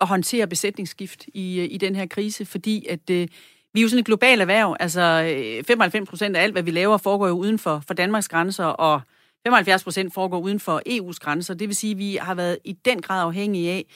at 0.00 0.08
håndtere 0.08 0.46
besætningsskift 0.46 1.24
i, 1.34 1.60
øh, 1.60 1.68
i 1.70 1.78
den 1.78 1.96
her 1.96 2.06
krise, 2.06 2.44
fordi 2.44 2.86
at 2.86 3.10
øh, 3.10 3.28
vi 3.74 3.80
er 3.80 3.82
jo 3.82 3.88
sådan 3.88 4.00
et 4.00 4.06
globalt 4.06 4.40
erhverv. 4.40 4.76
Altså 4.80 5.34
øh, 5.36 5.64
95 5.64 6.08
procent 6.08 6.36
af 6.36 6.42
alt, 6.42 6.52
hvad 6.52 6.62
vi 6.62 6.70
laver, 6.70 6.96
foregår 6.96 7.28
jo 7.28 7.34
uden 7.34 7.58
for, 7.58 7.82
for 7.86 7.94
Danmarks 7.94 8.28
grænser, 8.28 8.64
og 8.64 9.00
75 9.46 9.84
procent 9.84 10.14
foregår 10.14 10.38
uden 10.38 10.60
for 10.60 10.82
EU's 10.88 11.18
grænser. 11.20 11.54
Det 11.54 11.68
vil 11.68 11.76
sige, 11.76 11.90
at 11.90 11.98
vi 11.98 12.18
har 12.20 12.34
været 12.34 12.58
i 12.64 12.72
den 12.72 13.02
grad 13.02 13.22
afhængige 13.22 13.70
af 13.70 13.86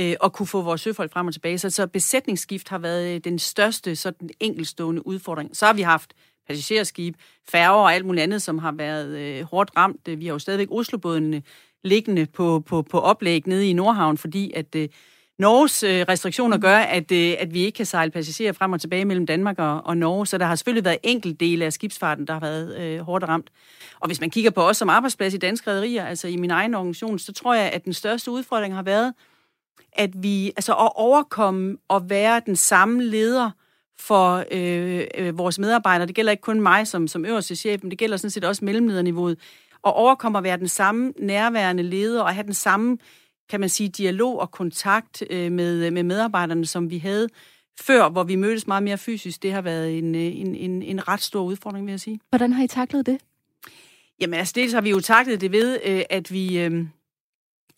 øh, 0.00 0.16
at 0.24 0.32
kunne 0.32 0.46
få 0.46 0.62
vores 0.62 0.80
søfolk 0.80 1.12
frem 1.12 1.26
og 1.26 1.32
tilbage. 1.32 1.58
Så, 1.58 1.70
så 1.70 1.86
besætningsskift 1.86 2.68
har 2.68 2.78
været 2.78 3.14
øh, 3.14 3.20
den 3.24 3.38
største 3.38 3.96
sådan 3.96 4.30
enkelstående 4.40 5.06
udfordring. 5.06 5.56
Så 5.56 5.66
har 5.66 5.72
vi 5.72 5.82
haft 5.82 6.14
passagerskib, 6.48 7.16
færger 7.48 7.82
og 7.82 7.94
alt 7.94 8.06
muligt 8.06 8.22
andet, 8.22 8.42
som 8.42 8.58
har 8.58 8.72
været 8.72 9.18
øh, 9.18 9.42
hårdt 9.42 9.70
ramt. 9.76 10.08
Vi 10.18 10.26
har 10.26 10.32
jo 10.32 10.38
stadigvæk 10.38 10.68
Oslobådene 10.70 11.42
liggende 11.84 12.26
på, 12.26 12.62
på, 12.66 12.82
på 12.82 13.00
oplæg 13.00 13.46
nede 13.46 13.70
i 13.70 13.72
Nordhavn, 13.72 14.18
fordi 14.18 14.52
at 14.56 14.74
øh, 14.74 14.88
Norges 15.38 15.82
øh, 15.82 16.04
restriktioner 16.08 16.58
gør, 16.58 16.76
at, 16.76 17.12
øh, 17.12 17.34
at 17.38 17.54
vi 17.54 17.60
ikke 17.60 17.76
kan 17.76 17.86
sejle 17.86 18.10
passagerer 18.10 18.52
frem 18.52 18.72
og 18.72 18.80
tilbage 18.80 19.04
mellem 19.04 19.26
Danmark 19.26 19.58
og, 19.58 19.80
og 19.84 19.96
Norge, 19.96 20.26
så 20.26 20.38
der 20.38 20.46
har 20.46 20.54
selvfølgelig 20.54 20.84
været 20.84 20.98
enkelt 21.02 21.40
dele 21.40 21.64
af 21.64 21.72
skibsfarten, 21.72 22.26
der 22.26 22.32
har 22.32 22.40
været 22.40 22.78
øh, 22.80 23.00
hårdt 23.00 23.24
ramt. 23.28 23.50
Og 24.00 24.06
hvis 24.06 24.20
man 24.20 24.30
kigger 24.30 24.50
på 24.50 24.62
os 24.62 24.76
som 24.76 24.88
arbejdsplads 24.88 25.34
i 25.34 25.38
danske 25.38 25.70
rederier, 25.70 26.06
altså 26.06 26.28
i 26.28 26.36
min 26.36 26.50
egen 26.50 26.74
organisation, 26.74 27.18
så 27.18 27.32
tror 27.32 27.54
jeg, 27.54 27.70
at 27.70 27.84
den 27.84 27.92
største 27.92 28.30
udfordring 28.30 28.74
har 28.74 28.82
været, 28.82 29.14
at 29.92 30.22
vi, 30.22 30.46
altså 30.56 30.72
at 30.72 30.92
overkomme 30.94 31.76
og 31.88 32.10
være 32.10 32.42
den 32.46 32.56
samme 32.56 33.04
leder 33.04 33.50
for 33.98 34.44
øh, 34.52 35.04
øh, 35.18 35.38
vores 35.38 35.58
medarbejdere. 35.58 36.06
Det 36.06 36.14
gælder 36.14 36.30
ikke 36.30 36.40
kun 36.40 36.60
mig 36.60 36.86
som, 36.86 37.08
som 37.08 37.24
øverste 37.24 37.56
chef, 37.56 37.82
men 37.82 37.90
det 37.90 37.98
gælder 37.98 38.16
sådan 38.16 38.30
set 38.30 38.44
også 38.44 38.64
mellemlederniveauet. 38.64 39.38
Og 39.82 39.92
overkomme 39.92 40.38
at 40.38 40.44
være 40.44 40.56
den 40.56 40.68
samme 40.68 41.12
nærværende 41.18 41.82
leder 41.82 42.22
og 42.22 42.34
have 42.34 42.46
den 42.46 42.54
samme 42.54 42.98
kan 43.52 43.60
man 43.60 43.68
sige, 43.68 43.88
dialog 43.88 44.40
og 44.40 44.50
kontakt 44.50 45.22
øh, 45.30 45.52
med, 45.52 45.90
med 45.90 46.02
medarbejderne, 46.02 46.66
som 46.66 46.90
vi 46.90 46.98
havde 46.98 47.28
før, 47.80 48.08
hvor 48.08 48.24
vi 48.24 48.36
mødtes 48.36 48.66
meget 48.66 48.82
mere 48.82 48.98
fysisk, 48.98 49.42
det 49.42 49.52
har 49.52 49.62
været 49.62 49.98
en, 49.98 50.14
øh, 50.14 50.20
en, 50.20 50.54
en, 50.54 50.82
en 50.82 51.08
ret 51.08 51.22
stor 51.22 51.42
udfordring, 51.42 51.86
vil 51.86 51.92
jeg 51.92 52.00
sige. 52.00 52.20
Hvordan 52.28 52.52
har 52.52 52.64
I 52.64 52.66
taklet 52.66 53.06
det? 53.06 53.18
Jamen 54.20 54.38
altså, 54.38 54.52
dels 54.56 54.72
har 54.72 54.80
vi 54.80 54.90
jo 54.90 55.00
taklet 55.00 55.40
det 55.40 55.52
ved, 55.52 55.78
øh, 55.84 56.02
at 56.10 56.32
vi... 56.32 56.58
Øh, 56.58 56.86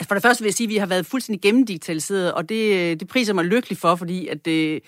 for 0.02 0.14
det 0.14 0.22
første 0.22 0.42
vil 0.42 0.48
jeg 0.48 0.54
sige, 0.54 0.66
at 0.66 0.70
vi 0.70 0.76
har 0.76 0.86
været 0.86 1.06
fuldstændig 1.06 1.42
gennemdigitaliseret, 1.42 2.32
og 2.32 2.48
det, 2.48 3.00
det 3.00 3.08
priser 3.08 3.32
mig 3.32 3.44
lykkelig 3.44 3.78
for, 3.78 3.96
fordi 3.96 4.28
at 4.28 4.46
øh, 4.46 4.80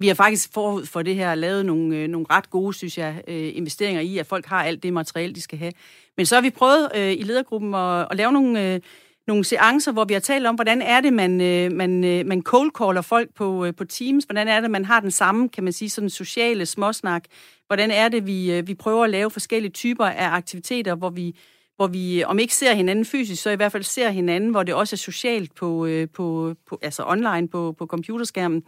vi 0.00 0.08
har 0.08 0.14
faktisk 0.14 0.52
forud 0.52 0.86
for 0.86 1.02
det 1.02 1.14
her 1.14 1.34
lavet 1.34 1.66
nogle, 1.66 1.96
øh, 1.96 2.08
nogle 2.08 2.26
ret 2.30 2.50
gode, 2.50 2.74
synes 2.74 2.98
jeg, 2.98 3.22
øh, 3.28 3.50
investeringer 3.54 4.00
i, 4.00 4.18
at 4.18 4.26
folk 4.26 4.46
har 4.46 4.64
alt 4.64 4.82
det 4.82 4.92
materiale, 4.92 5.34
de 5.34 5.40
skal 5.40 5.58
have. 5.58 5.72
Men 6.16 6.26
så 6.26 6.34
har 6.34 6.42
vi 6.42 6.50
prøvet 6.50 6.88
øh, 6.94 7.12
i 7.12 7.22
ledergruppen 7.22 7.74
at, 7.74 8.06
at 8.10 8.16
lave 8.16 8.32
nogle... 8.32 8.74
Øh, 8.74 8.80
nogle 9.26 9.44
seancer, 9.44 9.92
hvor 9.92 10.04
vi 10.04 10.12
har 10.12 10.20
talt 10.20 10.46
om, 10.46 10.54
hvordan 10.54 10.82
er 10.82 11.00
det, 11.00 11.12
man, 11.12 11.40
øh, 11.40 11.72
man, 11.72 12.04
øh, 12.04 12.26
man 12.26 12.42
cold-caller 12.42 13.00
folk 13.00 13.34
på, 13.34 13.64
øh, 13.64 13.74
på 13.74 13.84
Teams, 13.84 14.24
hvordan 14.24 14.48
er 14.48 14.60
det, 14.60 14.70
man 14.70 14.84
har 14.84 15.00
den 15.00 15.10
samme, 15.10 15.48
kan 15.48 15.64
man 15.64 15.72
sige, 15.72 15.90
sådan 15.90 16.10
sociale 16.10 16.66
småsnak, 16.66 17.24
hvordan 17.66 17.90
er 17.90 18.08
det, 18.08 18.26
vi, 18.26 18.52
øh, 18.52 18.66
vi 18.66 18.74
prøver 18.74 19.04
at 19.04 19.10
lave 19.10 19.30
forskellige 19.30 19.72
typer 19.72 20.06
af 20.06 20.28
aktiviteter, 20.30 20.94
hvor 20.94 21.10
vi, 21.10 21.36
hvor 21.80 21.86
vi 21.86 22.24
om 22.24 22.38
ikke 22.38 22.54
ser 22.54 22.74
hinanden 22.74 23.04
fysisk, 23.04 23.42
så 23.42 23.50
i 23.50 23.56
hvert 23.56 23.72
fald 23.72 23.82
ser 23.82 24.10
hinanden, 24.10 24.50
hvor 24.50 24.62
det 24.62 24.74
også 24.74 24.96
er 24.96 24.98
socialt 24.98 25.54
på, 25.54 25.86
øh, 25.86 26.08
på, 26.08 26.54
på 26.68 26.78
altså 26.82 27.04
online 27.06 27.48
på, 27.48 27.74
på 27.78 27.86
computerskærmen. 27.86 28.62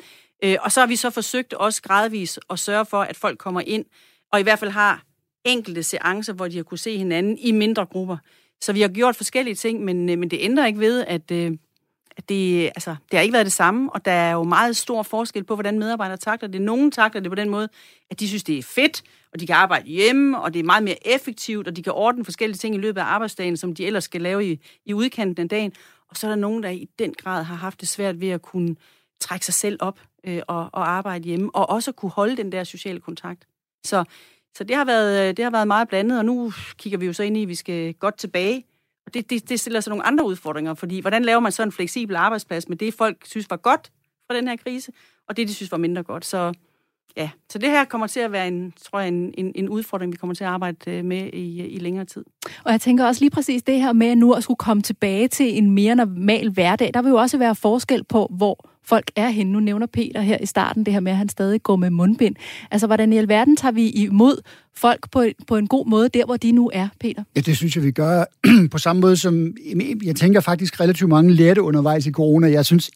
Øh, 0.45 0.57
og 0.61 0.73
så 0.73 0.81
har 0.81 0.87
vi 0.87 0.97
så 0.97 1.11
forsøgt 1.11 1.53
også 1.55 1.83
gradvist 1.83 2.41
at 2.51 2.59
sørge 2.59 2.85
for, 2.87 3.03
at 3.03 3.17
folk 3.17 3.39
kommer 3.39 3.61
ind, 3.67 3.85
og 4.33 4.41
i 4.41 4.43
hvert 4.43 4.59
fald 4.59 4.71
har 4.71 5.03
enkelte 5.45 5.83
seancer, 5.83 6.33
hvor 6.33 6.49
de 6.49 6.57
har 6.57 6.63
kunne 6.63 6.79
se 6.79 6.99
hinanden 6.99 7.39
i 7.39 7.53
mindre 7.53 7.87
grupper. 7.87 8.17
Så 8.61 8.73
vi 8.73 8.81
har 8.81 8.89
gjort 8.89 9.17
forskellige 9.17 9.55
ting, 9.55 9.85
men, 9.85 10.11
øh, 10.11 10.19
men 10.19 10.31
det 10.31 10.39
ændrer 10.41 10.67
ikke 10.67 10.81
ved, 10.81 11.05
at, 11.07 11.31
at 11.31 11.53
det, 12.29 12.67
altså, 12.67 12.91
det 13.11 13.19
har 13.19 13.21
ikke 13.21 13.33
været 13.33 13.47
det 13.47 13.53
samme, 13.53 13.93
og 13.93 14.05
der 14.05 14.13
er 14.13 14.33
jo 14.33 14.43
meget 14.43 14.77
stor 14.77 15.03
forskel 15.03 15.45
på, 15.45 15.55
hvordan 15.55 15.79
medarbejdere 15.79 16.17
takler 16.17 16.49
det. 16.49 16.63
Nogle 16.63 16.91
takler 16.91 17.21
det 17.21 17.31
på 17.31 17.35
den 17.35 17.51
måde, 17.51 17.69
at 18.11 18.21
de 18.21 18.29
synes, 18.29 18.43
det 18.43 18.59
er 18.59 18.63
fedt, 18.63 19.03
og 19.33 19.41
de 19.41 19.47
kan 19.47 19.57
arbejde 19.57 19.89
hjemme, 19.89 20.41
og 20.41 20.55
det 20.55 20.61
er 20.61 20.65
meget 20.65 20.83
mere 20.83 21.09
effektivt, 21.15 21.69
og 21.69 21.77
de 21.77 21.83
kan 21.83 21.93
ordne 21.93 22.25
forskellige 22.25 22.59
ting 22.59 22.75
i 22.75 22.79
løbet 22.79 23.01
af 23.01 23.05
arbejdsdagen, 23.05 23.57
som 23.57 23.75
de 23.75 23.87
ellers 23.87 24.05
skal 24.05 24.21
lave 24.21 24.47
i, 24.47 24.61
i 24.87 24.95
udkanten 24.95 25.43
af 25.43 25.49
dagen. 25.49 25.73
Og 26.09 26.17
så 26.17 26.27
er 26.27 26.31
der 26.31 26.37
nogen, 26.37 26.63
der 26.63 26.69
i 26.69 26.89
den 26.99 27.15
grad 27.15 27.45
har 27.45 27.55
haft 27.55 27.81
det 27.81 27.89
svært 27.89 28.21
ved 28.21 28.29
at 28.29 28.43
kunne 28.43 28.77
trække 29.21 29.47
sig 29.47 29.55
selv 29.55 29.77
op 29.81 30.01
øh, 30.25 30.43
og, 30.47 30.69
og 30.73 30.91
arbejde 30.91 31.25
hjemme, 31.25 31.55
og 31.55 31.71
også 31.71 31.93
kunne 31.93 32.11
holde 32.11 32.37
den 32.37 32.53
der 32.53 32.65
sociale 32.65 33.01
kontakt. 33.01 33.47
Så 33.85 34.05
så 34.55 34.65
det 34.65 34.77
har, 34.77 34.85
været, 34.85 35.29
øh, 35.29 35.37
det 35.37 35.45
har 35.45 35.51
været 35.51 35.69
meget 35.69 35.89
blandet, 35.89 36.19
og 36.19 36.25
nu 36.25 36.53
kigger 36.77 36.99
vi 36.99 37.07
jo 37.07 37.13
så 37.13 37.23
ind 37.23 37.37
i, 37.37 37.43
at 37.43 37.49
vi 37.49 37.55
skal 37.55 37.95
godt 37.95 38.19
tilbage. 38.19 38.65
Og 39.07 39.15
det, 39.15 39.31
det, 39.31 39.49
det 39.49 39.61
stiller 39.61 39.81
så 39.81 39.91
nogle 39.91 40.07
andre 40.07 40.27
udfordringer, 40.27 40.75
fordi 40.75 41.01
hvordan 41.01 41.25
laver 41.25 41.41
man 41.41 41.53
så 41.53 41.63
en 41.63 41.73
fleksibel 41.73 42.17
arbejdsplads 42.17 42.69
med 42.69 42.77
det, 42.77 42.95
folk 42.95 43.17
synes 43.27 43.51
var 43.51 43.57
godt 43.57 43.93
fra 44.27 44.37
den 44.37 44.49
her 44.49 44.57
krise, 44.57 44.93
og 45.29 45.37
det, 45.37 45.49
de 45.49 45.55
synes 45.55 45.73
var 45.73 45.79
mindre 45.79 46.03
godt. 46.03 46.25
Så 46.25 46.53
ja, 47.17 47.31
så 47.51 47.59
det 47.59 47.71
her 47.71 47.85
kommer 47.85 48.07
til 48.07 48.21
at 48.21 48.33
være 48.33 48.49
en, 48.49 48.73
tror 48.83 48.99
jeg, 48.99 49.09
en, 49.09 49.35
en, 49.39 49.53
en 49.55 49.69
udfordring, 49.69 50.13
vi 50.13 50.17
kommer 50.17 50.35
til 50.35 50.45
at 50.45 50.51
arbejde 50.51 50.91
øh, 50.91 51.05
med 51.05 51.31
i, 51.33 51.67
i 51.67 51.79
længere 51.79 52.05
tid. 52.05 52.25
Og 52.65 52.73
jeg 52.73 52.81
tænker 52.81 53.07
også 53.07 53.21
lige 53.21 53.31
præcis 53.31 53.63
det 53.63 53.81
her 53.83 53.93
med 53.93 54.17
nu 54.17 54.33
at 54.33 54.43
skulle 54.43 54.59
komme 54.59 54.83
tilbage 54.83 55.29
til 55.29 55.59
en 55.59 55.71
mere 55.71 55.97
normal 55.97 56.51
hverdag. 56.51 56.91
Der 56.95 57.03
vil 57.03 57.11
jo 57.11 57.17
også 57.17 57.39
være 57.39 57.55
forskel 57.55 58.05
på, 58.05 58.27
hvor 58.31 58.72
folk 58.85 59.11
er 59.17 59.29
henne. 59.29 59.53
Nu 59.53 59.61
nævner 59.61 59.87
Peter 59.87 60.21
her 60.21 60.39
i 60.43 60.47
starten 60.47 60.87
det 60.87 60.93
her 60.93 61.01
med, 61.01 61.13
at 61.13 61.19
han 61.19 61.29
stadig 61.29 61.63
går 61.63 61.77
med 61.77 61.91
mundbind. 61.91 62.37
Altså, 62.71 62.87
hvordan 62.87 63.13
i 63.13 63.19
alverden 63.19 63.57
tager 63.57 63.73
vi 63.73 63.89
imod 63.89 64.43
folk 64.75 65.11
på, 65.11 65.25
på 65.47 65.57
en 65.57 65.67
god 65.67 65.87
måde, 65.87 66.09
der 66.09 66.25
hvor 66.25 66.37
de 66.37 66.53
nu 66.53 66.71
er, 66.75 66.89
Peter? 67.01 67.23
Ja, 67.37 67.41
det 67.41 67.57
synes 67.57 67.77
jeg, 67.77 67.85
vi 67.85 67.91
gør 67.91 68.25
på 68.73 68.79
samme 68.79 69.01
måde 69.01 69.17
som, 69.17 69.55
jeg 70.05 70.17
tænker 70.17 70.41
faktisk 70.41 70.81
relativt 70.81 71.11
mange 71.11 71.33
lærte 71.33 71.63
undervejs 71.63 72.07
i 72.07 72.11
corona. 72.13 72.51
Jeg 72.51 72.67
synes 72.67 72.91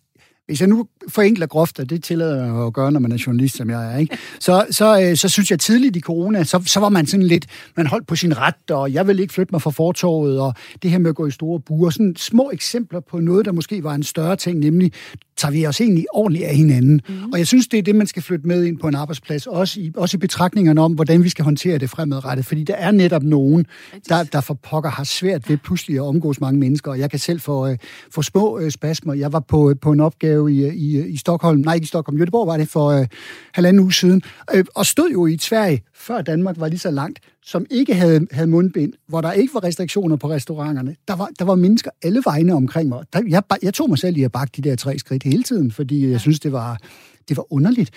hvis 0.47 0.61
jeg 0.61 0.69
nu 0.69 0.87
forenkler 1.09 1.47
groft, 1.47 1.79
og 1.81 1.91
det 1.91 2.05
tillader 2.05 2.45
jeg 2.45 2.67
at 2.67 2.73
gøre, 2.73 2.93
når 2.93 3.01
man 3.01 3.13
er 3.13 3.23
journalist, 3.27 3.57
som 3.57 3.71
jeg 3.71 3.95
er, 3.95 3.99
ikke? 3.99 4.19
Så, 4.41 4.67
så, 4.71 5.01
øh, 5.03 5.17
så 5.17 5.29
synes 5.29 5.51
jeg 5.51 5.61
tidligt 5.61 5.97
i 5.97 6.01
corona, 6.01 6.45
så, 6.45 6.63
så 6.67 6.81
var 6.81 6.89
man 6.89 7.07
sådan 7.07 7.27
lidt, 7.27 7.47
man 7.77 7.87
holdt 7.87 8.07
på 8.07 8.17
sin 8.17 8.39
ret, 8.39 8.71
og 8.71 8.93
jeg 8.93 9.07
vil 9.07 9.21
ikke 9.21 9.35
flytte 9.35 9.55
mig 9.55 9.63
fra 9.63 9.71
fortorvet, 9.71 10.41
og 10.41 10.55
det 10.83 10.91
her 10.91 10.99
med 10.99 11.11
at 11.11 11.17
gå 11.17 11.27
i 11.27 11.31
store 11.31 11.61
buer. 11.61 11.91
Sådan 11.91 12.17
små 12.17 12.51
eksempler 12.53 13.01
på 13.01 13.21
noget, 13.21 13.45
der 13.45 13.53
måske 13.53 13.85
var 13.85 13.95
en 13.95 14.03
større 14.03 14.37
ting, 14.37 14.59
nemlig 14.59 14.93
tager 15.37 15.53
vi 15.53 15.67
os 15.67 15.81
egentlig 15.81 16.07
ordentligt 16.13 16.45
af 16.45 16.57
hinanden. 16.57 17.01
Mm. 17.09 17.33
Og 17.33 17.39
jeg 17.39 17.47
synes, 17.47 17.69
det 17.69 17.79
er 17.79 17.83
det, 17.83 17.95
man 17.95 18.07
skal 18.07 18.23
flytte 18.23 18.49
med 18.49 18.65
ind 18.65 18.79
på 18.79 18.89
en 18.89 18.95
arbejdsplads, 18.95 19.47
også 19.47 19.81
i, 19.81 19.93
også 19.97 20.17
i 20.17 20.19
betragtningerne 20.19 20.81
om, 20.81 20.93
hvordan 20.93 21.25
vi 21.25 21.29
skal 21.29 21.45
håndtere 21.45 21.79
det 21.79 21.91
fremadrettet. 21.91 22.47
Fordi 22.47 22.65
der 22.65 22.75
er 22.75 22.91
netop 22.91 23.23
nogen, 23.23 23.67
der, 24.09 24.25
der 24.25 24.41
for 24.41 24.55
pokker 24.55 24.91
har 24.91 25.05
svært 25.05 25.49
ved 25.49 25.57
pludselig 25.57 25.97
at 25.97 26.03
omgås 26.03 26.41
mange 26.41 26.61
mennesker, 26.61 26.91
og 26.91 26.99
jeg 26.99 27.11
kan 27.11 27.19
selv 27.19 27.41
få, 27.41 27.69
uh, 27.69 27.77
få 28.11 28.23
små 28.23 28.59
uh, 28.59 28.69
spasmer. 28.69 29.15
Jeg 29.15 29.33
var 29.33 29.41
på, 29.41 29.75
på 29.81 29.93
en 29.93 30.01
opgave 30.01 30.53
i, 30.53 30.69
i, 30.69 31.07
i 31.07 31.17
Stockholm, 31.17 31.61
nej 31.61 31.75
ikke 31.75 31.85
i 31.85 31.87
Stockholm, 31.87 32.23
Göteborg 32.23 32.47
var 32.47 32.57
det 32.57 32.69
for 32.69 33.01
uh, 33.01 33.07
halvanden 33.55 33.83
uge 33.83 33.93
siden, 33.93 34.23
uh, 34.55 34.61
og 34.75 34.87
stod 34.87 35.11
jo 35.13 35.27
i 35.27 35.35
et 35.35 35.43
Sverige, 35.43 35.83
før 35.95 36.23
Danmark 36.23 36.61
var 36.61 36.69
lige 36.69 36.79
så 36.79 36.91
langt, 36.91 37.19
som 37.47 37.67
ikke 37.71 37.95
havde, 37.95 38.27
havde 38.31 38.47
mundbind, 38.47 38.93
hvor 39.09 39.21
der 39.21 39.33
ikke 39.33 39.55
var 39.55 39.65
restriktioner 39.65 40.17
på 40.17 40.31
restauranterne. 40.31 40.97
Der 41.09 41.17
var, 41.17 41.29
der 41.39 41.45
var 41.45 41.55
mennesker 41.55 41.91
alle 42.03 42.23
vegne 42.25 42.55
omkring 42.55 42.89
mig. 42.89 43.05
Der, 43.13 43.23
jeg, 43.29 43.43
jeg 43.63 43.75
tog 43.75 43.89
mig 43.89 43.99
selv 43.99 44.17
i 44.17 44.23
at 44.23 44.33
bakke 44.33 44.53
de 44.57 44.69
der 44.69 44.77
tre 44.77 44.99
skridt 44.99 45.25
hele 45.27 45.43
tiden, 45.43 45.71
fordi 45.71 46.11
jeg 46.11 46.21
synes, 46.21 46.41
det 46.41 46.53
var, 46.53 46.79
det 47.29 47.37
var 47.37 47.53
underligt. 47.53 47.91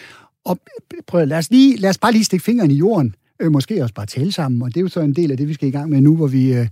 Og 0.45 0.59
prøv, 1.07 1.27
lad, 1.27 1.37
os 1.37 1.49
lige, 1.51 1.77
lad 1.77 1.89
os 1.89 1.97
bare 1.97 2.11
lige 2.11 2.23
stikke 2.23 2.45
fingeren 2.45 2.71
i 2.71 2.75
jorden. 2.75 3.15
Øh, 3.39 3.51
måske 3.51 3.83
også 3.83 3.93
bare 3.93 4.05
tale 4.05 4.31
sammen, 4.31 4.61
og 4.61 4.67
det 4.67 4.77
er 4.77 4.81
jo 4.81 4.87
så 4.87 5.01
en 5.01 5.15
del 5.15 5.31
af 5.31 5.37
det, 5.37 5.47
vi 5.47 5.53
skal 5.53 5.67
i 5.67 5.71
gang 5.71 5.89
med 5.89 6.01
nu, 6.01 6.15
hvor 6.15 6.27
vi, 6.27 6.53
øh, 6.53 6.67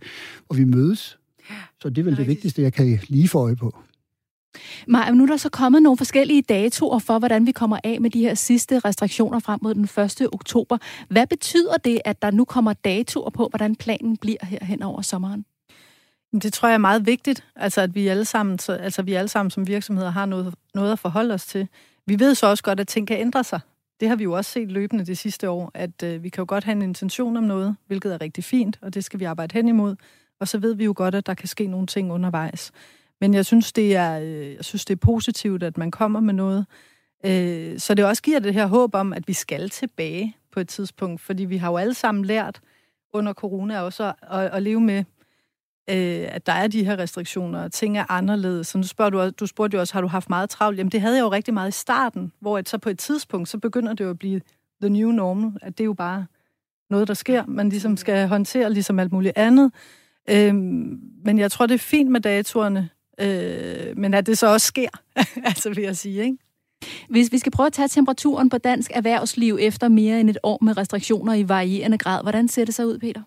hvor 0.48 0.56
vi 0.56 0.64
mødes. 0.64 1.18
Så 1.82 1.90
det 1.90 1.98
er 1.98 2.04
vel 2.04 2.18
det 2.18 2.28
vigtigste, 2.28 2.62
jeg 2.62 2.74
kan 2.74 3.00
lige 3.08 3.28
få 3.28 3.40
øje 3.40 3.56
på. 3.56 3.76
Maja, 4.88 5.12
nu 5.12 5.24
er 5.24 5.28
der 5.28 5.38
så 5.38 5.50
kommet 5.50 5.84
nogle 5.84 5.98
forskellige 5.98 6.42
datoer 6.42 7.00
for, 7.00 7.20
hvordan 7.20 7.46
vi 7.46 7.52
kommer 7.52 7.80
af 7.84 8.02
med 8.02 8.10
de 8.10 8.20
her 8.20 8.34
sidste 8.34 8.80
restriktioner 8.80 9.40
frem 9.40 9.60
mod 9.64 9.76
den 9.76 9.84
1. 9.84 10.28
oktober. 10.34 10.78
Hvad 11.10 11.28
betyder 11.28 11.78
det, 11.78 12.02
at 12.06 12.22
der 12.22 12.32
nu 12.32 12.46
kommer 12.46 12.74
datoer 12.74 13.30
på, 13.30 13.48
hvordan 13.48 13.76
planen 13.76 14.18
bliver 14.18 14.46
her 14.46 14.66
hen 14.66 14.84
over 14.84 15.02
sommeren? 15.02 15.46
Det 16.40 16.54
tror 16.54 16.68
jeg 16.68 16.74
er 16.74 16.78
meget 16.78 17.06
vigtigt, 17.06 17.44
altså 17.56 17.82
at 17.82 17.96
vi 17.96 18.08
alle 18.08 18.26
sammen, 18.26 18.60
altså 18.70 19.02
vi 19.02 19.14
alle 19.14 19.28
sammen 19.28 19.52
som 19.52 19.68
virksomheder 19.68 20.10
har 20.10 20.26
noget, 20.26 20.54
noget 20.76 20.92
at 20.92 21.00
forholde 21.00 21.34
os 21.34 21.46
til. 21.46 21.68
Vi 22.06 22.20
ved 22.20 22.36
så 22.36 22.48
også 22.48 22.64
godt, 22.64 22.80
at 22.80 22.88
ting 22.88 23.08
kan 23.08 23.20
ændre 23.20 23.44
sig. 23.44 23.60
Det 24.00 24.10
har 24.10 24.16
vi 24.16 24.24
jo 24.24 24.34
også 24.34 24.52
set 24.52 24.72
løbende 24.72 25.06
det 25.06 25.18
sidste 25.18 25.50
år, 25.50 25.72
at 25.74 26.04
øh, 26.04 26.24
vi 26.24 26.30
kan 26.30 26.42
jo 26.42 26.46
godt 26.48 26.64
have 26.64 26.72
en 26.72 26.82
intention 26.82 27.38
om 27.38 27.44
noget, 27.44 27.76
hvilket 27.88 28.14
er 28.14 28.22
rigtig 28.22 28.44
fint, 28.44 28.80
og 28.82 28.94
det 28.94 29.04
skal 29.04 29.20
vi 29.20 29.26
arbejde 29.26 29.54
hen 29.54 29.68
imod. 29.68 29.96
Og 30.40 30.48
så 30.48 30.58
ved 30.58 30.74
vi 30.74 30.86
jo 30.86 30.94
godt, 30.96 31.16
at 31.16 31.26
der 31.26 31.34
kan 31.34 31.48
ske 31.48 31.68
nogle 31.68 31.88
ting 31.88 32.12
undervejs. 32.12 32.72
Men 33.22 33.34
jeg 33.34 33.46
synes, 33.46 33.74
det 33.74 33.96
er, 33.96 34.20
øh, 34.20 34.56
jeg 34.56 34.66
synes, 34.66 34.86
det 34.86 34.94
er 34.94 35.00
positivt, 35.00 35.64
at 35.64 35.78
man 35.78 35.92
kommer 35.92 36.20
med 36.20 36.34
noget, 36.34 36.66
øh, 37.26 37.80
så 37.80 37.94
det 37.94 38.06
også 38.06 38.24
giver 38.24 38.40
det 38.40 38.54
her 38.54 38.66
håb 38.66 38.96
om, 38.96 39.14
at 39.14 39.28
vi 39.28 39.34
skal 39.34 39.70
tilbage 39.70 40.36
på 40.52 40.60
et 40.60 40.68
tidspunkt, 40.68 41.22
fordi 41.22 41.46
vi 41.46 41.58
har 41.58 41.70
jo 41.72 41.78
alle 41.78 41.94
sammen 41.94 42.26
lært 42.26 42.62
under 43.14 43.34
corona 43.34 43.82
også 43.82 44.04
at, 44.04 44.16
at, 44.32 44.52
at 44.54 44.64
leve 44.64 44.82
med, 44.82 45.04
øh, 45.90 46.28
at 46.30 46.46
der 46.46 46.54
er 46.54 46.68
de 46.68 46.86
her 46.86 47.00
restriktioner, 47.00 47.64
og 47.64 47.72
ting 47.72 47.98
er 47.98 48.12
anderledes. 48.12 48.68
Så 48.68 48.78
nu 48.78 48.84
spørger 48.84 49.10
du, 49.10 49.30
du 49.30 49.46
spurgte 49.46 49.76
jo 49.76 49.82
også, 49.82 49.94
har 49.94 50.02
du 50.02 50.08
haft 50.08 50.30
meget 50.30 50.50
travlt? 50.50 50.78
Jamen 50.78 50.92
det 50.92 51.02
havde 51.02 51.16
jeg 51.16 51.22
jo 51.22 51.32
rigtig 51.32 51.54
meget 51.54 51.70
i 51.70 51.80
starten, 51.80 52.32
hvor 52.40 52.58
at 52.58 52.70
så 52.70 52.78
på 52.78 52.90
et 52.90 53.00
tidspunkt, 53.00 53.50
så 53.50 53.58
begynder 53.58 53.94
det 53.94 54.04
jo 54.04 54.10
at 54.10 54.20
blive 54.20 54.42
the 54.82 54.90
new 54.90 55.12
normal, 55.12 55.52
at 55.62 55.78
det 55.78 55.84
er 55.84 55.86
jo 55.86 55.94
bare 55.94 56.26
noget, 56.90 57.08
der 57.08 57.14
sker, 57.14 57.46
man 57.48 57.70
ligesom 57.70 57.98
skal 57.98 58.28
håndtere, 58.28 58.74
ligesom 58.74 59.00
alt 59.00 59.12
muligt 59.12 59.38
andet. 59.38 59.72
Øhm, 60.30 61.00
men 61.26 61.40
jeg 61.40 61.52
tror, 61.52 61.66
det 61.66 61.74
er 61.74 61.80
fint 61.80 62.12
med 62.12 62.22
datorerne, 62.22 62.90
øh, 63.20 63.98
men 63.98 64.14
at 64.14 64.26
det 64.26 64.38
så 64.38 64.48
også 64.48 64.68
sker, 64.68 64.90
altså 65.50 65.70
vil 65.70 65.84
jeg 65.84 65.98
sige, 65.98 66.24
ikke? 66.24 66.38
Hvis 67.10 67.32
vi 67.32 67.38
skal 67.38 67.52
prøve 67.52 67.68
at 67.68 67.74
tage 67.74 67.88
temperaturen 67.88 68.50
på 68.50 68.58
dansk 68.58 68.92
erhvervsliv 68.94 69.58
efter 69.62 69.88
mere 69.88 70.20
end 70.20 70.30
et 70.30 70.38
år 70.44 70.58
med 70.62 70.78
restriktioner 70.78 71.34
i 71.34 71.50
varierende 71.50 71.98
grad, 71.98 72.22
hvordan 72.22 72.48
ser 72.48 72.66
det 72.66 72.76
så 72.76 72.86
ud, 72.86 73.00
Peter? 73.00 73.22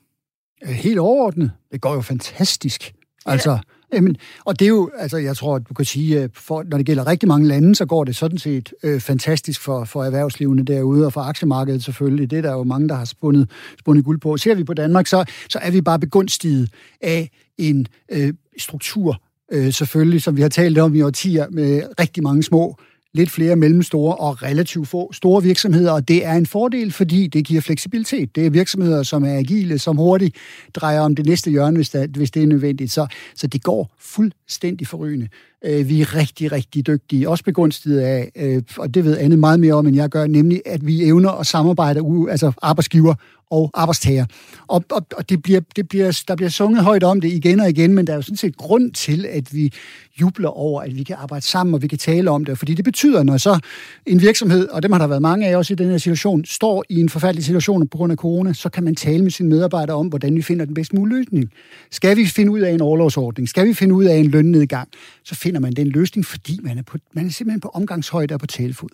Helt 0.64 0.98
overordnet. 0.98 1.50
Det 1.72 1.80
går 1.80 1.94
jo 1.94 2.00
fantastisk. 2.00 2.94
Altså, 3.26 3.58
Jamen, 3.92 4.16
og 4.44 4.58
det 4.58 4.64
er 4.64 4.68
jo, 4.68 4.90
altså 4.98 5.16
jeg 5.16 5.36
tror, 5.36 5.56
at 5.56 5.68
du 5.68 5.74
kan 5.74 5.84
sige, 5.84 6.30
for, 6.34 6.62
når 6.62 6.76
det 6.76 6.86
gælder 6.86 7.06
rigtig 7.06 7.28
mange 7.28 7.48
lande, 7.48 7.74
så 7.74 7.86
går 7.86 8.04
det 8.04 8.16
sådan 8.16 8.38
set 8.38 8.74
øh, 8.82 9.00
fantastisk 9.00 9.60
for, 9.60 9.84
for 9.84 10.04
erhvervslivene 10.04 10.62
derude, 10.62 11.06
og 11.06 11.12
for 11.12 11.20
aktiemarkedet 11.20 11.84
selvfølgelig. 11.84 12.30
Det 12.30 12.38
er 12.38 12.42
der 12.42 12.52
jo 12.52 12.64
mange, 12.64 12.88
der 12.88 12.94
har 12.94 13.04
spundet, 13.04 13.50
spundet 13.78 14.04
guld 14.04 14.20
på. 14.20 14.36
Ser 14.36 14.54
vi 14.54 14.64
på 14.64 14.74
Danmark, 14.74 15.06
så, 15.06 15.24
så 15.48 15.58
er 15.62 15.70
vi 15.70 15.80
bare 15.80 15.98
begunstiget 15.98 16.70
af 17.00 17.30
en 17.58 17.86
øh, 18.12 18.34
struktur, 18.58 19.22
øh, 19.52 19.72
selvfølgelig, 19.72 20.22
som 20.22 20.36
vi 20.36 20.42
har 20.42 20.48
talt 20.48 20.78
om 20.78 20.94
i 20.94 21.02
årtier, 21.02 21.46
med 21.50 21.82
rigtig 22.00 22.22
mange 22.22 22.42
små 22.42 22.76
lidt 23.14 23.30
flere 23.30 23.56
mellemstore 23.56 24.16
og 24.16 24.42
relativt 24.42 24.88
få 24.88 25.12
store 25.12 25.42
virksomheder, 25.42 25.92
og 25.92 26.08
det 26.08 26.24
er 26.24 26.32
en 26.32 26.46
fordel, 26.46 26.92
fordi 26.92 27.26
det 27.26 27.44
giver 27.44 27.60
fleksibilitet. 27.60 28.36
Det 28.36 28.46
er 28.46 28.50
virksomheder, 28.50 29.02
som 29.02 29.24
er 29.24 29.34
agile, 29.38 29.78
som 29.78 29.96
hurtigt 29.96 30.36
drejer 30.74 31.00
om 31.00 31.14
det 31.14 31.26
næste 31.26 31.50
hjørne, 31.50 31.76
hvis, 31.76 31.90
det, 31.90 32.16
hvis 32.16 32.30
det 32.30 32.42
er 32.42 32.46
nødvendigt. 32.46 32.92
Så, 32.92 33.06
så 33.34 33.46
det 33.46 33.62
går 33.62 33.94
fuldstændig 33.98 34.86
forrygende. 34.86 35.28
Øh, 35.64 35.88
vi 35.88 36.00
er 36.00 36.16
rigtig, 36.16 36.52
rigtig 36.52 36.86
dygtige, 36.86 37.28
også 37.28 37.44
begunstiget 37.44 38.00
af, 38.00 38.30
øh, 38.36 38.62
og 38.78 38.94
det 38.94 39.04
ved 39.04 39.18
Anne 39.18 39.36
meget 39.36 39.60
mere 39.60 39.74
om, 39.74 39.86
end 39.86 39.96
jeg 39.96 40.08
gør, 40.08 40.26
nemlig 40.26 40.62
at 40.66 40.86
vi 40.86 41.04
evner 41.04 41.30
at 41.30 41.46
samarbejde, 41.46 42.00
altså 42.30 42.52
arbejdsgiver 42.62 43.14
og 43.50 43.70
arbejdstager. 43.74 44.26
Og, 44.68 44.84
og, 44.90 45.06
og 45.16 45.30
det 45.30 45.42
bliver, 45.42 45.60
det 45.76 45.88
bliver, 45.88 46.22
der 46.28 46.36
bliver 46.36 46.50
sunget 46.50 46.84
højt 46.84 47.04
om 47.04 47.20
det 47.20 47.32
igen 47.32 47.60
og 47.60 47.70
igen, 47.70 47.94
men 47.94 48.06
der 48.06 48.12
er 48.12 48.16
jo 48.16 48.22
sådan 48.22 48.36
set 48.36 48.56
grund 48.56 48.92
til, 48.92 49.26
at 49.26 49.54
vi 49.54 49.72
jubler 50.20 50.48
over, 50.48 50.82
at 50.82 50.96
vi 50.96 51.02
kan 51.02 51.16
arbejde 51.18 51.46
sammen, 51.46 51.74
og 51.74 51.82
vi 51.82 51.88
kan 51.88 51.98
tale 51.98 52.30
om 52.30 52.44
det. 52.44 52.58
Fordi 52.58 52.74
det 52.74 52.84
betyder, 52.84 53.22
når 53.22 53.36
så 53.36 53.58
en 54.06 54.20
virksomhed, 54.20 54.68
og 54.68 54.82
dem 54.82 54.92
har 54.92 54.98
der 54.98 55.06
været 55.06 55.22
mange 55.22 55.46
af 55.46 55.56
os 55.56 55.70
i 55.70 55.74
den 55.74 55.90
her 55.90 55.98
situation, 55.98 56.44
står 56.44 56.84
i 56.88 57.00
en 57.00 57.08
forfærdelig 57.08 57.44
situation 57.44 57.88
på 57.88 57.96
grund 57.96 58.12
af 58.12 58.16
corona, 58.16 58.52
så 58.52 58.68
kan 58.68 58.84
man 58.84 58.94
tale 58.94 59.22
med 59.22 59.30
sine 59.30 59.48
medarbejdere 59.48 59.96
om, 59.96 60.06
hvordan 60.06 60.36
vi 60.36 60.42
finder 60.42 60.64
den 60.64 60.74
bedst 60.74 60.92
mulige 60.92 61.18
løsning. 61.18 61.50
Skal 61.90 62.16
vi 62.16 62.26
finde 62.26 62.52
ud 62.52 62.60
af 62.60 62.72
en 62.72 62.80
overlovsordning? 62.80 63.48
Skal 63.48 63.68
vi 63.68 63.74
finde 63.74 63.94
ud 63.94 64.04
af 64.04 64.16
en 64.16 64.26
lønnedgang? 64.26 64.88
Så 65.24 65.34
finder 65.50 65.60
man 65.60 65.72
den 65.72 65.86
løsning, 65.86 66.26
fordi 66.26 66.58
man 66.62 66.78
er, 66.78 66.82
på, 66.82 66.98
man 67.12 67.26
er 67.26 67.30
simpelthen 67.30 67.60
på 67.60 67.68
omgangshøjde 67.68 68.34
og 68.34 68.40
på 68.40 68.46
talefod. 68.46 68.88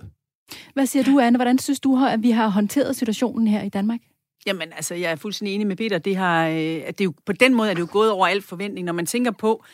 Hvad 0.74 0.86
siger 0.86 1.02
du, 1.02 1.20
Anne? 1.20 1.38
Hvordan 1.38 1.58
synes 1.58 1.80
du, 1.80 2.06
at 2.06 2.22
vi 2.22 2.30
har 2.30 2.48
håndteret 2.48 2.96
situationen 2.96 3.48
her 3.48 3.62
i 3.62 3.68
Danmark? 3.68 4.00
Jamen, 4.46 4.72
altså, 4.72 4.94
jeg 4.94 5.10
er 5.12 5.16
fuldstændig 5.16 5.54
enig 5.54 5.66
med 5.66 5.76
Peter. 5.76 5.98
Det 5.98 6.16
har, 6.16 6.48
øh, 6.48 6.82
at 6.86 6.98
det 6.98 7.00
er 7.00 7.04
jo, 7.04 7.14
på 7.26 7.32
den 7.32 7.54
måde 7.54 7.70
er 7.70 7.74
det 7.74 7.80
jo 7.80 7.88
gået 7.90 8.10
over 8.10 8.26
al 8.26 8.42
forventning. 8.42 8.84
Når 8.84 8.92
man 8.92 9.06
tænker 9.06 9.30
på, 9.30 9.64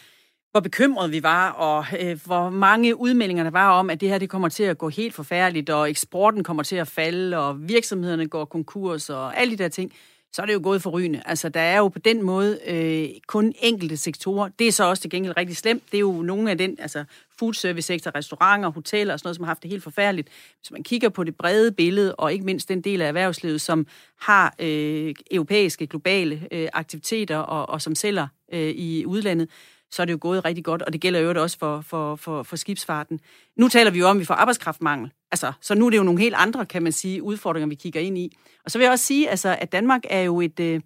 hvor 0.51 0.61
bekymrede 0.61 1.11
vi 1.11 1.23
var, 1.23 1.51
og 1.51 1.85
øh, 2.01 2.21
hvor 2.25 2.51
mange 2.51 3.01
udmeldinger 3.01 3.45
der 3.45 3.51
var 3.51 3.71
om, 3.71 3.91
at 3.91 4.01
det 4.01 4.09
her 4.09 4.19
det 4.19 4.31
kommer 4.31 4.49
til 4.49 4.63
at 4.63 4.79
gå 4.79 4.89
helt 4.89 5.15
forfærdeligt, 5.15 5.71
og 5.71 5.91
eksporten 5.91 6.45
kommer 6.45 6.63
til 6.63 6.77
at 6.77 6.89
falde, 6.89 7.39
og 7.39 7.69
virksomhederne 7.69 8.29
går 8.29 8.45
konkurs, 8.45 9.11
og 9.11 9.41
alle 9.41 9.51
de 9.51 9.63
der 9.63 9.69
ting 9.69 9.93
så 10.33 10.43
er 10.43 10.47
det 10.47 10.55
jo 10.55 10.61
gået 10.63 10.83
forrygende. 10.83 11.23
Altså, 11.27 11.49
der 11.49 11.61
er 11.61 11.79
jo 11.79 11.89
på 11.89 11.99
den 11.99 12.23
måde 12.23 12.59
øh, 12.67 13.09
kun 13.27 13.55
enkelte 13.61 13.97
sektorer. 13.97 14.49
Det 14.59 14.69
er 14.69 14.73
så 14.73 14.85
også 14.85 15.01
til 15.01 15.11
gengæld 15.11 15.37
rigtig 15.37 15.57
slemt. 15.57 15.83
Det 15.91 15.97
er 15.97 16.01
jo 16.01 16.23
nogle 16.23 16.51
af 16.51 16.59
den, 16.59 16.77
altså 16.79 17.05
food 17.39 17.55
service 17.55 17.87
sektor, 17.87 18.15
restauranter, 18.15 18.71
hoteller 18.71 19.13
og 19.13 19.19
sådan 19.19 19.27
noget, 19.27 19.37
som 19.37 19.45
har 19.45 19.51
haft 19.51 19.63
det 19.63 19.71
helt 19.71 19.83
forfærdeligt. 19.83 20.29
Hvis 20.61 20.71
man 20.71 20.83
kigger 20.83 21.09
på 21.09 21.25
det 21.25 21.37
brede 21.37 21.73
billede, 21.73 22.15
og 22.15 22.33
ikke 22.33 22.45
mindst 22.45 22.69
den 22.69 22.81
del 22.81 23.03
af 23.03 23.09
erhvervslivet, 23.09 23.61
som 23.61 23.87
har 24.21 24.55
øh, 24.59 25.15
europæiske, 25.31 25.87
globale 25.87 26.49
øh, 26.51 26.69
aktiviteter, 26.73 27.37
og, 27.37 27.69
og 27.69 27.83
som 27.83 27.95
sælger 27.95 28.27
øh, 28.53 28.71
i 28.71 29.07
udlandet, 29.07 29.49
så 29.93 30.03
er 30.03 30.07
det 30.07 30.13
jo 30.13 30.19
gået 30.21 30.45
rigtig 30.45 30.65
godt, 30.65 30.83
og 30.83 30.93
det 30.93 31.01
gælder 31.01 31.21
jo 31.21 31.43
også 31.43 31.59
for, 31.59 31.81
for, 31.81 32.17
for, 32.17 32.43
for 32.43 32.57
skibsfarten. 32.57 33.21
Nu 33.57 33.69
taler 33.69 33.91
vi 33.91 33.99
jo 33.99 34.07
om, 34.07 34.17
at 34.17 34.21
vi 34.21 34.25
får 34.25 34.35
arbejdskraftmangel. 34.35 35.13
Altså, 35.31 35.53
så 35.61 35.75
nu 35.75 35.87
er 35.87 35.91
det 35.91 35.99
jo 35.99 36.03
nogle 36.03 36.21
helt 36.21 36.35
andre, 36.39 36.67
kan 36.67 36.83
man 36.83 36.93
sige, 36.93 37.23
udfordringer, 37.23 37.69
vi 37.69 37.75
kigger 37.75 38.01
ind 38.01 38.19
i. 38.19 38.37
Og 38.65 38.71
så 38.71 38.79
vil 38.79 38.85
jeg 38.85 38.93
også 38.93 39.07
sige, 39.07 39.31
altså, 39.31 39.57
at 39.61 39.73
Danmark 39.73 40.03
er 40.11 40.21
jo 40.21 40.41
et, 40.41 40.61
øh, 40.61 40.81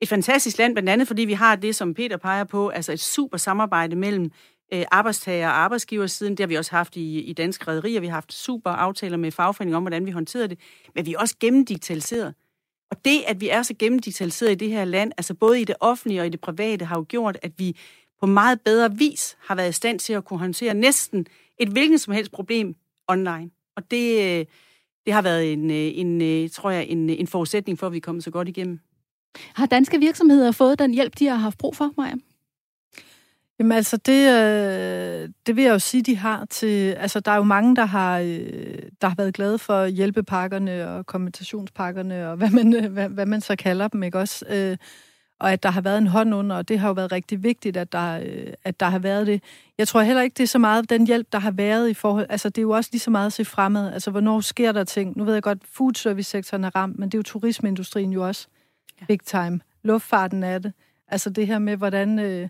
et 0.00 0.08
fantastisk 0.08 0.58
land, 0.58 0.74
blandt 0.74 0.88
andet 0.88 1.06
fordi 1.06 1.22
vi 1.22 1.32
har 1.32 1.56
det, 1.56 1.76
som 1.76 1.94
Peter 1.94 2.16
peger 2.16 2.44
på, 2.44 2.68
altså 2.68 2.92
et 2.92 3.00
super 3.00 3.36
samarbejde 3.36 3.96
mellem 3.96 4.30
øh, 4.72 4.84
arbejdstager 4.90 5.48
og 5.48 5.58
arbejdsgiversiden. 5.58 6.32
Det 6.32 6.40
har 6.40 6.48
vi 6.48 6.54
også 6.54 6.70
haft 6.70 6.96
i, 6.96 7.20
i 7.20 7.32
danske 7.32 7.64
rædderier. 7.68 8.00
Vi 8.00 8.06
har 8.06 8.14
haft 8.14 8.32
super 8.32 8.70
aftaler 8.70 9.16
med 9.16 9.30
fagforeninger 9.30 9.76
om, 9.76 9.82
hvordan 9.82 10.06
vi 10.06 10.10
håndterer 10.10 10.46
det. 10.46 10.58
Men 10.94 11.06
vi 11.06 11.14
er 11.14 11.18
også 11.18 11.36
gennemdigitaliseret. 11.40 12.34
Og 12.90 13.04
det, 13.04 13.22
at 13.26 13.40
vi 13.40 13.48
er 13.48 13.62
så 13.62 13.74
gennemdigitaliseret 13.78 14.52
i 14.52 14.54
det 14.54 14.70
her 14.70 14.84
land, 14.84 15.12
altså 15.16 15.34
både 15.34 15.60
i 15.60 15.64
det 15.64 15.76
offentlige 15.80 16.20
og 16.20 16.26
i 16.26 16.30
det 16.30 16.40
private, 16.40 16.84
har 16.84 16.96
jo 16.96 17.04
gjort, 17.08 17.38
at 17.42 17.52
vi 17.58 17.76
på 18.22 18.26
meget 18.26 18.60
bedre 18.60 18.96
vis 18.96 19.36
har 19.40 19.54
været 19.54 19.68
i 19.68 19.72
stand 19.72 19.98
til 19.98 20.12
at 20.12 20.24
kunne 20.24 20.38
håndtere 20.38 20.74
næsten 20.74 21.26
et 21.58 21.68
hvilket 21.68 22.00
som 22.00 22.14
helst 22.14 22.32
problem 22.32 22.74
online. 23.08 23.50
Og 23.76 23.90
det, 23.90 24.38
øh, 24.40 24.46
det 25.06 25.14
har 25.14 25.22
været 25.22 25.52
en, 25.52 25.70
øh, 25.70 25.90
en, 25.94 26.22
øh, 26.22 26.50
tror 26.50 26.70
jeg, 26.70 26.86
en, 26.88 27.10
en 27.10 27.26
forudsætning 27.26 27.78
for, 27.78 27.86
at 27.86 27.92
vi 27.92 27.96
er 27.96 28.00
kommet 28.00 28.24
så 28.24 28.30
godt 28.30 28.48
igennem. 28.48 28.80
Har 29.54 29.66
danske 29.66 29.98
virksomheder 29.98 30.52
fået 30.52 30.78
den 30.78 30.94
hjælp, 30.94 31.18
de 31.18 31.26
har 31.26 31.36
haft 31.36 31.58
brug 31.58 31.76
for, 31.76 31.90
Maja? 31.96 32.14
Jamen 33.58 33.72
altså, 33.72 33.96
det, 33.96 35.34
det 35.46 35.56
vil 35.56 35.64
jeg 35.64 35.72
jo 35.72 35.78
sige, 35.78 36.02
de 36.02 36.16
har 36.16 36.44
til... 36.44 36.92
Altså, 36.92 37.20
der 37.20 37.30
er 37.30 37.36
jo 37.36 37.42
mange, 37.42 37.76
der 37.76 37.84
har, 37.84 38.18
der 39.00 39.06
har 39.06 39.14
været 39.14 39.34
glade 39.34 39.58
for 39.58 39.86
hjælpepakkerne 39.86 40.88
og 40.88 41.06
kompensationspakkerne 41.06 42.28
og 42.28 42.36
hvad 42.36 42.50
man, 42.50 42.84
hvad, 42.92 43.08
hvad 43.08 43.26
man 43.26 43.40
så 43.40 43.56
kalder 43.56 43.88
dem, 43.88 44.02
ikke 44.02 44.18
også? 44.18 44.76
Og 45.42 45.52
at 45.52 45.62
der 45.62 45.70
har 45.70 45.80
været 45.80 45.98
en 45.98 46.06
hånd 46.06 46.34
under, 46.34 46.56
og 46.56 46.68
det 46.68 46.78
har 46.78 46.88
jo 46.88 46.92
været 46.92 47.12
rigtig 47.12 47.42
vigtigt, 47.42 47.76
at 47.76 47.92
der, 47.92 48.20
øh, 48.20 48.52
at 48.64 48.80
der 48.80 48.86
har 48.86 48.98
været 48.98 49.26
det. 49.26 49.42
Jeg 49.78 49.88
tror 49.88 50.02
heller 50.02 50.22
ikke, 50.22 50.34
det 50.34 50.42
er 50.42 50.46
så 50.46 50.58
meget 50.58 50.90
den 50.90 51.06
hjælp, 51.06 51.26
der 51.32 51.38
har 51.38 51.50
været 51.50 51.88
i 51.90 51.94
forhold... 51.94 52.26
Altså, 52.28 52.48
det 52.48 52.58
er 52.58 52.62
jo 52.62 52.70
også 52.70 52.90
lige 52.92 53.00
så 53.00 53.10
meget 53.10 53.26
at 53.26 53.32
se 53.32 53.44
fremad. 53.44 53.92
Altså, 53.92 54.10
hvornår 54.10 54.40
sker 54.40 54.72
der 54.72 54.84
ting? 54.84 55.16
Nu 55.16 55.24
ved 55.24 55.34
jeg 55.34 55.42
godt, 55.42 55.58
food 55.72 55.94
service-sektoren 55.94 56.64
er 56.64 56.76
ramt, 56.76 56.98
men 56.98 57.08
det 57.08 57.14
er 57.14 57.18
jo 57.18 57.22
turismeindustrien 57.22 58.12
jo 58.12 58.26
også 58.26 58.46
big 59.08 59.20
time. 59.20 59.60
Luftfarten 59.82 60.42
er 60.42 60.58
det. 60.58 60.72
Altså, 61.08 61.30
det 61.30 61.46
her 61.46 61.58
med, 61.58 61.76
hvordan... 61.76 62.18
Øh, 62.18 62.48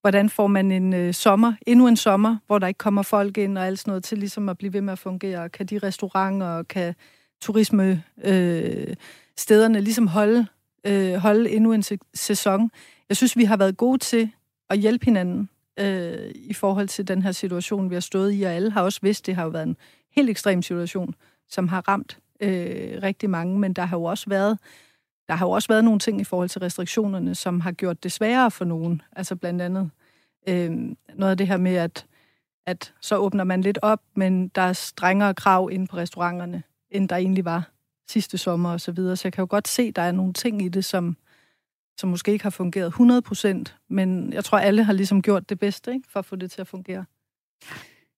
hvordan 0.00 0.30
får 0.30 0.46
man 0.46 0.72
en 0.72 0.94
øh, 0.94 1.14
sommer, 1.14 1.52
endnu 1.66 1.88
en 1.88 1.96
sommer, 1.96 2.36
hvor 2.46 2.58
der 2.58 2.66
ikke 2.66 2.78
kommer 2.78 3.02
folk 3.02 3.38
ind 3.38 3.58
og 3.58 3.66
alt 3.66 3.78
sådan 3.78 3.90
noget 3.90 4.04
til 4.04 4.18
ligesom 4.18 4.48
at 4.48 4.58
blive 4.58 4.72
ved 4.72 4.80
med 4.80 4.92
at 4.92 4.98
fungere. 4.98 5.48
Kan 5.48 5.66
de 5.66 5.78
restauranter 5.78 6.46
og 6.46 6.68
kan 6.68 6.94
turisme 7.40 8.02
øh, 8.24 8.94
stederne 9.36 9.80
ligesom 9.80 10.06
holde 10.06 10.46
øh, 10.86 11.14
holde 11.14 11.50
endnu 11.50 11.72
en 11.72 11.82
sæson. 12.14 12.70
Jeg 13.08 13.16
synes, 13.16 13.36
vi 13.36 13.44
har 13.44 13.56
været 13.56 13.76
gode 13.76 13.98
til 13.98 14.30
at 14.70 14.78
hjælpe 14.78 15.04
hinanden 15.04 15.48
øh, 15.80 16.30
i 16.34 16.54
forhold 16.54 16.88
til 16.88 17.08
den 17.08 17.22
her 17.22 17.32
situation, 17.32 17.90
vi 17.90 17.94
har 17.94 18.00
stået 18.00 18.34
i, 18.34 18.42
og 18.42 18.52
alle 18.52 18.70
har 18.70 18.82
også 18.82 18.98
vidst, 19.02 19.26
det 19.26 19.34
har 19.34 19.44
jo 19.44 19.50
været 19.50 19.66
en 19.66 19.76
helt 20.16 20.30
ekstrem 20.30 20.62
situation, 20.62 21.14
som 21.48 21.68
har 21.68 21.88
ramt 21.88 22.18
øh, 22.40 23.02
rigtig 23.02 23.30
mange, 23.30 23.58
men 23.58 23.72
der 23.72 23.84
har 23.84 23.96
jo 23.96 24.04
også 24.04 24.30
været 24.30 24.58
der 25.28 25.34
har 25.34 25.46
jo 25.46 25.50
også 25.50 25.68
været 25.68 25.84
nogle 25.84 25.98
ting 25.98 26.20
i 26.20 26.24
forhold 26.24 26.48
til 26.48 26.60
restriktionerne, 26.60 27.34
som 27.34 27.60
har 27.60 27.72
gjort 27.72 28.02
det 28.02 28.12
sværere 28.12 28.50
for 28.50 28.64
nogen. 28.64 29.02
Altså 29.16 29.36
blandt 29.36 29.62
andet 29.62 29.90
øh, 30.48 30.70
noget 31.14 31.30
af 31.30 31.36
det 31.38 31.46
her 31.46 31.56
med, 31.56 31.74
at, 31.74 32.06
at 32.66 32.94
så 33.00 33.16
åbner 33.16 33.44
man 33.44 33.60
lidt 33.60 33.78
op, 33.82 34.00
men 34.14 34.48
der 34.48 34.62
er 34.62 34.72
strengere 34.72 35.34
krav 35.34 35.68
inde 35.72 35.86
på 35.86 35.96
restauranterne, 35.96 36.62
end 36.90 37.08
der 37.08 37.16
egentlig 37.16 37.44
var 37.44 37.70
sidste 38.10 38.38
sommer 38.38 38.72
og 38.72 38.80
så 38.80 38.92
videre. 38.92 39.16
Så 39.16 39.22
jeg 39.24 39.32
kan 39.32 39.42
jo 39.42 39.46
godt 39.50 39.68
se, 39.68 39.82
at 39.82 39.96
der 39.96 40.02
er 40.02 40.12
nogle 40.12 40.32
ting 40.32 40.62
i 40.62 40.68
det, 40.68 40.84
som, 40.84 41.16
som 42.00 42.08
måske 42.08 42.32
ikke 42.32 42.42
har 42.42 42.50
fungeret 42.50 42.86
100 42.86 43.22
procent, 43.22 43.76
men 43.90 44.32
jeg 44.32 44.44
tror, 44.44 44.58
alle 44.58 44.84
har 44.84 44.92
ligesom 44.92 45.22
gjort 45.22 45.48
det 45.48 45.58
bedste 45.58 45.92
ikke, 45.92 46.08
for 46.10 46.18
at 46.18 46.24
få 46.24 46.36
det 46.36 46.50
til 46.50 46.60
at 46.60 46.66
fungere. 46.66 47.04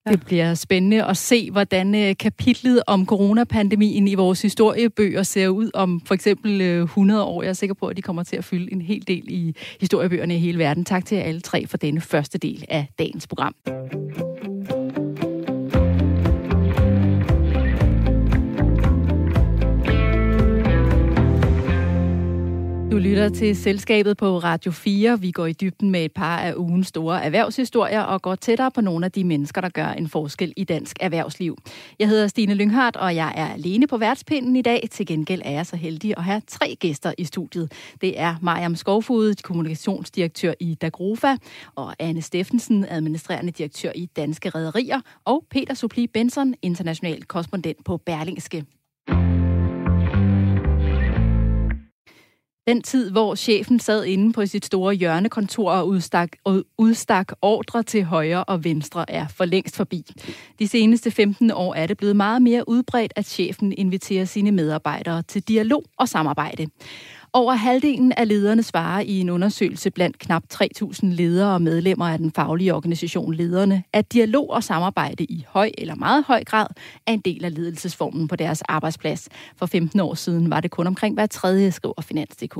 Ja. 0.07 0.11
Det 0.11 0.25
bliver 0.25 0.55
spændende 0.55 1.05
at 1.05 1.17
se, 1.17 1.51
hvordan 1.51 1.95
øh, 1.95 2.17
kapitlet 2.17 2.83
om 2.87 3.07
coronapandemien 3.07 4.09
i 4.09 4.15
vores 4.15 4.43
historiebøger 4.43 5.23
ser 5.23 5.49
ud 5.49 5.71
om 5.75 6.01
for 6.01 6.15
eksempel 6.15 6.61
øh, 6.61 6.83
100 6.83 7.25
år. 7.25 7.43
Jeg 7.43 7.49
er 7.49 7.53
sikker 7.53 7.75
på, 7.75 7.87
at 7.87 7.97
de 7.97 8.03
kommer 8.03 8.23
til 8.23 8.37
at 8.37 8.45
fylde 8.45 8.73
en 8.73 8.81
hel 8.81 9.07
del 9.07 9.25
i 9.29 9.55
historiebøgerne 9.81 10.35
i 10.35 10.39
hele 10.39 10.59
verden. 10.59 10.85
Tak 10.85 11.05
til 11.05 11.17
alle 11.17 11.41
tre 11.41 11.67
for 11.67 11.77
denne 11.77 12.01
første 12.01 12.39
del 12.39 12.65
af 12.69 12.87
dagens 12.99 13.27
program. 13.27 13.55
Lytter 22.99 23.29
til 23.29 23.57
Selskabet 23.57 24.17
på 24.17 24.39
Radio 24.39 24.73
4. 24.73 25.21
Vi 25.21 25.31
går 25.31 25.47
i 25.47 25.53
dybden 25.53 25.91
med 25.91 26.05
et 26.05 26.13
par 26.13 26.39
af 26.39 26.55
ugens 26.57 26.87
store 26.87 27.25
erhvervshistorier 27.25 28.01
og 28.01 28.23
går 28.23 28.35
tættere 28.35 28.71
på 28.71 28.81
nogle 28.81 29.05
af 29.05 29.13
de 29.13 29.25
mennesker, 29.25 29.61
der 29.61 29.69
gør 29.69 29.87
en 29.87 30.09
forskel 30.09 30.53
i 30.57 30.65
dansk 30.65 30.97
erhvervsliv. 31.01 31.59
Jeg 31.99 32.09
hedder 32.09 32.27
Stine 32.27 32.55
Lynghardt, 32.55 32.97
og 32.97 33.15
jeg 33.15 33.33
er 33.37 33.47
alene 33.47 33.87
på 33.87 33.97
værtspinden 33.97 34.57
i 34.57 34.63
dag. 34.63 34.89
Til 34.91 35.07
gengæld 35.07 35.43
er 35.45 35.51
jeg 35.51 35.67
så 35.67 35.77
heldig 35.77 36.15
at 36.17 36.25
have 36.25 36.43
tre 36.47 36.77
gæster 36.81 37.13
i 37.19 37.25
studiet. 37.25 37.73
Det 38.01 38.21
er 38.21 38.35
Mariam 38.43 38.77
Skovfod, 38.77 39.43
kommunikationsdirektør 39.43 40.53
i 40.61 40.75
Dagrofa, 40.75 41.37
og 41.75 41.95
Anne 41.99 42.23
Steffensen, 42.23 42.87
administrerende 42.89 43.53
direktør 43.53 43.93
i 43.95 44.07
Danske 44.17 44.51
Rederier, 44.51 45.01
og 45.25 45.45
Peter 45.51 45.75
Supli 45.75 46.07
Benson, 46.07 46.55
international 46.63 47.25
korrespondent 47.25 47.85
på 47.85 47.97
Berlingske. 47.97 48.65
Den 52.69 52.83
tid, 52.83 53.11
hvor 53.11 53.35
chefen 53.35 53.81
sad 53.81 54.05
inde 54.05 54.33
på 54.33 54.47
sit 54.47 54.65
store 54.65 54.95
hjørnekontor 54.95 55.71
og 55.71 55.89
udstak, 55.89 56.29
og 56.45 56.65
udstak 56.79 57.33
ordre 57.43 57.83
til 57.83 58.05
højre 58.05 58.45
og 58.45 58.65
venstre, 58.65 59.11
er 59.11 59.29
for 59.29 59.45
længst 59.45 59.77
forbi. 59.77 60.03
De 60.59 60.69
seneste 60.69 61.11
15 61.11 61.51
år 61.51 61.75
er 61.75 61.87
det 61.87 61.97
blevet 61.97 62.17
meget 62.17 62.43
mere 62.43 62.69
udbredt, 62.69 63.13
at 63.17 63.27
chefen 63.27 63.73
inviterer 63.73 64.25
sine 64.25 64.53
medarbejdere 64.53 65.23
til 65.23 65.43
dialog 65.43 65.85
og 65.99 66.09
samarbejde. 66.09 66.67
Over 67.37 67.55
halvdelen 67.55 68.13
af 68.17 68.29
lederne 68.29 68.63
svarer 68.63 69.01
i 69.01 69.21
en 69.21 69.31
undersøgelse 69.31 69.91
blandt 69.91 70.19
knap 70.19 70.43
3.000 70.55 70.99
ledere 71.03 71.55
og 71.55 71.63
medlemmer 71.63 72.09
af 72.09 72.19
den 72.19 72.33
faglige 72.33 72.75
organisation 72.75 73.35
Lederne, 73.35 73.83
at 73.93 74.13
dialog 74.13 74.51
og 74.51 74.65
samarbejde 74.65 75.25
i 75.25 75.45
høj 75.49 75.71
eller 75.79 75.95
meget 75.95 76.25
høj 76.25 76.45
grad 76.45 76.67
er 77.07 77.13
en 77.13 77.21
del 77.21 77.45
af 77.45 77.55
ledelsesformen 77.55 78.29
på 78.29 78.37
deres 78.37 78.63
arbejdsplads. 78.63 79.29
For 79.57 79.67
15 79.67 80.01
år 80.01 80.15
siden 80.15 80.51
var 80.51 80.61
det 80.61 80.71
kun 80.71 80.87
omkring 80.87 81.15
hver 81.15 81.27
tredje, 81.27 81.73
skriver 81.73 82.03
Finans.dk. 82.03 82.57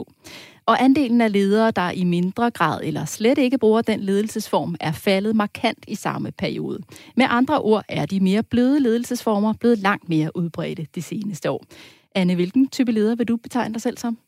Og 0.67 0.85
andelen 0.85 1.21
af 1.21 1.33
ledere, 1.33 1.71
der 1.71 1.91
i 1.91 2.05
mindre 2.05 2.51
grad 2.51 2.81
eller 2.85 3.05
slet 3.05 3.39
ikke 3.39 3.59
bruger 3.59 3.83
den 3.83 4.01
ledelsesform, 4.01 4.77
er 4.81 4.93
faldet 4.93 5.37
markant 5.37 5.85
i 5.89 5.95
samme 5.95 6.33
periode. 6.39 6.79
Med 7.17 7.27
andre 7.29 7.61
ord 7.61 7.85
er 7.89 8.07
de 8.07 8.21
mere 8.21 8.43
bløde 8.43 8.81
ledelsesformer 8.81 9.53
blevet 9.53 9.79
langt 9.79 10.09
mere 10.09 10.37
udbredte 10.37 10.87
de 10.95 11.03
seneste 11.03 11.51
år. 11.51 11.65
Anne, 12.15 12.35
hvilken 12.35 12.69
type 12.69 12.93
leder 12.93 13.15
vil 13.15 13.29
du 13.29 13.37
betegne 13.37 13.75
dig 13.75 13.83
selv 13.83 13.99
som? 13.99 14.19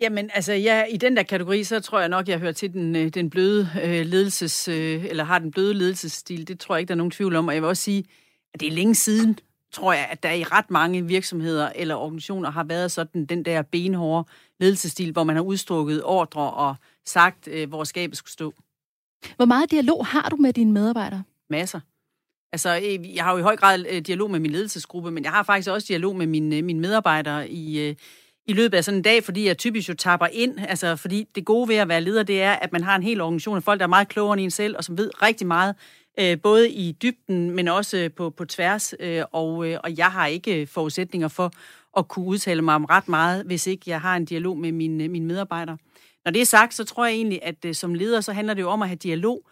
Jamen, 0.00 0.30
altså, 0.34 0.52
ja, 0.52 0.84
i 0.84 0.96
den 0.96 1.16
der 1.16 1.22
kategori, 1.22 1.64
så 1.64 1.80
tror 1.80 2.00
jeg 2.00 2.08
nok, 2.08 2.28
jeg 2.28 2.38
hører 2.38 2.52
til 2.52 2.72
den, 2.72 2.96
øh, 2.96 3.08
den 3.08 3.30
bløde 3.30 3.70
øh, 3.82 4.06
ledelses, 4.06 4.68
øh, 4.68 5.04
eller 5.04 5.24
har 5.24 5.38
den 5.38 5.50
bløde 5.50 5.74
ledelsesstil. 5.74 6.48
Det 6.48 6.60
tror 6.60 6.74
jeg 6.74 6.80
ikke, 6.80 6.88
der 6.88 6.94
er 6.94 6.96
nogen 6.96 7.10
tvivl 7.10 7.36
om. 7.36 7.48
Og 7.48 7.54
jeg 7.54 7.62
vil 7.62 7.68
også 7.68 7.82
sige, 7.82 8.04
at 8.54 8.60
det 8.60 8.68
er 8.68 8.72
længe 8.72 8.94
siden, 8.94 9.38
tror 9.72 9.92
jeg, 9.92 10.08
at 10.10 10.22
der 10.22 10.30
i 10.30 10.44
ret 10.44 10.70
mange 10.70 11.06
virksomheder 11.06 11.72
eller 11.74 11.94
organisationer 11.94 12.50
har 12.50 12.64
været 12.64 12.92
sådan 12.92 13.26
den 13.26 13.44
der 13.44 13.62
benhårde 13.62 14.28
ledelsesstil, 14.60 15.12
hvor 15.12 15.24
man 15.24 15.36
har 15.36 15.42
udstrukket 15.42 16.04
ordre 16.04 16.50
og 16.50 16.76
sagt, 17.06 17.48
øh, 17.48 17.68
hvor 17.68 17.84
skabet 17.84 18.18
skulle 18.18 18.32
stå. 18.32 18.54
Hvor 19.36 19.44
meget 19.44 19.70
dialog 19.70 20.06
har 20.06 20.28
du 20.28 20.36
med 20.36 20.52
dine 20.52 20.72
medarbejdere? 20.72 21.22
Masser. 21.50 21.80
Altså, 22.52 22.76
øh, 22.76 23.16
jeg 23.16 23.24
har 23.24 23.32
jo 23.32 23.38
i 23.38 23.42
høj 23.42 23.56
grad 23.56 23.84
øh, 23.90 24.00
dialog 24.00 24.30
med 24.30 24.40
min 24.40 24.50
ledelsesgruppe, 24.50 25.10
men 25.10 25.24
jeg 25.24 25.32
har 25.32 25.42
faktisk 25.42 25.70
også 25.70 25.86
dialog 25.88 26.16
med 26.16 26.26
mine, 26.26 26.62
mine 26.62 26.80
medarbejdere 26.80 27.50
i, 27.50 27.94
i 28.46 28.52
løbet 28.52 28.76
af 28.76 28.84
sådan 28.84 28.98
en 28.98 29.02
dag, 29.02 29.24
fordi 29.24 29.46
jeg 29.46 29.58
typisk 29.58 29.88
jo 29.88 29.94
tapper 29.94 30.26
ind. 30.32 30.58
Altså, 30.68 30.96
fordi 30.96 31.26
det 31.34 31.44
gode 31.44 31.68
ved 31.68 31.76
at 31.76 31.88
være 31.88 32.00
leder, 32.00 32.22
det 32.22 32.42
er, 32.42 32.52
at 32.52 32.72
man 32.72 32.82
har 32.82 32.96
en 32.96 33.02
hel 33.02 33.20
organisation 33.20 33.56
af 33.56 33.62
folk, 33.62 33.80
der 33.80 33.86
er 33.86 33.88
meget 33.88 34.08
klogere 34.08 34.32
end 34.32 34.40
en 34.40 34.50
selv, 34.50 34.76
og 34.76 34.84
som 34.84 34.98
ved 34.98 35.10
rigtig 35.22 35.46
meget, 35.46 35.74
øh, 36.20 36.40
både 36.40 36.70
i 36.70 36.92
dybden, 36.92 37.50
men 37.50 37.68
også 37.68 37.96
øh, 37.96 38.10
på, 38.16 38.30
på 38.30 38.44
tværs. 38.44 38.94
Øh, 39.00 39.22
og, 39.32 39.68
øh, 39.68 39.78
og 39.84 39.98
jeg 39.98 40.06
har 40.06 40.26
ikke 40.26 40.60
øh, 40.60 40.66
forudsætninger 40.66 41.28
for 41.28 41.52
at 41.96 42.08
kunne 42.08 42.26
udtale 42.26 42.62
mig 42.62 42.74
om 42.74 42.84
ret 42.84 43.08
meget, 43.08 43.44
hvis 43.44 43.66
ikke 43.66 43.84
jeg 43.86 44.00
har 44.00 44.16
en 44.16 44.24
dialog 44.24 44.58
med 44.58 44.72
mine, 44.72 45.08
mine 45.08 45.26
medarbejdere. 45.26 45.78
Når 46.24 46.32
det 46.32 46.40
er 46.40 46.46
sagt, 46.46 46.74
så 46.74 46.84
tror 46.84 47.06
jeg 47.06 47.14
egentlig, 47.14 47.40
at 47.42 47.64
øh, 47.64 47.74
som 47.74 47.94
leder, 47.94 48.20
så 48.20 48.32
handler 48.32 48.54
det 48.54 48.62
jo 48.62 48.68
om 48.68 48.82
at 48.82 48.88
have 48.88 48.96
dialog. 48.96 49.42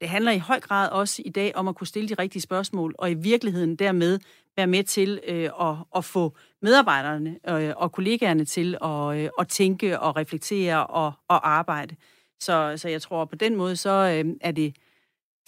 Det 0.00 0.08
handler 0.08 0.32
i 0.32 0.38
høj 0.38 0.60
grad 0.60 0.90
også 0.90 1.22
i 1.24 1.30
dag 1.30 1.56
om 1.56 1.68
at 1.68 1.74
kunne 1.74 1.86
stille 1.86 2.08
de 2.08 2.14
rigtige 2.14 2.42
spørgsmål, 2.42 2.94
og 2.98 3.10
i 3.10 3.14
virkeligheden 3.14 3.76
dermed 3.76 4.18
være 4.56 4.66
med 4.66 4.84
til 4.84 5.20
øh, 5.28 5.50
at, 5.60 5.76
at 5.96 6.04
få 6.04 6.36
medarbejderne 6.62 7.38
øh, 7.48 7.72
og 7.76 7.92
kollegaerne 7.92 8.44
til 8.44 8.76
at, 8.84 9.16
øh, 9.16 9.28
at 9.38 9.48
tænke 9.48 10.00
og 10.00 10.16
reflektere 10.16 10.86
og, 10.86 11.12
og 11.28 11.48
arbejde. 11.48 11.96
Så, 12.40 12.74
så 12.76 12.88
jeg 12.88 13.02
tror, 13.02 13.24
på 13.24 13.36
den 13.36 13.56
måde, 13.56 13.76
så 13.76 13.90
øh, 13.90 14.34
er 14.40 14.50
det 14.50 14.76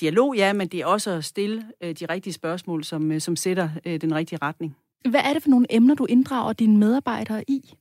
dialog, 0.01 0.37
ja, 0.37 0.53
men 0.53 0.69
det 0.69 0.81
er 0.81 0.87
også 0.87 1.11
at 1.11 1.25
stille 1.25 1.65
øh, 1.81 1.95
de 1.95 2.07
rigtige 2.07 2.33
spørgsmål, 2.33 2.85
som, 2.85 3.13
øh, 3.13 3.21
som 3.21 3.37
sætter 3.37 3.69
øh, 3.87 4.01
den 4.01 4.15
rigtige 4.15 4.39
retning. 4.43 4.77
Hvad 5.11 5.21
er 5.25 5.33
det 5.33 5.43
for 5.43 5.51
nogle 5.51 5.67
emner, 5.71 5.95
du 5.95 6.05
inddrager 6.05 6.53
dine 6.53 6.77
medarbejdere 6.77 7.45
i? 7.49 7.75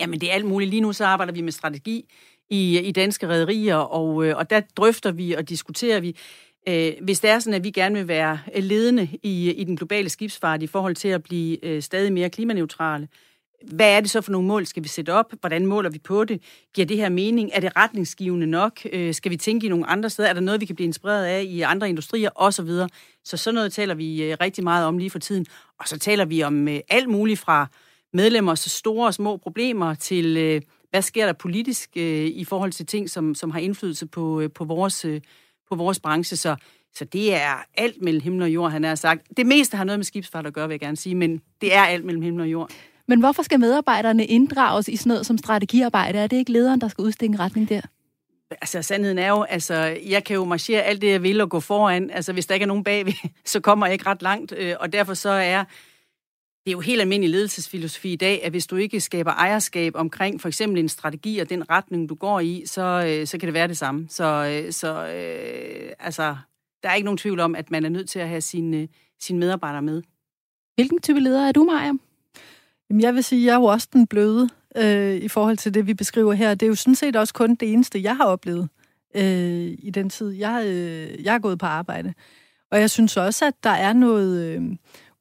Jamen, 0.00 0.20
det 0.20 0.30
er 0.30 0.34
alt 0.34 0.46
muligt. 0.46 0.70
Lige 0.70 0.80
nu 0.80 0.92
så 0.92 1.04
arbejder 1.04 1.32
vi 1.32 1.40
med 1.40 1.52
strategi 1.52 2.08
i, 2.50 2.78
i 2.78 2.92
danske 2.92 3.28
rædderier, 3.28 3.76
og, 3.76 4.26
øh, 4.26 4.36
og 4.36 4.50
der 4.50 4.60
drøfter 4.76 5.12
vi 5.12 5.32
og 5.32 5.48
diskuterer 5.48 6.00
vi, 6.00 6.16
øh, 6.68 6.92
hvis 7.02 7.20
det 7.20 7.30
er 7.30 7.38
sådan, 7.38 7.54
at 7.54 7.64
vi 7.64 7.70
gerne 7.70 7.94
vil 7.94 8.08
være 8.08 8.38
øh, 8.54 8.62
ledende 8.62 9.08
i, 9.22 9.50
i 9.50 9.64
den 9.64 9.76
globale 9.76 10.08
skibsfart 10.08 10.62
i 10.62 10.66
forhold 10.66 10.94
til 10.94 11.08
at 11.08 11.22
blive 11.22 11.64
øh, 11.64 11.82
stadig 11.82 12.12
mere 12.12 12.30
klimaneutrale, 12.30 13.08
hvad 13.62 13.96
er 13.96 14.00
det 14.00 14.10
så 14.10 14.20
for 14.20 14.32
nogle 14.32 14.48
mål, 14.48 14.66
skal 14.66 14.82
vi 14.82 14.88
sætte 14.88 15.12
op? 15.12 15.32
Hvordan 15.40 15.66
måler 15.66 15.90
vi 15.90 15.98
på 15.98 16.24
det? 16.24 16.42
Giver 16.74 16.86
det 16.86 16.96
her 16.96 17.08
mening? 17.08 17.50
Er 17.52 17.60
det 17.60 17.76
retningsgivende 17.76 18.46
nok? 18.46 18.80
Øh, 18.92 19.14
skal 19.14 19.30
vi 19.30 19.36
tænke 19.36 19.66
i 19.66 19.68
nogle 19.68 19.86
andre 19.86 20.10
steder? 20.10 20.28
Er 20.28 20.32
der 20.32 20.40
noget, 20.40 20.60
vi 20.60 20.66
kan 20.66 20.76
blive 20.76 20.86
inspireret 20.86 21.24
af 21.24 21.42
i 21.42 21.60
andre 21.60 21.88
industrier? 21.88 22.30
Og 22.30 22.54
så 22.54 22.62
videre. 22.62 22.88
Så 23.24 23.36
sådan 23.36 23.54
noget 23.54 23.72
taler 23.72 23.94
vi 23.94 24.22
øh, 24.22 24.36
rigtig 24.40 24.64
meget 24.64 24.86
om 24.86 24.98
lige 24.98 25.10
for 25.10 25.18
tiden. 25.18 25.46
Og 25.80 25.88
så 25.88 25.98
taler 25.98 26.24
vi 26.24 26.42
om 26.42 26.68
øh, 26.68 26.80
alt 26.88 27.08
muligt 27.08 27.40
fra 27.40 27.66
medlemmers 28.12 28.60
store 28.60 29.06
og 29.06 29.14
små 29.14 29.36
problemer 29.36 29.94
til, 29.94 30.36
øh, 30.36 30.60
hvad 30.96 31.02
sker 31.02 31.26
der 31.26 31.32
politisk 31.32 31.90
øh, 31.96 32.26
i 32.26 32.44
forhold 32.44 32.72
til 32.72 32.86
ting, 32.86 33.10
som, 33.10 33.34
som 33.34 33.50
har 33.50 33.60
indflydelse 33.60 34.06
på, 34.06 34.40
øh, 34.40 34.50
på, 34.50 34.64
vores, 34.64 35.04
øh, 35.04 35.20
på 35.68 35.74
vores 35.74 36.00
branche. 36.00 36.36
Så, 36.36 36.56
så 36.94 37.04
det 37.04 37.34
er 37.34 37.64
alt 37.76 38.02
mellem 38.02 38.22
himmel 38.22 38.42
og 38.42 38.50
jord, 38.50 38.70
han 38.70 38.84
har 38.84 38.94
sagt. 38.94 39.22
Det 39.36 39.46
meste 39.46 39.76
har 39.76 39.84
noget 39.84 39.98
med 39.98 40.04
skibsfart 40.04 40.46
at 40.46 40.52
gøre, 40.52 40.68
vil 40.68 40.72
jeg 40.74 40.80
gerne 40.80 40.96
sige, 40.96 41.14
men 41.14 41.40
det 41.60 41.74
er 41.74 41.82
alt 41.82 42.04
mellem 42.04 42.22
himmel 42.22 42.42
og 42.42 42.48
jord. 42.48 42.70
Men 43.08 43.20
hvorfor 43.20 43.42
skal 43.42 43.60
medarbejderne 43.60 44.26
inddrages 44.26 44.88
i 44.88 44.96
sådan 44.96 45.10
noget 45.10 45.26
som 45.26 45.38
strategiarbejde? 45.38 46.18
Er 46.18 46.26
det 46.26 46.36
ikke 46.36 46.52
lederen, 46.52 46.80
der 46.80 46.88
skal 46.88 47.02
udstikke 47.02 47.32
en 47.32 47.40
retning 47.40 47.68
der? 47.68 47.80
Altså, 48.50 48.82
sandheden 48.82 49.18
er 49.18 49.28
jo, 49.28 49.42
altså, 49.42 49.74
jeg 50.06 50.24
kan 50.24 50.34
jo 50.34 50.44
marchere 50.44 50.82
alt 50.82 51.02
det, 51.02 51.10
jeg 51.10 51.22
vil 51.22 51.40
og 51.40 51.50
gå 51.50 51.60
foran. 51.60 52.10
Altså, 52.10 52.32
hvis 52.32 52.46
der 52.46 52.54
ikke 52.54 52.64
er 52.64 52.68
nogen 52.68 52.84
bagved, 52.84 53.12
så 53.44 53.60
kommer 53.60 53.86
jeg 53.86 53.92
ikke 53.92 54.06
ret 54.06 54.22
langt. 54.22 54.54
Øh, 54.56 54.74
og 54.80 54.92
derfor 54.92 55.14
så 55.14 55.30
er 55.30 55.64
det 56.66 56.70
er 56.72 56.76
jo 56.76 56.80
helt 56.80 57.00
almindelig 57.00 57.30
ledelsesfilosofi 57.30 58.12
i 58.12 58.16
dag, 58.16 58.44
at 58.44 58.50
hvis 58.50 58.66
du 58.66 58.76
ikke 58.76 59.00
skaber 59.00 59.30
ejerskab 59.30 59.92
omkring 59.94 60.40
for 60.40 60.48
eksempel 60.48 60.80
en 60.80 60.88
strategi 60.88 61.38
og 61.38 61.50
den 61.50 61.70
retning, 61.70 62.08
du 62.08 62.14
går 62.14 62.40
i, 62.40 62.62
så, 62.66 63.04
øh, 63.08 63.26
så 63.26 63.38
kan 63.38 63.46
det 63.46 63.54
være 63.54 63.68
det 63.68 63.76
samme. 63.76 64.06
Så, 64.08 64.24
øh, 64.64 64.72
så 64.72 65.06
øh, 65.06 65.92
altså, 65.98 66.36
der 66.82 66.88
er 66.88 66.94
ikke 66.94 67.04
nogen 67.04 67.18
tvivl 67.18 67.40
om, 67.40 67.54
at 67.54 67.70
man 67.70 67.84
er 67.84 67.88
nødt 67.88 68.08
til 68.08 68.18
at 68.18 68.28
have 68.28 68.40
sine, 68.40 68.88
sine 69.20 69.38
medarbejdere 69.38 69.82
med. 69.82 70.02
Hvilken 70.74 71.00
type 71.00 71.20
leder 71.20 71.48
er 71.48 71.52
du, 71.52 71.64
Maja? 71.64 71.92
Jamen, 72.90 73.00
jeg 73.00 73.14
vil 73.14 73.24
sige, 73.24 73.42
at 73.42 73.46
jeg 73.46 73.52
er 73.52 73.58
jo 73.58 73.64
også 73.64 73.88
den 73.92 74.06
bløde 74.06 74.48
øh, 74.76 75.16
i 75.16 75.28
forhold 75.28 75.56
til 75.56 75.74
det, 75.74 75.86
vi 75.86 75.94
beskriver 75.94 76.32
her. 76.32 76.54
Det 76.54 76.66
er 76.66 76.70
jo 76.70 76.74
sådan 76.74 76.94
set 76.94 77.16
også 77.16 77.34
kun 77.34 77.54
det 77.54 77.72
eneste, 77.72 78.02
jeg 78.02 78.16
har 78.16 78.24
oplevet 78.24 78.68
øh, 79.14 79.76
i 79.78 79.90
den 79.94 80.10
tid, 80.10 80.30
jeg, 80.30 80.64
øh, 80.66 81.24
jeg 81.24 81.34
er 81.34 81.38
gået 81.38 81.58
på 81.58 81.66
arbejde. 81.66 82.14
Og 82.70 82.80
jeg 82.80 82.90
synes 82.90 83.16
også, 83.16 83.46
at 83.46 83.54
der 83.62 83.70
er 83.70 83.92
noget, 83.92 84.44
øh, 84.44 84.62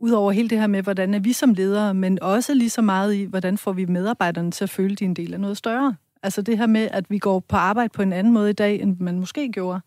ud 0.06 0.12
over 0.12 0.32
hele 0.32 0.50
det 0.50 0.60
her 0.60 0.68
med, 0.68 0.82
hvordan 0.84 1.13
er 1.13 1.20
vi 1.20 1.34
som 1.34 1.54
ledere, 1.54 1.94
men 1.94 2.20
også 2.22 2.54
lige 2.54 2.70
så 2.70 2.82
meget 2.82 3.15
i, 3.15 3.24
hvordan 3.24 3.58
får 3.58 3.74
vi 3.74 3.86
medarbejderne 3.86 4.52
til 4.52 4.63
at 4.63 4.70
føle, 4.70 4.91
at 4.91 5.00
de 5.00 5.04
er 5.04 5.10
en 5.10 5.15
del 5.15 5.34
af 5.34 5.39
noget 5.39 5.58
større. 5.58 5.96
Altså 6.24 6.41
det 6.41 6.58
her 6.58 6.68
med, 6.68 6.88
at 6.91 7.06
vi 7.10 7.18
går 7.18 7.39
på 7.39 7.56
arbejde 7.56 7.89
på 7.89 8.02
en 8.02 8.13
anden 8.13 8.34
måde 8.34 8.50
i 8.50 8.54
dag, 8.54 8.82
end 8.82 8.98
man 9.00 9.20
måske 9.20 9.52
gjorde 9.52 9.80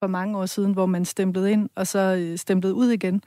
for 0.00 0.06
mange 0.06 0.38
år 0.38 0.46
siden, 0.46 0.72
hvor 0.72 0.86
man 0.86 1.04
stemplede 1.04 1.52
ind, 1.52 1.68
og 1.74 1.86
så 1.86 1.98
øh, 1.98 2.38
stemplede 2.38 2.74
ud 2.74 2.90
igen. 2.90 3.22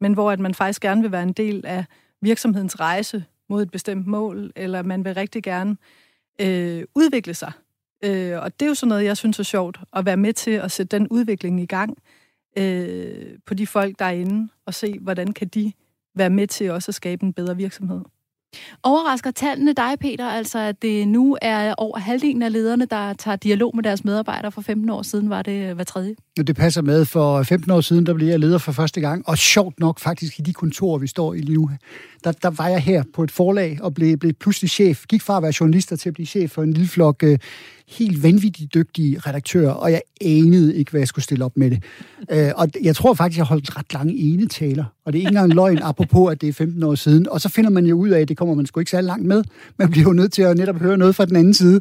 Men 0.00 0.12
hvor 0.12 0.30
at 0.30 0.40
man 0.40 0.54
faktisk 0.54 0.82
gerne 0.82 1.02
vil 1.02 1.12
være 1.12 1.22
en 1.22 1.32
del 1.32 1.66
af 1.66 1.84
virksomhedens 2.22 2.80
rejse 2.80 3.24
mod 3.48 3.62
et 3.62 3.70
bestemt 3.70 4.06
mål, 4.06 4.52
eller 4.56 4.82
man 4.82 5.04
vil 5.04 5.14
rigtig 5.14 5.42
gerne 5.42 5.76
øh, 6.40 6.84
udvikle 6.94 7.34
sig. 7.34 7.52
Øh, 8.04 8.42
og 8.42 8.60
det 8.60 8.66
er 8.66 8.70
jo 8.70 8.74
sådan 8.74 8.88
noget, 8.88 9.04
jeg 9.04 9.16
synes 9.16 9.38
er 9.38 9.42
sjovt, 9.42 9.80
at 9.92 10.06
være 10.06 10.16
med 10.16 10.32
til 10.32 10.50
at 10.50 10.70
sætte 10.70 10.98
den 10.98 11.08
udvikling 11.08 11.60
i 11.60 11.66
gang 11.66 11.98
øh, 12.56 13.38
på 13.46 13.54
de 13.54 13.66
folk, 13.66 13.98
der 13.98 14.04
er 14.04 14.10
inde, 14.10 14.48
og 14.66 14.74
se, 14.74 14.98
hvordan 15.00 15.32
kan 15.32 15.48
de 15.48 15.72
være 16.14 16.30
med 16.30 16.46
til 16.46 16.70
også 16.70 16.90
at 16.90 16.94
skabe 16.94 17.24
en 17.24 17.32
bedre 17.32 17.56
virksomhed. 17.56 18.00
Overrasker 18.82 19.30
tallene 19.30 19.72
dig, 19.72 19.96
Peter, 20.00 20.28
altså 20.28 20.58
at 20.58 20.82
det 20.82 21.08
nu 21.08 21.38
er 21.42 21.74
over 21.74 21.98
halvdelen 21.98 22.42
af 22.42 22.52
lederne, 22.52 22.84
der 22.84 23.12
tager 23.12 23.36
dialog 23.36 23.76
med 23.76 23.84
deres 23.84 24.04
medarbejdere. 24.04 24.52
For 24.52 24.60
15 24.60 24.90
år 24.90 25.02
siden 25.02 25.30
var 25.30 25.42
det 25.42 25.74
hver 25.74 25.84
tredje. 25.84 26.14
Det 26.36 26.56
passer 26.56 26.82
med. 26.82 27.04
For 27.04 27.42
15 27.42 27.70
år 27.70 27.80
siden, 27.80 28.06
der 28.06 28.14
blev 28.14 28.28
jeg 28.28 28.38
leder 28.38 28.58
for 28.58 28.72
første 28.72 29.00
gang. 29.00 29.28
Og 29.28 29.38
sjovt 29.38 29.80
nok 29.80 30.00
faktisk 30.00 30.38
i 30.38 30.42
de 30.42 30.52
kontorer, 30.52 30.98
vi 30.98 31.06
står 31.06 31.34
i 31.34 31.38
lige 31.38 31.54
nu. 31.54 31.70
Der, 32.24 32.32
der 32.32 32.50
var 32.50 32.68
jeg 32.68 32.80
her 32.80 33.02
på 33.14 33.22
et 33.22 33.30
forlag 33.30 33.78
og 33.82 33.94
blev, 33.94 34.16
blev 34.16 34.32
pludselig 34.32 34.70
chef. 34.70 35.06
Gik 35.06 35.22
fra 35.22 35.36
at 35.36 35.42
være 35.42 35.52
journalister 35.60 35.96
til 35.96 36.08
at 36.08 36.14
blive 36.14 36.26
chef 36.26 36.50
for 36.50 36.62
en 36.62 36.72
lille 36.72 36.88
flok 36.88 37.22
øh, 37.22 37.38
helt 37.90 38.22
vanvittigt 38.22 38.74
dygtige 38.74 39.18
redaktører, 39.18 39.70
og 39.70 39.92
jeg 39.92 40.02
anede 40.20 40.76
ikke, 40.76 40.90
hvad 40.90 41.00
jeg 41.00 41.08
skulle 41.08 41.24
stille 41.24 41.44
op 41.44 41.56
med 41.56 41.70
det. 41.70 41.82
Øh, 42.30 42.50
og 42.56 42.68
jeg 42.82 42.96
tror 42.96 43.14
faktisk, 43.14 43.38
jeg 43.38 43.46
holdt 43.46 43.76
ret 43.76 43.92
lange 43.92 44.16
enetaler, 44.16 44.84
og 45.04 45.12
det 45.12 45.18
er 45.18 45.20
ikke 45.20 45.28
engang 45.28 45.54
løgn, 45.54 45.78
apropos, 45.90 46.32
at 46.32 46.40
det 46.40 46.48
er 46.48 46.52
15 46.52 46.82
år 46.82 46.94
siden. 46.94 47.28
Og 47.28 47.40
så 47.40 47.48
finder 47.48 47.70
man 47.70 47.86
jo 47.86 47.96
ud 47.96 48.08
af, 48.08 48.20
at 48.20 48.28
det 48.28 48.36
kommer 48.36 48.54
man 48.54 48.66
sgu 48.66 48.80
ikke 48.80 48.90
særlig 48.90 49.06
langt 49.06 49.26
med. 49.26 49.42
Man 49.76 49.90
bliver 49.90 50.04
jo 50.04 50.12
nødt 50.12 50.32
til 50.32 50.42
at 50.42 50.56
netop 50.56 50.76
høre 50.76 50.98
noget 50.98 51.14
fra 51.14 51.24
den 51.24 51.36
anden 51.36 51.54
side. 51.54 51.80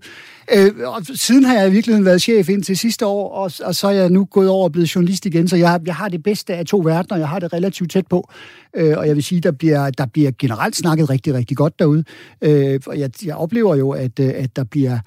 Øh, 0.56 0.72
og 0.86 1.02
siden 1.06 1.44
har 1.44 1.56
jeg 1.56 1.68
i 1.68 1.72
virkeligheden 1.72 2.06
været 2.06 2.22
chef 2.22 2.50
indtil 2.50 2.78
sidste 2.78 3.06
år, 3.06 3.32
og, 3.34 3.52
og 3.64 3.76
så 3.76 3.88
er 3.88 3.92
jeg 3.92 4.10
nu 4.10 4.26
gået 4.26 4.50
over 4.50 4.64
og 4.64 4.72
blevet 4.72 4.96
journalist 4.96 5.26
igen, 5.26 5.48
så 5.48 5.56
jeg, 5.56 5.82
jeg 5.86 5.96
har 5.96 6.10
det 6.10 6.24
bedste 6.24 6.56
af 6.56 6.66
to 6.66 6.78
verdener, 6.78 7.18
jeg 7.18 7.30
har 7.30 7.40
det 7.40 7.54
relativt 7.54 7.92
tæt 7.92 8.08
på. 8.08 8.30
Øh, 8.76 8.98
og 8.98 9.08
jeg 9.08 9.16
vil 9.16 9.24
sige, 9.24 9.42
der 9.42 9.52
bliver, 9.52 9.90
der 9.90 10.06
bliver 10.06 10.32
generelt 10.40 10.76
snakket 10.76 11.10
rigtig, 11.10 11.34
rigtig 11.34 11.58
godt 11.58 11.80
derude. 11.80 12.04
Øh, 12.42 12.80
og 12.86 13.00
jeg, 13.00 13.10
jeg 13.26 13.36
oplever 13.36 13.76
jo, 13.76 13.90
at, 13.90 14.20
øh, 14.20 14.32
at 14.36 14.56
der 14.56 14.64
bliver 14.64 15.00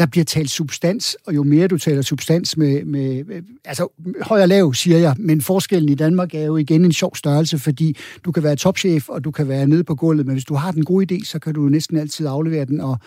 der 0.00 0.06
bliver 0.06 0.24
talt 0.24 0.50
substans, 0.50 1.16
og 1.26 1.34
jo 1.34 1.42
mere 1.42 1.68
du 1.68 1.78
taler 1.78 2.02
substans 2.02 2.56
med, 2.56 2.84
med, 2.84 3.24
altså 3.64 3.88
høj 4.22 4.42
og 4.42 4.48
lav, 4.48 4.74
siger 4.74 4.98
jeg, 4.98 5.14
men 5.18 5.40
forskellen 5.40 5.88
i 5.88 5.94
Danmark 5.94 6.34
er 6.34 6.44
jo 6.44 6.56
igen 6.56 6.84
en 6.84 6.92
sjov 6.92 7.16
størrelse, 7.16 7.58
fordi 7.58 7.96
du 8.24 8.32
kan 8.32 8.42
være 8.42 8.56
topchef, 8.56 9.08
og 9.08 9.24
du 9.24 9.30
kan 9.30 9.48
være 9.48 9.66
nede 9.66 9.84
på 9.84 9.94
gulvet, 9.94 10.26
men 10.26 10.34
hvis 10.34 10.44
du 10.44 10.54
har 10.54 10.72
den 10.72 10.84
gode 10.84 11.14
idé, 11.14 11.24
så 11.24 11.38
kan 11.38 11.54
du 11.54 11.60
næsten 11.60 11.96
altid 11.96 12.26
aflevere 12.26 12.64
den 12.64 12.80
og, 12.80 12.98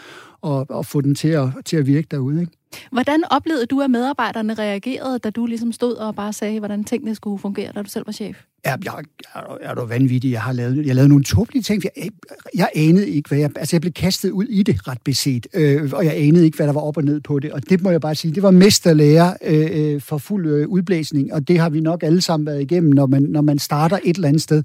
og, 0.41 0.65
og 0.69 0.85
få 0.85 1.01
den 1.01 1.15
til 1.15 1.27
at, 1.27 1.49
til 1.65 1.77
at 1.77 1.87
virke 1.87 2.07
derude. 2.11 2.41
Ikke? 2.41 2.51
Hvordan 2.91 3.23
oplevede 3.31 3.65
du, 3.65 3.81
at 3.81 3.91
medarbejderne 3.91 4.53
reagerede, 4.53 5.19
da 5.19 5.29
du 5.29 5.45
ligesom 5.45 5.71
stod 5.71 5.93
og 5.95 6.15
bare 6.15 6.33
sagde, 6.33 6.59
hvordan 6.59 6.83
tingene 6.83 7.15
skulle 7.15 7.39
fungere, 7.39 7.71
da 7.75 7.81
du 7.81 7.89
selv 7.89 8.07
var 8.07 8.13
chef? 8.13 8.37
Ja, 8.65 8.75
jeg, 8.85 8.93
jeg, 9.35 9.43
er 9.61 9.73
du 9.73 9.85
vanvittig. 9.85 10.31
Jeg 10.31 10.41
har 10.41 10.53
lavet, 10.53 10.85
jeg 10.85 10.95
lavet 10.95 11.09
nogle 11.09 11.23
tåbelige 11.23 11.63
ting. 11.63 11.83
Jeg, 11.83 12.09
jeg 12.55 12.69
anede 12.75 13.09
ikke, 13.09 13.29
hvad 13.29 13.37
jeg... 13.37 13.49
Altså, 13.55 13.75
jeg 13.75 13.81
blev 13.81 13.93
kastet 13.93 14.31
ud 14.31 14.45
i 14.45 14.63
det 14.63 14.87
ret 14.87 15.01
beset, 15.03 15.47
øh, 15.53 15.91
og 15.93 16.05
jeg 16.05 16.13
anede 16.17 16.45
ikke, 16.45 16.55
hvad 16.55 16.67
der 16.67 16.73
var 16.73 16.81
op 16.81 16.97
og 16.97 17.03
ned 17.03 17.21
på 17.21 17.39
det. 17.39 17.51
Og 17.51 17.69
det 17.69 17.81
må 17.81 17.89
jeg 17.89 18.01
bare 18.01 18.15
sige, 18.15 18.35
det 18.35 18.43
var 18.43 18.51
mesterlærer 18.51 19.33
øh, 19.45 19.93
øh, 19.93 20.01
for 20.01 20.17
fuld 20.17 20.47
øh, 20.47 20.67
udblæsning, 20.67 21.33
og 21.33 21.47
det 21.47 21.59
har 21.59 21.69
vi 21.69 21.79
nok 21.79 22.03
alle 22.03 22.21
sammen 22.21 22.45
været 22.45 22.61
igennem, 22.61 22.91
når 22.91 23.05
man, 23.05 23.21
når 23.21 23.41
man 23.41 23.59
starter 23.59 23.99
et 24.03 24.15
eller 24.15 24.27
andet 24.27 24.41
sted 24.41 24.63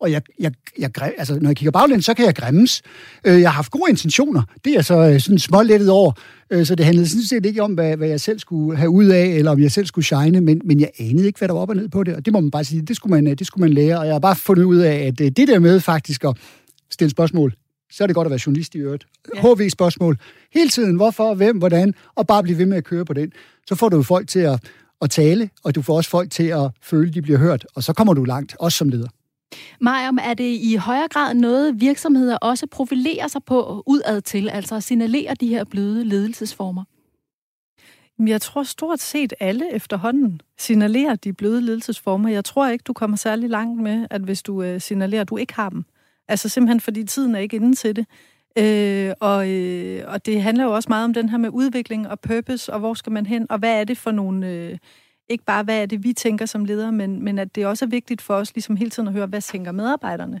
og 0.00 0.10
jeg, 0.10 0.22
jeg, 0.40 0.52
jeg, 0.78 0.90
altså, 1.18 1.38
når 1.40 1.48
jeg 1.48 1.56
kigger 1.56 1.70
baglæns, 1.70 2.04
så 2.04 2.14
kan 2.14 2.26
jeg 2.26 2.34
græmmes. 2.34 2.82
Øh, 3.24 3.40
jeg 3.40 3.50
har 3.50 3.54
haft 3.54 3.70
gode 3.70 3.90
intentioner. 3.90 4.42
Det 4.64 4.72
er 4.72 4.82
så 4.82 4.94
øh, 4.94 5.20
sådan 5.20 5.38
smålettet 5.38 5.90
over. 5.90 6.12
Øh, 6.50 6.66
så 6.66 6.74
det 6.74 6.86
handlede 6.86 7.08
sådan 7.08 7.22
set 7.22 7.46
ikke 7.46 7.62
om, 7.62 7.74
hvad, 7.74 7.96
hvad 7.96 8.08
jeg 8.08 8.20
selv 8.20 8.38
skulle 8.38 8.76
have 8.76 8.90
ud 8.90 9.06
af, 9.06 9.26
eller 9.26 9.50
om 9.50 9.60
jeg 9.60 9.72
selv 9.72 9.86
skulle 9.86 10.04
shine, 10.04 10.40
men, 10.40 10.60
men 10.64 10.80
jeg 10.80 10.90
anede 10.98 11.26
ikke, 11.26 11.38
hvad 11.38 11.48
der 11.48 11.54
var 11.54 11.60
op 11.60 11.70
og 11.70 11.76
ned 11.76 11.88
på 11.88 12.04
det. 12.04 12.16
Og 12.16 12.24
det 12.24 12.32
må 12.32 12.40
man 12.40 12.50
bare 12.50 12.64
sige, 12.64 12.82
det 12.82 12.96
skulle 12.96 13.22
man, 13.22 13.36
det 13.36 13.46
skulle 13.46 13.62
man 13.62 13.72
lære. 13.72 13.98
Og 13.98 14.06
jeg 14.06 14.14
har 14.14 14.20
bare 14.20 14.36
fundet 14.36 14.64
ud 14.64 14.76
af, 14.76 14.94
at 14.94 15.18
det 15.18 15.48
der 15.48 15.58
med 15.58 15.80
faktisk 15.80 16.24
at 16.24 16.36
stille 16.90 17.10
spørgsmål, 17.10 17.54
så 17.90 18.04
er 18.04 18.06
det 18.06 18.14
godt 18.14 18.26
at 18.26 18.30
være 18.30 18.40
journalist 18.46 18.74
i 18.74 18.78
øvrigt. 18.78 19.06
Ja. 19.34 19.40
HV-spørgsmål. 19.40 20.18
Hele 20.54 20.70
tiden, 20.70 20.96
hvorfor, 20.96 21.34
hvem, 21.34 21.58
hvordan, 21.58 21.94
og 22.14 22.26
bare 22.26 22.42
blive 22.42 22.58
ved 22.58 22.66
med 22.66 22.76
at 22.76 22.84
køre 22.84 23.04
på 23.04 23.12
den. 23.12 23.32
Så 23.66 23.74
får 23.74 23.88
du 23.88 24.02
folk 24.02 24.28
til 24.28 24.38
at, 24.38 24.64
at 25.02 25.10
tale, 25.10 25.50
og 25.64 25.74
du 25.74 25.82
får 25.82 25.96
også 25.96 26.10
folk 26.10 26.30
til 26.30 26.44
at 26.44 26.70
føle, 26.82 27.08
at 27.08 27.14
de 27.14 27.22
bliver 27.22 27.38
hørt, 27.38 27.66
og 27.74 27.82
så 27.82 27.92
kommer 27.92 28.14
du 28.14 28.24
langt, 28.24 28.56
også 28.58 28.78
som 28.78 28.88
leder. 28.88 29.08
Mariam, 29.80 30.18
er 30.22 30.34
det 30.34 30.58
i 30.62 30.76
højere 30.76 31.08
grad 31.08 31.34
noget, 31.34 31.80
virksomheder 31.80 32.36
også 32.36 32.66
profilerer 32.66 33.28
sig 33.28 33.44
på 33.44 33.82
udad 33.86 34.20
til, 34.20 34.48
altså 34.48 34.74
at 34.74 34.82
signalere 34.82 35.34
de 35.34 35.48
her 35.48 35.64
bløde 35.64 36.04
ledelsesformer? 36.04 36.84
Jeg 38.18 38.40
tror 38.40 38.62
stort 38.62 39.00
set 39.00 39.32
alle 39.40 39.74
efterhånden 39.74 40.40
signalerer 40.58 41.14
de 41.14 41.32
bløde 41.32 41.60
ledelsesformer. 41.60 42.28
Jeg 42.28 42.44
tror 42.44 42.68
ikke, 42.68 42.82
du 42.82 42.92
kommer 42.92 43.16
særlig 43.16 43.50
langt 43.50 43.82
med, 43.82 44.06
at 44.10 44.20
hvis 44.20 44.42
du 44.42 44.62
øh, 44.62 44.80
signalerer, 44.80 45.20
at 45.20 45.28
du 45.28 45.36
ikke 45.36 45.54
har 45.54 45.68
dem. 45.68 45.84
Altså 46.28 46.48
simpelthen 46.48 46.80
fordi 46.80 47.04
tiden 47.04 47.34
er 47.34 47.38
ikke 47.38 47.56
inde 47.56 47.74
til 47.74 47.96
det. 47.96 48.06
Øh, 48.58 49.12
og, 49.20 49.50
øh, 49.50 50.04
og 50.06 50.26
det 50.26 50.42
handler 50.42 50.64
jo 50.64 50.74
også 50.74 50.88
meget 50.88 51.04
om 51.04 51.14
den 51.14 51.28
her 51.28 51.38
med 51.38 51.50
udvikling 51.52 52.08
og 52.08 52.20
purpose, 52.20 52.72
og 52.72 52.78
hvor 52.78 52.94
skal 52.94 53.12
man 53.12 53.26
hen, 53.26 53.46
og 53.50 53.58
hvad 53.58 53.80
er 53.80 53.84
det 53.84 53.98
for 53.98 54.10
nogle... 54.10 54.48
Øh, 54.48 54.78
ikke 55.28 55.44
bare, 55.44 55.62
hvad 55.62 55.82
er 55.82 55.86
det, 55.86 56.04
vi 56.04 56.12
tænker 56.12 56.46
som 56.46 56.64
ledere, 56.64 56.92
men, 56.92 57.24
men 57.24 57.38
at 57.38 57.54
det 57.54 57.66
også 57.66 57.84
er 57.84 57.88
vigtigt 57.88 58.22
for 58.22 58.34
os 58.34 58.54
ligesom 58.54 58.76
hele 58.76 58.90
tiden 58.90 59.08
at 59.08 59.14
høre, 59.14 59.26
hvad 59.26 59.40
tænker 59.40 59.72
medarbejderne? 59.72 60.40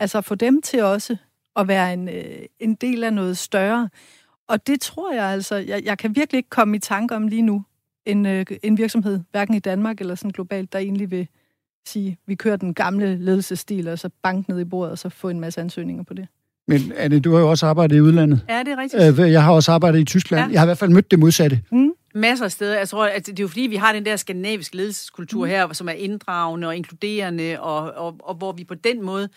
Altså 0.00 0.20
få 0.20 0.34
dem 0.34 0.62
til 0.62 0.82
også 0.82 1.16
at 1.56 1.68
være 1.68 1.92
en, 1.92 2.08
øh, 2.08 2.24
en 2.60 2.74
del 2.74 3.04
af 3.04 3.12
noget 3.12 3.38
større. 3.38 3.88
Og 4.48 4.66
det 4.66 4.80
tror 4.80 5.12
jeg 5.12 5.24
altså, 5.24 5.56
jeg, 5.56 5.82
jeg 5.84 5.98
kan 5.98 6.16
virkelig 6.16 6.38
ikke 6.38 6.50
komme 6.50 6.76
i 6.76 6.78
tanke 6.78 7.16
om 7.16 7.28
lige 7.28 7.42
nu, 7.42 7.64
en, 8.06 8.26
øh, 8.26 8.46
en 8.62 8.78
virksomhed, 8.78 9.20
hverken 9.30 9.54
i 9.54 9.58
Danmark 9.58 10.00
eller 10.00 10.14
sådan 10.14 10.30
globalt, 10.30 10.72
der 10.72 10.78
egentlig 10.78 11.10
vil 11.10 11.28
sige, 11.86 12.18
vi 12.26 12.34
kører 12.34 12.56
den 12.56 12.74
gamle 12.74 13.16
ledelsesstil, 13.16 13.88
og 13.88 13.98
så 13.98 14.10
bank 14.22 14.48
ned 14.48 14.60
i 14.60 14.64
bordet, 14.64 14.92
og 14.92 14.98
så 14.98 15.08
få 15.08 15.28
en 15.28 15.40
masse 15.40 15.60
ansøgninger 15.60 16.02
på 16.02 16.14
det. 16.14 16.28
Men 16.68 16.92
Anne, 16.96 17.20
du 17.20 17.32
har 17.32 17.40
jo 17.40 17.50
også 17.50 17.66
arbejdet 17.66 17.96
i 17.96 18.00
udlandet. 18.00 18.40
Ja, 18.48 18.58
det 18.58 18.68
er 18.68 18.76
rigtigt. 18.76 19.20
Øh, 19.20 19.32
jeg 19.32 19.44
har 19.44 19.52
også 19.52 19.72
arbejdet 19.72 20.00
i 20.00 20.04
Tyskland. 20.04 20.44
Ja. 20.44 20.52
Jeg 20.52 20.60
har 20.60 20.66
i 20.66 20.68
hvert 20.68 20.78
fald 20.78 20.90
mødt 20.90 21.10
det 21.10 21.18
modsatte. 21.18 21.60
Mm 21.72 21.92
masser 22.14 22.44
af 22.44 22.52
steder. 22.52 22.78
Jeg 22.78 22.88
tror, 22.88 23.06
at 23.06 23.26
det 23.26 23.38
er 23.38 23.42
jo 23.42 23.48
fordi, 23.48 23.60
vi 23.60 23.76
har 23.76 23.92
den 23.92 24.04
der 24.04 24.16
skandinaviske 24.16 24.76
ledelseskultur 24.76 25.44
mm. 25.44 25.50
her, 25.50 25.72
som 25.72 25.88
er 25.88 25.92
inddragende 25.92 26.68
og 26.68 26.76
inkluderende, 26.76 27.60
og, 27.60 27.92
og, 27.92 28.16
og 28.22 28.34
hvor 28.34 28.52
vi 28.52 28.64
på 28.64 28.74
den 28.74 29.02
måde 29.02 29.28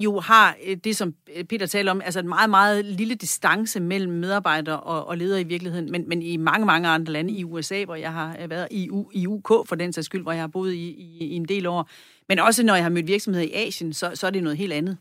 jo 0.00 0.20
har 0.20 0.56
øh, 0.64 0.76
det, 0.76 0.96
som 0.96 1.14
Peter 1.48 1.66
taler 1.66 1.90
om, 1.90 2.00
altså 2.04 2.20
en 2.20 2.28
meget, 2.28 2.50
meget 2.50 2.84
lille 2.84 3.14
distance 3.14 3.80
mellem 3.80 4.12
medarbejdere 4.12 4.80
og, 4.80 5.06
og 5.06 5.18
ledere 5.18 5.40
i 5.40 5.44
virkeligheden, 5.44 5.90
men, 5.90 6.08
men 6.08 6.22
i 6.22 6.36
mange, 6.36 6.66
mange 6.66 6.88
andre 6.88 7.12
lande, 7.12 7.32
i 7.32 7.44
USA, 7.44 7.84
hvor 7.84 7.94
jeg 7.94 8.12
har 8.12 8.46
været 8.46 8.68
i, 8.70 8.90
U, 8.90 9.10
i 9.12 9.26
UK 9.26 9.48
for 9.48 9.74
den 9.74 9.92
sags 9.92 10.04
skyld, 10.04 10.22
hvor 10.22 10.32
jeg 10.32 10.42
har 10.42 10.48
boet 10.48 10.72
i, 10.72 10.88
i, 10.88 11.18
i 11.18 11.34
en 11.34 11.44
del 11.44 11.66
år, 11.66 11.88
men 12.28 12.38
også 12.38 12.62
når 12.62 12.74
jeg 12.74 12.84
har 12.84 12.90
mødt 12.90 13.06
virksomheder 13.06 13.46
i 13.46 13.52
Asien, 13.54 13.92
så, 13.92 14.10
så 14.14 14.26
er 14.26 14.30
det 14.30 14.42
noget 14.42 14.58
helt 14.58 14.72
andet. 14.72 14.96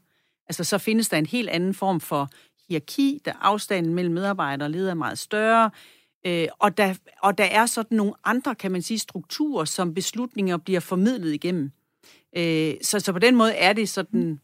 Altså 0.47 0.63
så 0.63 0.77
findes 0.77 1.09
der 1.09 1.17
en 1.17 1.25
helt 1.25 1.49
anden 1.49 1.73
form 1.73 1.99
for 1.99 2.29
hierarki, 2.69 3.21
der 3.25 3.31
afstanden 3.41 3.93
mellem 3.93 4.13
medarbejdere 4.13 4.67
og 4.67 4.71
ledere 4.71 4.91
er 4.91 4.95
meget 4.95 5.19
større, 5.19 5.69
Øh, 6.25 6.47
og, 6.59 6.77
der, 6.77 6.93
og 7.21 7.37
der 7.37 7.43
er 7.43 7.65
sådan 7.65 7.97
nogle 7.97 8.13
andre, 8.23 8.55
kan 8.55 8.71
man 8.71 8.81
sige, 8.81 8.99
strukturer, 8.99 9.65
som 9.65 9.93
beslutninger 9.93 10.57
bliver 10.57 10.79
formidlet 10.79 11.33
igennem. 11.33 11.71
Øh, 12.37 12.73
så, 12.81 12.99
så 12.99 13.13
på 13.13 13.19
den 13.19 13.35
måde 13.35 13.53
er 13.53 13.73
det 13.73 13.89
sådan 13.89 14.39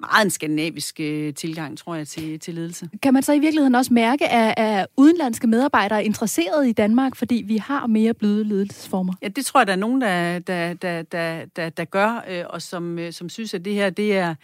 meget 0.00 0.24
en 0.24 0.30
skandinavisk 0.30 1.00
øh, 1.00 1.34
tilgang, 1.34 1.78
tror 1.78 1.94
jeg, 1.94 2.08
til, 2.08 2.40
til 2.40 2.54
ledelse. 2.54 2.88
Kan 3.02 3.14
man 3.14 3.22
så 3.22 3.32
i 3.32 3.38
virkeligheden 3.38 3.74
også 3.74 3.94
mærke, 3.94 4.28
at, 4.28 4.54
at 4.56 4.86
udenlandske 4.96 5.46
medarbejdere 5.46 5.98
er 5.98 6.02
interesseret 6.02 6.68
i 6.68 6.72
Danmark, 6.72 7.16
fordi 7.16 7.44
vi 7.46 7.56
har 7.56 7.86
mere 7.86 8.14
bløde 8.14 8.44
ledelsesformer? 8.44 9.12
Ja, 9.22 9.28
det 9.28 9.46
tror 9.46 9.60
jeg, 9.60 9.66
der 9.66 9.72
er 9.72 9.76
nogen, 9.76 10.00
der, 10.00 10.38
der, 10.38 10.74
der, 10.74 11.02
der, 11.02 11.44
der, 11.56 11.68
der 11.68 11.84
gør, 11.84 12.24
øh, 12.28 12.44
og 12.50 12.62
som, 12.62 12.98
øh, 12.98 13.12
som 13.12 13.28
synes, 13.28 13.54
at 13.54 13.64
det 13.64 13.74
her 13.74 13.90
det 13.90 14.16
er, 14.16 14.34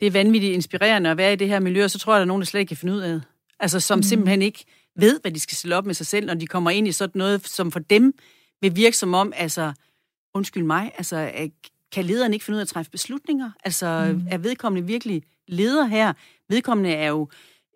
det 0.00 0.06
er 0.06 0.10
vanvittigt 0.10 0.54
inspirerende 0.54 1.10
at 1.10 1.16
være 1.16 1.32
i 1.32 1.36
det 1.36 1.48
her 1.48 1.60
miljø, 1.60 1.84
og 1.84 1.90
så 1.90 1.98
tror 1.98 2.12
jeg, 2.12 2.18
der 2.18 2.24
er 2.24 2.28
nogen, 2.28 2.40
der 2.40 2.46
slet 2.46 2.60
ikke 2.60 2.68
kan 2.68 2.76
finde 2.76 2.94
ud 2.94 3.00
af 3.00 3.08
det. 3.08 3.22
Altså, 3.60 3.80
som 3.80 3.98
mm. 3.98 4.02
simpelthen 4.02 4.42
ikke 4.42 4.64
ved, 4.96 5.20
hvad 5.20 5.32
de 5.32 5.40
skal 5.40 5.56
stille 5.56 5.76
op 5.76 5.86
med 5.86 5.94
sig 5.94 6.06
selv, 6.06 6.26
når 6.26 6.34
de 6.34 6.46
kommer 6.46 6.70
ind 6.70 6.88
i 6.88 6.92
sådan 6.92 7.18
noget, 7.18 7.48
som 7.48 7.72
for 7.72 7.78
dem 7.78 8.14
vil 8.60 8.76
virke 8.76 8.96
som 8.96 9.14
om, 9.14 9.32
altså, 9.36 9.72
undskyld 10.34 10.62
mig, 10.62 10.92
altså, 10.98 11.50
kan 11.92 12.04
lederen 12.04 12.32
ikke 12.32 12.44
finde 12.44 12.56
ud 12.56 12.60
af 12.60 12.64
at 12.64 12.68
træffe 12.68 12.90
beslutninger? 12.90 13.50
Altså, 13.64 14.12
mm. 14.14 14.26
er 14.30 14.38
vedkommende 14.38 14.86
virkelig 14.86 15.22
leder 15.48 15.84
her? 15.84 16.12
Vedkommende 16.48 16.90
er 16.90 17.08
jo 17.08 17.28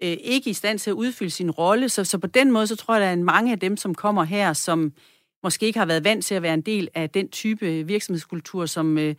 øh, 0.02 0.16
ikke 0.20 0.50
i 0.50 0.52
stand 0.52 0.78
til 0.78 0.90
at 0.90 0.94
udfylde 0.94 1.30
sin 1.30 1.50
rolle, 1.50 1.88
så, 1.88 2.04
så 2.04 2.18
på 2.18 2.26
den 2.26 2.50
måde, 2.50 2.66
så 2.66 2.76
tror 2.76 2.94
jeg, 2.94 3.02
at 3.02 3.16
der 3.16 3.22
er 3.22 3.24
mange 3.24 3.52
af 3.52 3.58
dem, 3.58 3.76
som 3.76 3.94
kommer 3.94 4.24
her, 4.24 4.52
som 4.52 4.92
måske 5.42 5.66
ikke 5.66 5.78
har 5.78 5.86
været 5.86 6.04
vant 6.04 6.24
til 6.24 6.34
at 6.34 6.42
være 6.42 6.54
en 6.54 6.60
del 6.60 6.88
af 6.94 7.10
den 7.10 7.28
type 7.28 7.86
virksomhedskultur, 7.86 8.66
som, 8.66 8.98
øh, 8.98 9.14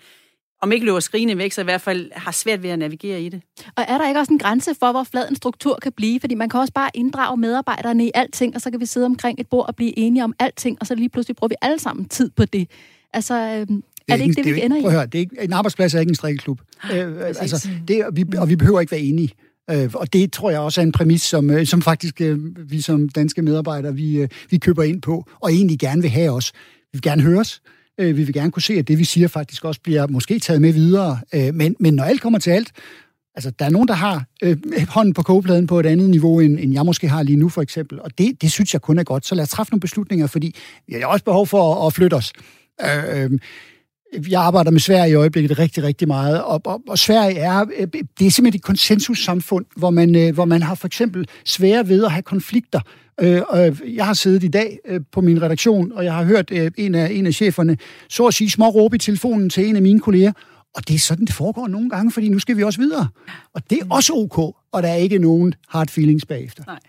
om 0.62 0.72
ikke 0.72 0.86
løber 0.86 1.00
skrigende 1.00 1.38
væk, 1.38 1.52
så 1.52 1.62
i 1.62 1.64
hvert 1.64 1.82
fald 1.82 2.12
har 2.16 2.32
svært 2.32 2.64
ved 2.64 2.70
at 2.70 2.80
navigere 2.80 3.22
i 3.22 3.30
det. 3.30 3.42
Og 3.76 3.86
er 3.88 3.98
der 3.98 4.08
ikke 4.08 4.20
også 4.20 4.34
en 4.34 4.40
grænse 4.40 4.76
for, 4.80 4.92
hvor 4.92 5.04
flad 5.04 5.30
en 5.30 5.36
struktur 5.36 5.80
kan 5.82 5.92
blive? 5.92 6.20
Fordi 6.20 6.36
man 6.36 6.50
kan 6.50 6.60
også 6.60 6.74
bare 6.74 6.90
inddrage 6.94 7.38
medarbejderne 7.38 8.06
i 8.06 8.12
alting, 8.14 8.56
og 8.56 8.62
så 8.62 8.72
kan 8.72 8.80
vi 8.80 8.86
sidde 8.86 9.06
omkring 9.06 9.40
et 9.40 9.48
bord 9.48 9.68
og 9.68 9.76
blive 9.76 10.00
enige 10.00 10.24
om 10.24 10.34
alting, 10.40 10.78
og 10.80 10.88
så 10.88 10.96
lige 10.96 11.10
pludselig 11.10 11.36
bruger 11.36 11.50
vi 11.50 11.56
alle 11.62 11.80
sammen 11.80 12.06
tid 12.06 12.30
på 12.30 12.46
det. 12.46 12.70
Altså, 13.14 13.34
øh, 13.34 13.42
er 13.42 13.66
det, 13.66 13.84
er 14.08 14.16
det 14.16 14.24
ikke 14.24 14.36
det, 14.36 14.46
det 14.46 14.56
vi 14.56 14.62
ender 14.62 14.78
i? 14.78 14.82
Prøv 14.82 14.90
at 14.90 14.96
høre, 14.96 15.06
det 15.06 15.16
er 15.16 15.20
ikke, 15.20 15.36
en 15.42 15.54
arbejdsplads 15.54 15.94
er 15.94 16.00
ikke 16.00 16.10
en 16.10 16.16
strikkeklub. 16.16 16.62
Øh, 16.94 17.18
altså, 17.20 17.70
det, 17.88 18.06
og, 18.06 18.16
vi, 18.16 18.26
og 18.38 18.50
vi 18.50 18.56
behøver 18.56 18.80
ikke 18.80 18.92
være 18.92 19.02
enige. 19.02 19.30
Øh, 19.72 19.90
og 19.94 20.14
det 20.14 20.34
tror 20.34 20.50
jeg 20.50 20.60
også 20.60 20.82
er 20.82 20.86
en 20.86 20.92
præmis, 20.92 21.22
som, 21.22 21.50
øh, 21.50 21.66
som 21.66 21.82
faktisk 21.82 22.22
øh, 22.22 22.40
vi 22.72 22.82
som 22.82 23.10
danske 23.10 23.42
medarbejdere, 23.42 23.96
vi, 23.96 24.22
øh, 24.22 24.28
vi 24.50 24.58
køber 24.58 24.84
ind 24.84 25.02
på, 25.02 25.30
og 25.40 25.52
egentlig 25.52 25.80
gerne 25.80 26.02
vil 26.02 26.12
have 26.12 26.32
os. 26.32 26.52
Vi 26.56 26.90
vil 26.92 27.02
gerne 27.02 27.22
høres. 27.22 27.62
Øh, 28.02 28.18
vi 28.18 28.24
vil 28.24 28.34
gerne 28.34 28.52
kunne 28.52 28.62
se, 28.62 28.74
at 28.74 28.88
det, 28.88 29.00
vi 29.00 29.04
siger, 29.04 29.28
faktisk 29.28 29.66
også 29.66 29.82
bliver 29.82 30.08
måske 30.08 30.40
taget 30.40 30.62
med 30.62 30.74
videre. 30.74 31.20
Øh, 31.34 31.56
men, 31.56 31.76
men 31.80 31.94
når 31.94 32.04
alt 32.04 32.22
kommer 32.22 32.40
til 32.40 32.52
alt, 32.52 32.72
altså 33.36 33.52
der 33.60 33.66
er 33.66 33.70
nogen, 33.70 33.88
der 33.88 33.94
har 33.94 34.26
øh, 34.44 34.58
hånden 34.90 35.14
på 35.14 35.24
kogepladen 35.24 35.68
på 35.68 35.80
et 35.80 35.86
andet 35.86 36.10
niveau, 36.10 36.40
end, 36.40 36.60
end 36.60 36.74
jeg 36.74 36.86
måske 36.86 37.08
har 37.08 37.24
lige 37.24 37.36
nu, 37.36 37.50
for 37.50 37.62
eksempel. 37.62 38.02
Og 38.02 38.18
det, 38.18 38.42
det 38.42 38.52
synes 38.52 38.74
jeg 38.74 38.82
kun 38.82 38.98
er 38.98 39.04
godt. 39.04 39.26
Så 39.26 39.36
lad 39.36 39.44
os 39.44 39.50
træffe 39.50 39.72
nogle 39.72 39.82
beslutninger, 39.82 40.28
fordi 40.28 40.56
vi 40.88 40.94
har 40.94 41.06
også 41.06 41.26
behov 41.26 41.48
for 41.48 41.76
at, 41.76 41.88
at 41.88 41.94
flytte 41.94 42.16
os. 42.16 42.34
Øh, 42.82 43.24
øh, 43.24 43.40
jeg 44.30 44.42
arbejder 44.42 44.72
med 44.72 44.80
Sverige 44.80 45.12
i 45.12 45.14
øjeblikket 45.14 45.60
rigtig, 45.60 45.84
rigtig 45.84 46.08
meget, 46.08 46.44
og, 46.44 46.62
og, 46.66 46.82
og 46.88 47.00
Sverige 47.00 47.38
er, 47.38 47.66
øh, 47.78 47.88
det 48.20 48.28
er 48.28 48.32
simpelthen 48.32 48.60
et 48.60 48.64
konsensussamfund, 48.64 49.66
hvor 49.76 49.90
man, 49.90 50.16
øh, 50.16 50.34
hvor 50.34 50.46
man 50.46 50.62
har 50.62 50.76
for 50.76 50.88
eksempel 50.88 51.28
svære 51.46 51.88
ved 51.88 52.06
at 52.06 52.12
have 52.12 52.22
konflikter. 52.22 52.80
Øh, 53.22 53.42
jeg 53.96 54.06
har 54.06 54.14
siddet 54.14 54.44
i 54.44 54.48
dag 54.48 54.80
på 55.12 55.22
min 55.22 55.42
redaktion, 55.42 55.92
og 55.92 56.04
jeg 56.04 56.14
har 56.14 56.24
hørt 56.24 56.52
en 56.78 56.96
af, 56.96 57.12
en 57.12 57.26
af 57.26 57.34
cheferne 57.34 57.78
så 58.10 58.26
at 58.28 58.34
sige 58.34 58.50
små 58.50 58.70
råbe 58.70 58.96
i 58.96 59.00
telefonen 59.00 59.50
til 59.50 59.68
en 59.68 59.76
af 59.76 59.82
mine 59.82 60.00
kolleger, 60.00 60.32
og 60.76 60.88
det 60.88 60.96
er 60.96 61.00
sådan, 61.00 61.26
det 61.26 61.36
foregår 61.36 61.68
nogle 61.68 61.90
gange, 61.90 62.12
fordi 62.12 62.30
nu 62.30 62.40
skal 62.40 62.58
vi 62.58 62.64
også 62.64 62.80
videre. 62.80 63.08
Og 63.54 63.70
det 63.70 63.80
er 63.82 63.86
også 63.90 64.14
ok, 64.14 64.38
og 64.72 64.84
der 64.84 64.90
er 64.90 64.96
ikke 64.96 65.20
nogen 65.20 65.54
hard 65.70 65.90
feelings 65.90 66.26
bagefter. 66.26 66.64
Nej. 66.68 66.80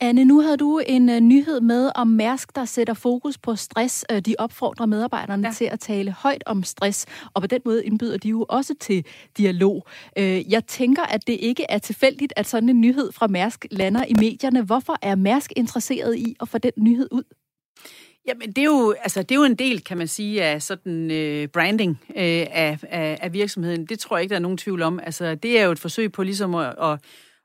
Anne, 0.00 0.24
nu 0.24 0.40
havde 0.40 0.56
du 0.56 0.80
en 0.86 1.08
uh, 1.08 1.16
nyhed 1.16 1.60
med 1.60 1.90
om 1.94 2.06
Mærsk, 2.06 2.56
der 2.56 2.64
sætter 2.64 2.94
fokus 2.94 3.38
på 3.38 3.56
stress. 3.56 4.04
Uh, 4.12 4.18
de 4.18 4.34
opfordrer 4.38 4.86
medarbejderne 4.86 5.46
ja. 5.48 5.54
til 5.54 5.64
at 5.64 5.80
tale 5.80 6.10
højt 6.12 6.42
om 6.46 6.62
stress, 6.62 7.06
og 7.34 7.42
på 7.42 7.46
den 7.46 7.60
måde 7.64 7.84
indbyder 7.84 8.16
de 8.16 8.28
jo 8.28 8.46
også 8.48 8.74
til 8.80 9.06
dialog. 9.36 9.86
Uh, 10.18 10.52
jeg 10.52 10.66
tænker, 10.66 11.02
at 11.02 11.26
det 11.26 11.38
ikke 11.40 11.66
er 11.68 11.78
tilfældigt, 11.78 12.32
at 12.36 12.46
sådan 12.46 12.68
en 12.68 12.80
nyhed 12.80 13.12
fra 13.12 13.26
Mærsk 13.26 13.66
lander 13.70 14.04
i 14.04 14.14
medierne. 14.14 14.62
Hvorfor 14.62 14.96
er 15.02 15.14
Mærsk 15.14 15.52
interesseret 15.56 16.16
i 16.16 16.36
at 16.40 16.48
få 16.48 16.58
den 16.58 16.72
nyhed 16.76 17.08
ud? 17.10 17.22
Jamen, 18.26 18.52
det 18.52 18.58
er, 18.58 18.64
jo, 18.64 18.94
altså, 19.02 19.22
det 19.22 19.30
er 19.30 19.38
jo 19.38 19.44
en 19.44 19.54
del, 19.54 19.84
kan 19.84 19.98
man 19.98 20.08
sige, 20.08 20.44
af 20.44 20.62
sådan 20.62 21.10
øh, 21.10 21.48
branding 21.48 22.00
øh, 22.10 22.46
af, 22.50 22.78
af, 22.82 23.18
af 23.22 23.32
virksomheden. 23.32 23.86
Det 23.86 23.98
tror 23.98 24.16
jeg 24.16 24.22
ikke, 24.22 24.30
der 24.30 24.36
er 24.36 24.42
nogen 24.42 24.58
tvivl 24.58 24.82
om. 24.82 25.00
Altså, 25.02 25.34
det 25.34 25.58
er 25.58 25.64
jo 25.64 25.72
et 25.72 25.78
forsøg 25.78 26.12
på 26.12 26.22
ligesom 26.22 26.54
at, 26.54 26.74
at, 26.82 26.98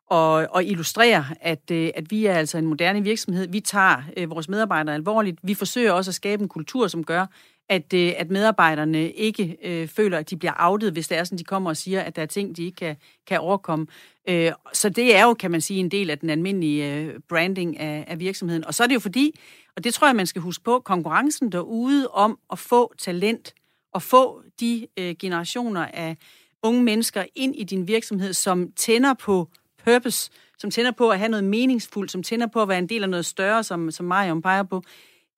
og, 0.08 0.47
og 0.49 0.64
illustrere, 0.64 1.26
at, 1.41 1.72
øh, 1.72 1.89
at 1.95 2.12
vi 2.12 2.26
er 2.26 2.34
altså 2.34 2.58
en 2.58 2.66
moderne 2.66 3.03
virksomhed. 3.03 3.47
Vi 3.47 3.60
tager 3.60 4.03
øh, 4.18 4.30
vores 4.30 4.49
medarbejdere 4.49 4.95
alvorligt. 4.95 5.39
Vi 5.43 5.53
forsøger 5.53 5.91
også 5.91 6.12
at 6.12 6.16
skabe 6.16 6.43
en 6.43 6.49
kultur, 6.49 6.88
som 6.88 7.03
gør, 7.03 7.26
at, 7.70 7.93
øh, 7.93 8.14
at 8.18 8.30
medarbejderne 8.30 9.12
ikke 9.12 9.58
øh, 9.64 9.88
føler, 9.88 10.18
at 10.18 10.30
de 10.30 10.38
bliver 10.38 10.53
outet, 10.60 10.91
hvis 10.91 11.08
det 11.08 11.18
er 11.18 11.24
sådan, 11.24 11.38
de 11.38 11.43
kommer 11.43 11.70
og 11.70 11.78
siger, 11.78 12.01
at 12.01 12.16
der 12.16 12.22
er 12.22 12.26
ting, 12.26 12.58
de 12.58 12.64
ikke 12.64 12.76
kan, 12.76 12.95
kan 13.28 13.39
overkomme. 13.39 13.88
Øh, 14.30 14.51
så 14.74 14.89
det 14.89 15.16
er 15.16 15.24
jo, 15.24 15.34
kan 15.34 15.51
man 15.51 15.62
sige, 15.62 15.80
en 15.80 15.91
del 15.91 16.10
af 16.10 16.20
den 16.20 16.30
almindelige 16.30 16.93
øh, 16.93 17.20
branding 17.30 17.80
af, 17.80 18.06
af 18.08 18.20
virksomheden. 18.20 18.66
Og 18.66 18.74
så 18.74 18.84
er 18.84 18.88
det 18.88 18.95
jo 18.95 18.99
fordi, 18.99 19.39
og 19.76 19.84
det 19.84 19.93
tror 19.93 20.08
jeg, 20.08 20.16
man 20.16 20.28
skal 20.28 20.41
huske 20.41 20.64
på, 20.64 20.80
konkurrencen 20.80 21.51
derude 21.51 22.08
om 22.08 22.39
at 22.51 22.60
få 22.60 22.93
talent 22.97 23.53
og 23.93 24.01
få 24.01 24.41
de 24.60 24.88
øh, 24.97 25.16
generationer 25.20 25.86
af 25.86 26.18
unge 26.64 26.84
mennesker 26.84 27.24
ind 27.36 27.56
i 27.56 27.64
din 27.64 27.88
virksomhed, 27.88 28.34
som 28.34 28.72
tænder 28.72 29.14
på 29.14 29.49
purpose, 29.86 30.31
som 30.57 30.71
tænder 30.71 30.91
på 30.91 31.09
at 31.09 31.19
have 31.19 31.29
noget 31.29 31.43
meningsfuldt, 31.43 32.11
som 32.11 32.23
tænder 32.23 32.47
på 32.47 32.61
at 32.61 32.69
være 32.69 32.79
en 32.79 32.89
del 32.89 33.03
af 33.03 33.09
noget 33.09 33.25
større, 33.25 33.63
som, 33.63 33.91
som 33.91 34.05
Marion 34.05 34.41
peger 34.41 34.63
på, 34.63 34.81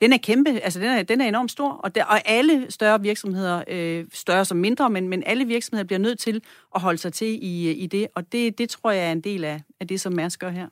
den 0.01 0.13
er 0.13 0.17
kæmpe, 0.17 0.49
altså 0.49 0.79
den 0.79 0.89
er, 0.89 1.03
den 1.03 1.21
er 1.21 1.25
enormt 1.25 1.51
stor, 1.51 1.71
og, 1.71 1.95
der, 1.95 2.05
og 2.05 2.21
alle 2.25 2.71
større 2.71 3.01
virksomheder, 3.01 3.63
øh, 3.67 4.05
større 4.13 4.45
som 4.45 4.57
mindre, 4.57 4.89
men, 4.89 5.09
men 5.09 5.23
alle 5.25 5.45
virksomheder 5.45 5.85
bliver 5.85 5.99
nødt 5.99 6.19
til 6.19 6.41
at 6.75 6.81
holde 6.81 6.97
sig 6.97 7.13
til 7.13 7.43
i, 7.43 7.71
i 7.71 7.87
det, 7.87 8.07
og 8.15 8.31
det, 8.31 8.57
det 8.57 8.69
tror 8.69 8.91
jeg 8.91 9.07
er 9.07 9.11
en 9.11 9.21
del 9.21 9.43
af, 9.43 9.61
af 9.79 9.87
det, 9.87 10.01
som 10.01 10.13
Mærsk 10.13 10.39
gør 10.39 10.49
her. 10.49 10.67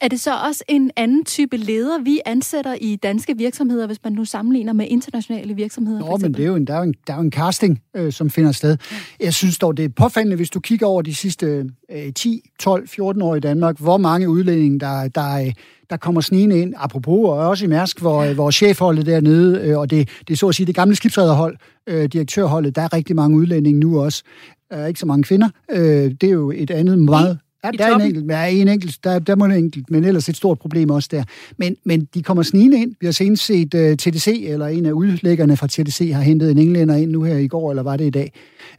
Er 0.00 0.08
det 0.08 0.20
så 0.20 0.30
også 0.48 0.64
en 0.68 0.90
anden 0.96 1.24
type 1.24 1.56
leder, 1.56 2.02
vi 2.02 2.20
ansætter 2.26 2.74
i 2.80 2.96
danske 2.96 3.36
virksomheder, 3.36 3.86
hvis 3.86 3.98
man 4.04 4.12
nu 4.12 4.24
sammenligner 4.24 4.72
med 4.72 4.86
internationale 4.88 5.54
virksomheder? 5.54 6.00
Nå, 6.00 6.16
men 6.16 6.34
det 6.34 6.42
er 6.42 6.46
jo 6.46 6.56
en, 6.56 6.66
der, 6.66 6.74
er 6.74 6.78
jo 6.78 6.82
en, 6.82 6.94
der 7.06 7.12
er 7.12 7.16
jo 7.16 7.22
en 7.22 7.32
casting, 7.32 7.82
øh, 7.96 8.12
som 8.12 8.30
finder 8.30 8.52
sted. 8.52 8.76
Jeg 9.20 9.34
synes 9.34 9.58
dog, 9.58 9.76
det 9.76 9.84
er 9.84 9.88
påfaldende, 9.88 10.36
hvis 10.36 10.50
du 10.50 10.60
kigger 10.60 10.86
over 10.86 11.02
de 11.02 11.14
sidste 11.14 11.70
øh, 11.90 12.12
10, 12.12 12.50
12, 12.60 12.88
14 12.88 13.22
år 13.22 13.36
i 13.36 13.40
Danmark, 13.40 13.78
hvor 13.78 13.96
mange 13.96 14.28
udlændinge, 14.28 14.80
der, 14.80 15.08
der, 15.08 15.52
der 15.90 15.96
kommer 15.96 16.20
snigende 16.20 16.58
ind, 16.58 16.74
apropos, 16.76 17.28
og 17.28 17.48
også 17.48 17.64
i 17.64 17.68
Mærsk, 17.68 18.00
hvor, 18.00 18.22
ja. 18.22 18.32
hvor 18.32 18.50
chefholdet 18.50 19.06
dernede, 19.06 19.60
øh, 19.60 19.78
og 19.78 19.90
det, 19.90 20.08
det 20.28 20.34
er 20.34 20.36
så 20.36 20.48
at 20.48 20.54
sige 20.54 20.66
det 20.66 20.74
gamle 20.74 20.96
skibsredderhold, 20.96 21.56
øh, 21.86 22.04
direktørholdet, 22.04 22.76
der 22.76 22.82
er 22.82 22.92
rigtig 22.92 23.16
mange 23.16 23.36
udlændinge 23.36 23.80
nu 23.80 24.00
også. 24.00 24.22
Der 24.70 24.76
er 24.76 24.86
ikke 24.86 25.00
så 25.00 25.06
mange 25.06 25.22
kvinder. 25.22 25.48
Øh, 25.70 26.10
det 26.20 26.24
er 26.24 26.30
jo 26.30 26.50
et 26.50 26.70
andet 26.70 26.98
meget 26.98 27.38
Ja, 27.64 27.70
der 27.70 27.86
er 27.86 27.94
en 27.94 28.00
enkelt, 28.00 28.30
ja, 28.30 28.46
en 28.46 28.68
enkelt, 28.68 29.04
der, 29.04 29.18
der 29.18 29.36
må 29.36 29.44
en 29.44 29.52
enkelt, 29.52 29.90
men 29.90 30.04
ellers 30.04 30.28
et 30.28 30.36
stort 30.36 30.58
problem 30.58 30.90
også 30.90 31.08
der. 31.12 31.24
Men, 31.56 31.76
men 31.84 32.08
de 32.14 32.22
kommer 32.22 32.42
snigende 32.42 32.82
ind. 32.82 32.94
Vi 33.00 33.06
har 33.06 33.12
senest 33.12 33.44
set 33.44 33.74
uh, 33.74 33.80
øh, 33.80 33.96
TDC, 33.96 34.44
eller 34.46 34.66
en 34.66 34.86
af 34.86 34.92
udlæggerne 34.92 35.56
fra 35.56 35.66
TDC, 35.66 36.12
har 36.12 36.20
hentet 36.20 36.50
en 36.50 36.58
englænder 36.58 36.94
ind 36.94 37.10
nu 37.10 37.22
her 37.22 37.36
i 37.36 37.48
går, 37.48 37.70
eller 37.70 37.82
var 37.82 37.96
det 37.96 38.06
i 38.06 38.10
dag. 38.10 38.32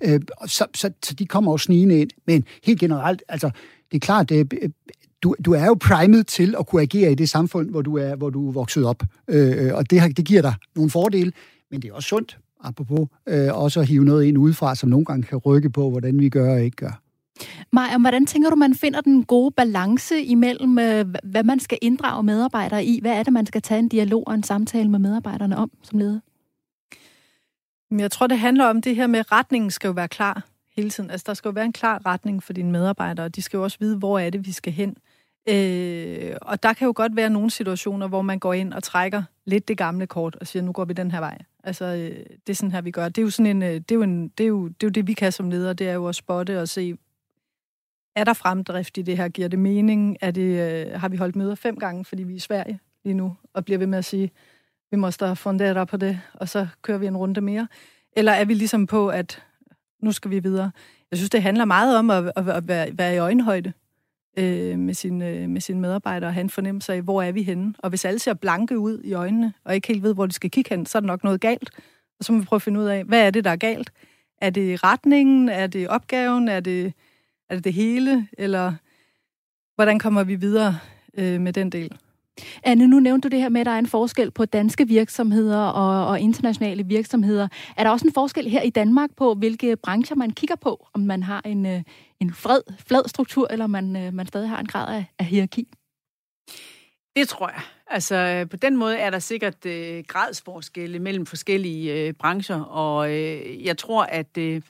Uh, 0.07 0.19
så, 0.45 0.65
så, 0.75 0.91
så 1.03 1.13
de 1.13 1.25
kommer 1.25 1.51
også 1.51 1.63
snigende 1.63 1.99
ind. 1.99 2.09
Men 2.27 2.43
helt 2.63 2.79
generelt, 2.79 3.23
altså, 3.29 3.49
det 3.91 3.97
er 3.97 3.99
klart, 3.99 4.29
det, 4.29 4.53
du, 5.23 5.35
du 5.45 5.53
er 5.53 5.65
jo 5.65 5.77
primet 5.81 6.27
til 6.27 6.55
at 6.59 6.67
kunne 6.67 6.81
agere 6.81 7.11
i 7.11 7.15
det 7.15 7.29
samfund, 7.29 7.69
hvor 7.69 7.81
du 7.81 7.97
er, 7.97 8.15
hvor 8.15 8.29
du 8.29 8.47
er 8.47 8.51
vokset 8.51 8.85
op. 8.85 9.03
Uh, 9.27 9.37
og 9.73 9.89
det, 9.89 10.17
det 10.17 10.25
giver 10.25 10.41
dig 10.41 10.53
nogle 10.75 10.89
fordele, 10.89 11.31
men 11.71 11.81
det 11.81 11.89
er 11.89 11.93
også 11.93 12.09
sundt, 12.09 12.37
apropos, 12.63 13.07
uh, 13.31 13.63
også 13.63 13.79
at 13.79 13.87
hive 13.87 14.05
noget 14.05 14.25
ind 14.25 14.37
udefra, 14.37 14.75
som 14.75 14.89
nogle 14.89 15.05
gange 15.05 15.23
kan 15.23 15.37
rykke 15.37 15.69
på, 15.69 15.89
hvordan 15.89 16.19
vi 16.19 16.29
gør 16.29 16.53
og 16.53 16.63
ikke 16.63 16.77
gør. 16.77 17.01
Maja, 17.73 17.97
hvordan 17.97 18.25
tænker 18.25 18.49
du, 18.49 18.55
man 18.55 18.75
finder 18.75 19.01
den 19.01 19.23
gode 19.23 19.51
balance 19.51 20.21
imellem, 20.21 20.79
øh, 20.79 21.05
hvad 21.23 21.43
man 21.43 21.59
skal 21.59 21.77
inddrage 21.81 22.23
medarbejdere 22.23 22.85
i? 22.85 22.99
Hvad 23.01 23.11
er 23.11 23.23
det, 23.23 23.33
man 23.33 23.45
skal 23.45 23.61
tage 23.61 23.79
en 23.79 23.89
dialog 23.89 24.23
og 24.27 24.33
en 24.33 24.43
samtale 24.43 24.89
med 24.89 24.99
medarbejderne 24.99 25.57
om 25.57 25.71
som 25.83 25.99
leder? 25.99 26.19
Jeg 27.91 28.11
tror, 28.11 28.27
det 28.27 28.39
handler 28.39 28.65
om 28.65 28.81
det 28.81 28.95
her 28.95 29.07
med, 29.07 29.19
at 29.19 29.31
retningen 29.31 29.71
skal 29.71 29.87
jo 29.87 29.93
være 29.93 30.07
klar 30.07 30.47
hele 30.75 30.89
tiden. 30.89 31.11
Altså, 31.11 31.23
der 31.27 31.33
skal 31.33 31.49
jo 31.49 31.53
være 31.53 31.65
en 31.65 31.73
klar 31.73 32.05
retning 32.05 32.43
for 32.43 32.53
dine 32.53 32.71
medarbejdere, 32.71 33.25
og 33.25 33.35
de 33.35 33.41
skal 33.41 33.57
jo 33.57 33.63
også 33.63 33.77
vide, 33.79 33.97
hvor 33.97 34.19
er 34.19 34.29
det, 34.29 34.45
vi 34.45 34.51
skal 34.51 34.73
hen. 34.73 34.95
Øh, 35.49 36.35
og 36.41 36.63
der 36.63 36.73
kan 36.73 36.85
jo 36.85 36.93
godt 36.95 37.15
være 37.15 37.29
nogle 37.29 37.49
situationer, 37.49 38.07
hvor 38.07 38.21
man 38.21 38.39
går 38.39 38.53
ind 38.53 38.73
og 38.73 38.83
trækker 38.83 39.23
lidt 39.45 39.67
det 39.67 39.77
gamle 39.77 40.07
kort 40.07 40.35
og 40.35 40.47
siger, 40.47 40.63
nu 40.63 40.71
går 40.71 40.85
vi 40.85 40.93
den 40.93 41.11
her 41.11 41.19
vej. 41.19 41.37
Altså, 41.63 41.85
øh, 41.85 42.25
det 42.47 42.49
er 42.49 42.53
sådan 42.53 42.71
her, 42.71 42.81
vi 42.81 42.91
gør. 42.91 43.09
Det 43.09 43.17
er 43.17 43.21
jo 43.21 43.29
sådan 43.29 43.55
en, 43.55 43.63
øh, 43.63 43.73
det 43.73 43.91
er 43.91 43.95
jo, 43.95 44.01
en, 44.01 44.27
det, 44.27 44.43
er 44.43 44.47
jo, 44.47 44.67
det, 44.67 44.83
er 44.83 44.87
jo 44.87 44.89
det, 44.89 45.07
vi 45.07 45.13
kan 45.13 45.31
som 45.31 45.49
leder, 45.49 45.73
det 45.73 45.89
er 45.89 45.93
jo 45.93 46.07
at 46.07 46.15
spotte 46.15 46.61
og 46.61 46.67
se, 46.67 46.97
er 48.15 48.23
der 48.23 48.33
fremdrift 48.33 48.97
i 48.97 49.01
det 49.01 49.17
her? 49.17 49.27
Giver 49.27 49.47
det 49.47 49.59
mening? 49.59 50.17
Er 50.21 50.31
det, 50.31 50.85
øh, 50.91 50.99
har 50.99 51.09
vi 51.09 51.17
holdt 51.17 51.35
møder 51.35 51.55
fem 51.55 51.75
gange, 51.75 52.05
fordi 52.05 52.23
vi 52.23 52.33
er 52.33 52.37
i 52.37 52.39
Sverige 52.39 52.79
lige 53.03 53.13
nu, 53.13 53.35
og 53.53 53.65
bliver 53.65 53.77
ved 53.77 53.87
med 53.87 53.97
at 53.97 54.05
sige, 54.05 54.31
vi 54.91 54.97
må 54.97 55.01
måste 55.01 55.35
fundere 55.35 55.85
på 55.85 55.97
det, 55.97 56.19
og 56.33 56.49
så 56.49 56.67
kører 56.81 56.97
vi 56.97 57.07
en 57.07 57.17
runde 57.17 57.41
mere? 57.41 57.67
Eller 58.15 58.31
er 58.31 58.45
vi 58.45 58.53
ligesom 58.53 58.87
på, 58.87 59.09
at 59.09 59.43
nu 60.01 60.11
skal 60.11 60.31
vi 60.31 60.39
videre? 60.39 60.71
Jeg 61.11 61.17
synes, 61.17 61.29
det 61.29 61.41
handler 61.41 61.65
meget 61.65 61.97
om 61.97 62.09
at, 62.09 62.31
at, 62.35 62.49
at 62.49 62.67
være, 62.67 62.97
være 62.97 63.15
i 63.15 63.17
øjenhøjde 63.17 63.73
øh, 64.37 64.79
med, 64.79 64.93
sin, 64.93 65.21
øh, 65.21 65.49
med 65.49 65.61
sine 65.61 65.79
medarbejdere 65.79 66.29
og 66.29 66.33
have 66.33 66.41
en 66.41 66.49
fornemmelse 66.49 66.93
af, 66.93 67.01
hvor 67.01 67.21
er 67.21 67.31
vi 67.31 67.43
henne? 67.43 67.73
Og 67.77 67.89
hvis 67.89 68.05
alle 68.05 68.19
ser 68.19 68.33
blanke 68.33 68.79
ud 68.79 69.01
i 69.03 69.13
øjnene, 69.13 69.53
og 69.63 69.75
ikke 69.75 69.87
helt 69.87 70.03
ved, 70.03 70.13
hvor 70.13 70.25
de 70.25 70.33
skal 70.33 70.51
kigge 70.51 70.69
hen, 70.69 70.85
så 70.85 70.97
er 70.97 70.99
der 70.99 71.07
nok 71.07 71.23
noget 71.23 71.41
galt. 71.41 71.69
Og 72.19 72.25
så 72.25 72.33
må 72.33 72.39
vi 72.39 72.45
prøve 72.45 72.57
at 72.57 72.61
finde 72.61 72.79
ud 72.79 72.85
af, 72.85 73.03
hvad 73.03 73.27
er 73.27 73.29
det, 73.29 73.43
der 73.43 73.51
er 73.51 73.55
galt? 73.55 73.91
Er 74.41 74.49
det 74.49 74.83
retningen? 74.83 75.49
Er 75.49 75.67
det 75.67 75.87
opgaven? 75.87 76.47
Er 76.47 76.59
det 76.59 76.93
er 77.51 77.55
det 77.55 77.63
det 77.63 77.73
hele, 77.73 78.27
eller 78.37 78.73
hvordan 79.75 79.99
kommer 79.99 80.23
vi 80.23 80.35
videre 80.35 80.77
øh, 81.13 81.41
med 81.41 81.53
den 81.53 81.69
del? 81.69 81.97
Anne, 82.63 82.87
nu 82.87 82.99
nævnte 82.99 83.29
du 83.29 83.31
det 83.31 83.41
her 83.41 83.49
med, 83.49 83.61
at 83.61 83.65
der 83.65 83.71
er 83.71 83.79
en 83.79 83.87
forskel 83.87 84.31
på 84.31 84.45
danske 84.45 84.87
virksomheder 84.87 85.57
og, 85.57 86.07
og 86.07 86.19
internationale 86.19 86.85
virksomheder. 86.85 87.47
Er 87.77 87.83
der 87.83 87.91
også 87.91 88.07
en 88.07 88.13
forskel 88.13 88.49
her 88.49 88.61
i 88.61 88.69
Danmark 88.69 89.09
på, 89.17 89.33
hvilke 89.33 89.75
brancher 89.75 90.15
man 90.15 90.31
kigger 90.31 90.55
på? 90.55 90.87
Om 90.93 91.01
man 91.01 91.23
har 91.23 91.41
en, 91.45 91.65
øh, 91.65 91.81
en 92.19 92.33
fred, 92.33 92.61
flad 92.87 93.09
struktur, 93.09 93.47
eller 93.51 93.67
man, 93.67 93.95
øh, 93.95 94.13
man 94.13 94.27
stadig 94.27 94.49
har 94.49 94.59
en 94.59 94.67
grad 94.67 94.95
af, 94.95 95.05
af 95.19 95.25
hierarki? 95.25 95.67
Det 97.15 97.29
tror 97.29 97.49
jeg. 97.49 97.61
Altså, 97.87 98.47
på 98.51 98.57
den 98.57 98.77
måde 98.77 98.97
er 98.97 99.09
der 99.09 99.19
sikkert 99.19 99.65
øh, 99.65 100.03
gradsforskelle 100.07 100.99
mellem 100.99 101.25
forskellige 101.25 101.93
øh, 101.93 102.13
brancher, 102.13 102.61
og 102.61 103.11
øh, 103.11 103.65
jeg 103.65 103.77
tror, 103.77 104.03
at... 104.03 104.37
Øh, 104.37 104.55
Øh, 104.55 104.61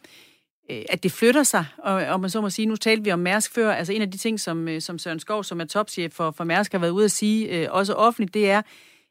Øh, 0.71 0.81
at 0.89 1.03
det 1.03 1.11
flytter 1.11 1.43
sig, 1.43 1.65
og, 1.77 1.93
og 1.93 2.19
man 2.19 2.29
så 2.29 2.41
må 2.41 2.49
sige, 2.49 2.65
nu 2.65 2.75
talte 2.75 3.03
vi 3.03 3.11
om 3.11 3.19
Mærsk 3.19 3.53
før, 3.53 3.71
altså 3.71 3.93
en 3.93 4.01
af 4.01 4.11
de 4.11 4.17
ting, 4.17 4.39
som, 4.39 4.67
øh, 4.67 4.81
som 4.81 4.99
Søren 4.99 5.19
Skov, 5.19 5.43
som 5.43 5.61
er 5.61 5.65
topchef 5.65 6.13
for, 6.13 6.31
for 6.31 6.43
Mærsk, 6.43 6.71
har 6.71 6.79
været 6.79 6.91
ude 6.91 7.05
at 7.05 7.11
sige, 7.11 7.47
øh, 7.47 7.67
også 7.71 7.93
offentligt, 7.93 8.33
det 8.33 8.49
er, 8.49 8.61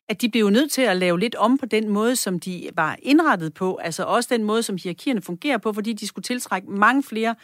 at 0.08 0.20
de 0.20 0.28
blev 0.28 0.50
nødt 0.50 0.72
til 0.72 0.82
at 0.82 0.96
lave 0.96 1.20
lidt 1.20 1.34
om 1.34 1.58
på 1.58 1.66
den 1.66 1.88
måde, 1.88 2.16
som 2.16 2.40
de 2.40 2.70
var 2.74 2.96
indrettet 3.02 3.54
på, 3.54 3.76
altså 3.76 4.04
også 4.04 4.28
den 4.32 4.44
måde, 4.44 4.62
som 4.62 4.76
hierarkierne 4.82 5.22
fungerer 5.22 5.58
på, 5.58 5.72
fordi 5.72 5.92
de 5.92 6.06
skulle 6.06 6.22
tiltrække 6.22 6.70
mange 6.70 7.02
flere 7.02 7.34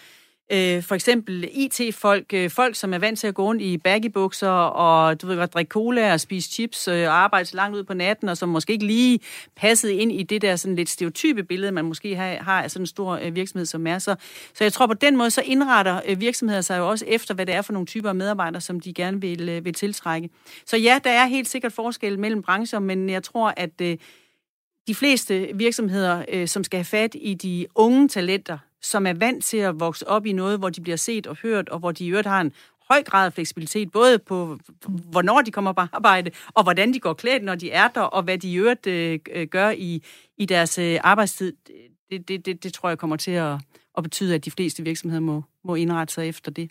øh, 0.53 0.82
for 0.82 0.94
eksempel 0.94 1.49
IT-folk, 1.53 2.32
øh, 2.34 2.51
folk, 2.51 2.76
som 2.76 2.94
er 2.94 2.99
vant 2.99 3.18
til 3.18 3.26
at 3.26 3.34
gå 3.34 3.44
rundt 3.44 3.62
i 3.62 3.78
baggybukser 3.78 4.49
og 4.49 5.22
du 5.22 5.26
ved 5.26 5.36
godt, 5.36 5.55
drikke 5.55 5.68
cola 5.68 6.12
og 6.12 6.20
spise 6.20 6.51
chips 6.51 6.88
øh, 6.88 7.09
og 7.09 7.14
arbejde 7.14 7.47
så 7.47 7.57
langt 7.57 7.76
ud 7.76 7.84
på 7.84 7.94
natten, 7.94 8.28
og 8.28 8.36
som 8.36 8.49
måske 8.49 8.72
ikke 8.72 8.86
lige 8.86 9.20
passede 9.57 9.94
ind 9.94 10.12
i 10.12 10.22
det 10.22 10.42
der 10.42 10.57
sådan 10.57 10.76
lidt 10.76 10.88
stereotype 10.88 11.42
billede, 11.42 11.72
man 11.72 11.84
måske 11.84 12.16
har, 12.16 12.36
har 12.40 12.62
af 12.62 12.70
sådan 12.70 12.82
en 12.82 12.86
stor 12.86 13.18
øh, 13.22 13.34
virksomhed 13.34 13.66
som 13.66 13.86
er. 13.86 13.99
Så, 13.99 14.16
så 14.55 14.64
jeg 14.64 14.72
tror 14.72 14.86
på 14.86 14.94
den 14.94 15.16
måde, 15.16 15.30
så 15.30 15.42
indretter 15.44 16.01
øh, 16.07 16.20
virksomheder 16.20 16.61
sig 16.61 16.78
jo 16.78 16.88
også 16.88 17.05
efter, 17.09 17.34
hvad 17.34 17.47
det 17.47 17.55
er 17.55 17.62
for 17.62 17.72
nogle 17.72 17.86
typer 17.86 18.09
af 18.09 18.14
medarbejdere, 18.14 18.61
som 18.61 18.80
de 18.80 18.94
gerne 18.94 19.20
vil, 19.20 19.49
øh, 19.49 19.64
vil 19.64 19.74
tiltrække. 19.74 20.30
Så 20.66 20.76
ja, 20.76 20.99
der 21.05 21.11
er 21.11 21.26
helt 21.26 21.49
sikkert 21.49 21.72
forskel 21.72 22.18
mellem 22.18 22.42
brancher, 22.42 22.78
men 22.78 23.11
jeg 23.11 23.22
tror, 23.22 23.55
at 23.57 23.80
øh, 23.80 23.97
de 24.86 24.94
fleste 24.94 25.49
virksomheder, 25.55 26.24
øh, 26.32 26.49
som 26.49 26.64
skal 26.64 26.78
have 26.78 26.84
fat 26.84 27.14
i 27.14 27.34
de 27.34 27.66
unge 27.74 28.09
talenter, 28.09 28.59
som 28.87 29.07
er 29.07 29.12
vant 29.12 29.45
til 29.45 29.57
at 29.57 29.80
vokse 29.80 30.09
op 30.09 30.26
i 30.26 30.32
noget, 30.32 30.59
hvor 30.59 30.70
de 30.70 30.80
bliver 30.80 30.97
set 30.97 31.26
og 31.26 31.37
hørt, 31.43 31.68
og 31.68 31.78
hvor 31.78 31.93
de 31.93 32.05
i 32.05 32.09
øvrigt 32.09 32.28
har 32.28 32.41
en 32.41 32.53
høj 32.91 33.03
grad 33.03 33.26
af 33.26 33.32
fleksibilitet, 33.32 33.93
både 33.93 34.18
på, 34.18 34.59
hvornår 34.87 35.41
de 35.41 35.51
kommer 35.51 35.72
på 35.72 35.80
arbejde, 35.80 36.30
og 36.55 36.62
hvordan 36.62 36.93
de 36.95 37.01
går 37.01 37.12
klædt, 37.12 37.45
når 37.45 37.55
de 37.55 37.70
er 37.70 37.89
der, 37.89 38.01
og 38.01 38.22
hvad 38.22 38.39
de 38.39 38.53
i 38.53 38.55
øvrigt 38.55 38.87
øh, 38.87 39.18
øh 39.32 39.47
gør 39.47 39.70
i, 39.70 40.03
i 40.37 40.47
deres 40.47 40.78
øh, 40.78 40.99
arbejdstid. 41.03 41.53
Det, 42.11 42.28
det, 42.28 42.47
det, 42.47 42.62
det 42.62 42.72
tror 42.72 42.89
jeg 42.89 42.99
kommer 42.99 43.16
til 43.16 43.30
at, 43.30 43.59
at 43.97 44.03
betyde, 44.03 44.34
at 44.34 44.45
de 44.45 44.51
fleste 44.51 44.82
virksomheder 44.82 45.20
må, 45.20 45.43
må 45.64 45.74
indrette 45.74 46.14
sig 46.14 46.28
efter 46.28 46.51
det. 46.51 46.70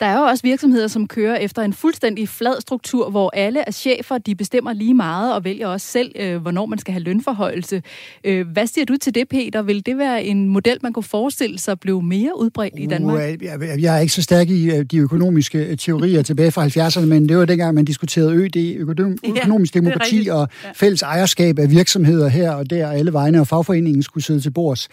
Der 0.00 0.06
er 0.06 0.18
jo 0.18 0.24
også 0.24 0.42
virksomheder, 0.42 0.88
som 0.88 1.06
kører 1.06 1.36
efter 1.36 1.62
en 1.62 1.72
fuldstændig 1.72 2.28
flad 2.28 2.60
struktur, 2.60 3.10
hvor 3.10 3.30
alle 3.34 3.60
er 3.66 3.70
chefer, 3.70 4.18
de 4.18 4.34
bestemmer 4.34 4.72
lige 4.72 4.94
meget 4.94 5.34
og 5.34 5.44
vælger 5.44 5.68
også 5.68 5.86
selv, 5.86 6.12
øh, 6.16 6.36
hvornår 6.36 6.66
man 6.66 6.78
skal 6.78 6.92
have 6.92 7.02
lønforhøjelse. 7.02 7.82
Øh, 8.24 8.48
hvad 8.48 8.66
siger 8.66 8.84
du 8.84 8.96
til 8.96 9.14
det, 9.14 9.28
Peter? 9.28 9.62
Vil 9.62 9.86
det 9.86 9.98
være 9.98 10.24
en 10.24 10.48
model, 10.48 10.78
man 10.82 10.92
kunne 10.92 11.02
forestille 11.02 11.58
sig 11.58 11.80
blev 11.80 12.02
mere 12.02 12.38
udbredt 12.38 12.74
i 12.78 12.86
Danmark? 12.86 13.16
Uh, 13.16 13.82
jeg, 13.82 13.96
er 13.96 13.98
ikke 13.98 14.12
så 14.12 14.22
stærk 14.22 14.48
i 14.48 14.70
øh, 14.70 14.84
de 14.84 14.98
økonomiske 14.98 15.58
øh, 15.58 15.76
teorier 15.76 16.22
tilbage 16.22 16.50
fra 16.50 16.66
70'erne, 16.66 17.06
men 17.06 17.28
det 17.28 17.38
var 17.38 17.44
dengang, 17.44 17.74
man 17.74 17.84
diskuterede 17.84 18.34
ØD, 18.34 18.76
økonom, 18.76 19.18
økonomisk 19.24 19.74
ja, 19.74 19.80
demokrati 19.80 20.28
og 20.30 20.48
fælles 20.74 21.02
ejerskab 21.02 21.58
af 21.58 21.70
virksomheder 21.70 22.28
her 22.28 22.50
og 22.50 22.70
der, 22.70 22.90
alle 22.90 23.12
vegne, 23.12 23.40
og 23.40 23.46
fagforeningen 23.46 24.02
skulle 24.02 24.24
sidde 24.24 24.40
til 24.40 24.50
bords. 24.50 24.88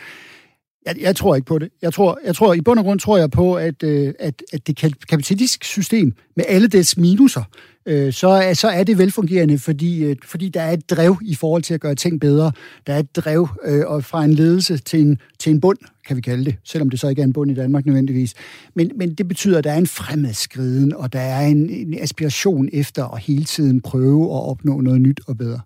Jeg, 0.86 0.96
jeg 1.02 1.16
tror 1.16 1.36
ikke 1.36 1.46
på 1.46 1.60
det. 1.60 1.70
Jeg 1.82 1.94
tror, 1.94 2.20
jeg 2.26 2.36
tror, 2.36 2.54
i 2.54 2.62
bund 2.62 2.80
og 2.80 2.86
grund 2.86 3.00
tror 3.00 3.18
jeg 3.18 3.32
på, 3.32 3.54
at, 3.54 3.84
øh, 3.84 4.14
at, 4.20 4.44
at 4.54 4.68
det 4.68 4.76
kapitalistiske 5.10 5.66
system 5.66 6.14
med 6.36 6.46
alle 6.48 6.68
dets 6.68 6.98
minuser, 6.98 7.44
øh, 7.86 8.14
så, 8.14 8.28
er, 8.28 8.54
så 8.54 8.68
er 8.68 8.84
det 8.84 8.98
velfungerende, 8.98 9.60
fordi, 9.60 10.04
øh, 10.04 10.16
fordi 10.26 10.50
der 10.50 10.62
er 10.62 10.72
et 10.72 10.90
drev 10.90 11.18
i 11.22 11.36
forhold 11.36 11.64
til 11.64 11.74
at 11.74 11.82
gøre 11.82 11.96
ting 11.96 12.20
bedre. 12.20 12.52
Der 12.88 12.94
er 12.94 13.00
et 13.00 13.16
drev 13.16 13.48
øh, 13.66 13.84
og 13.86 14.04
fra 14.04 14.26
en 14.26 14.34
ledelse 14.34 14.78
til 14.78 15.02
en, 15.02 15.20
til 15.40 15.52
en 15.52 15.62
bund, 15.62 15.78
kan 16.08 16.18
vi 16.18 16.22
kalde 16.22 16.46
det, 16.46 16.56
selvom 16.64 16.90
det 16.90 17.00
så 17.00 17.08
ikke 17.08 17.22
er 17.22 17.26
en 17.26 17.34
bund 17.34 17.52
i 17.52 17.56
Danmark 17.56 17.86
nødvendigvis. 17.86 18.34
Men, 18.74 18.92
men 18.96 19.14
det 19.14 19.28
betyder, 19.28 19.58
at 19.58 19.64
der 19.64 19.72
er 19.72 19.78
en 19.78 19.88
fremadskriden, 19.88 20.94
og 20.94 21.14
der 21.14 21.20
er 21.20 21.48
en, 21.48 21.70
en 21.70 22.00
aspiration 22.00 22.70
efter 22.74 23.14
at 23.14 23.22
hele 23.22 23.46
tiden 23.46 23.82
prøve 23.82 24.24
at 24.24 24.50
opnå 24.50 24.82
noget 24.82 25.02
nyt 25.02 25.22
og 25.28 25.38
bedre. 25.38 25.60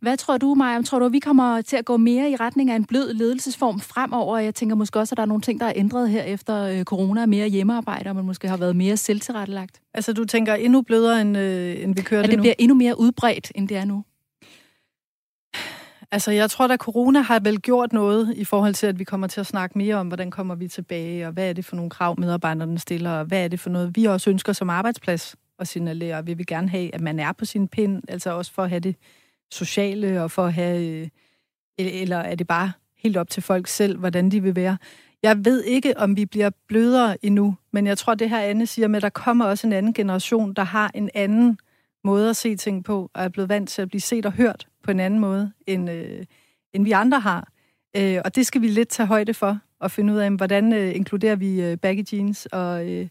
Hvad 0.00 0.16
tror 0.16 0.38
du, 0.38 0.54
Maja? 0.54 0.82
Tror 0.82 0.98
du, 0.98 1.04
at 1.04 1.12
vi 1.12 1.18
kommer 1.18 1.62
til 1.62 1.76
at 1.76 1.84
gå 1.84 1.96
mere 1.96 2.30
i 2.30 2.36
retning 2.36 2.70
af 2.70 2.76
en 2.76 2.84
blød 2.84 3.14
ledelsesform 3.14 3.80
fremover? 3.80 4.38
Jeg 4.38 4.54
tænker 4.54 4.76
måske 4.76 4.98
også, 4.98 5.12
at 5.12 5.16
der 5.16 5.22
er 5.22 5.26
nogle 5.26 5.42
ting, 5.42 5.60
der 5.60 5.66
er 5.66 5.72
ændret 5.76 6.10
her 6.10 6.22
efter 6.22 6.62
øh, 6.62 6.84
corona, 6.84 7.26
mere 7.26 7.48
hjemmearbejde, 7.48 8.10
og 8.10 8.16
man 8.16 8.24
måske 8.24 8.48
har 8.48 8.56
været 8.56 8.76
mere 8.76 8.96
selvtilrettelagt. 8.96 9.80
Altså, 9.94 10.12
du 10.12 10.24
tænker 10.24 10.54
endnu 10.54 10.82
blødere, 10.82 11.20
end, 11.20 11.38
øh, 11.38 11.82
end 11.82 11.94
vi 11.94 12.02
kører 12.02 12.22
det 12.22 12.30
nu? 12.30 12.32
Det 12.32 12.40
bliver 12.40 12.54
endnu 12.58 12.74
mere 12.74 12.98
udbredt, 12.98 13.52
end 13.54 13.68
det 13.68 13.76
er 13.76 13.84
nu? 13.84 14.04
Altså, 16.12 16.30
jeg 16.30 16.50
tror, 16.50 16.68
at 16.68 16.80
corona 16.80 17.20
har 17.20 17.40
vel 17.40 17.60
gjort 17.60 17.92
noget 17.92 18.34
i 18.36 18.44
forhold 18.44 18.74
til, 18.74 18.86
at 18.86 18.98
vi 18.98 19.04
kommer 19.04 19.26
til 19.26 19.40
at 19.40 19.46
snakke 19.46 19.78
mere 19.78 19.96
om, 19.96 20.06
hvordan 20.06 20.30
kommer 20.30 20.54
vi 20.54 20.68
tilbage, 20.68 21.26
og 21.26 21.32
hvad 21.32 21.48
er 21.48 21.52
det 21.52 21.64
for 21.64 21.76
nogle 21.76 21.90
krav, 21.90 22.20
medarbejderne 22.20 22.78
stiller, 22.78 23.10
og 23.10 23.24
hvad 23.24 23.44
er 23.44 23.48
det 23.48 23.60
for 23.60 23.70
noget, 23.70 23.96
vi 23.96 24.04
også 24.04 24.30
ønsker 24.30 24.52
som 24.52 24.70
arbejdsplads 24.70 25.36
at 25.58 25.68
signalere. 25.68 26.26
Vi 26.26 26.34
vil 26.34 26.46
gerne 26.46 26.68
have, 26.68 26.94
at 26.94 27.00
man 27.00 27.18
er 27.20 27.32
på 27.32 27.44
sin 27.44 27.68
pind, 27.68 28.02
altså 28.08 28.30
også 28.30 28.52
for 28.52 28.62
at 28.62 28.70
have 28.70 28.80
det 28.80 28.96
sociale 29.50 30.22
og 30.22 30.30
for 30.30 30.46
at 30.46 30.52
have... 30.52 30.88
Øh, 30.88 31.08
eller 31.78 32.16
er 32.16 32.34
det 32.34 32.46
bare 32.46 32.72
helt 32.98 33.16
op 33.16 33.30
til 33.30 33.42
folk 33.42 33.66
selv, 33.66 33.98
hvordan 33.98 34.30
de 34.30 34.42
vil 34.42 34.56
være? 34.56 34.76
Jeg 35.22 35.44
ved 35.44 35.64
ikke, 35.64 35.98
om 35.98 36.16
vi 36.16 36.26
bliver 36.26 36.50
blødere 36.68 37.24
endnu, 37.24 37.56
men 37.72 37.86
jeg 37.86 37.98
tror, 37.98 38.14
det 38.14 38.30
her 38.30 38.40
Anne 38.40 38.66
siger 38.66 38.88
med, 38.88 38.96
at 38.96 39.02
der 39.02 39.08
kommer 39.08 39.44
også 39.44 39.66
en 39.66 39.72
anden 39.72 39.92
generation, 39.92 40.52
der 40.54 40.62
har 40.62 40.90
en 40.94 41.10
anden 41.14 41.58
måde 42.04 42.30
at 42.30 42.36
se 42.36 42.56
ting 42.56 42.84
på, 42.84 43.10
og 43.14 43.24
er 43.24 43.28
blevet 43.28 43.48
vant 43.48 43.68
til 43.68 43.82
at 43.82 43.88
blive 43.88 44.00
set 44.00 44.26
og 44.26 44.32
hørt 44.32 44.68
på 44.82 44.90
en 44.90 45.00
anden 45.00 45.20
måde, 45.20 45.52
end, 45.66 45.90
øh, 45.90 46.24
end 46.72 46.84
vi 46.84 46.92
andre 46.92 47.20
har. 47.20 47.48
Øh, 47.96 48.20
og 48.24 48.34
det 48.34 48.46
skal 48.46 48.62
vi 48.62 48.68
lidt 48.68 48.88
tage 48.88 49.06
højde 49.06 49.34
for, 49.34 49.58
og 49.80 49.90
finde 49.90 50.12
ud 50.12 50.18
af, 50.18 50.30
hvordan 50.30 50.72
øh, 50.72 50.96
inkluderer 50.96 51.36
vi 51.36 51.62
øh, 51.62 51.76
baggy 51.76 52.04
jeans 52.12 52.46
og, 52.46 52.90
øh, 52.90 53.08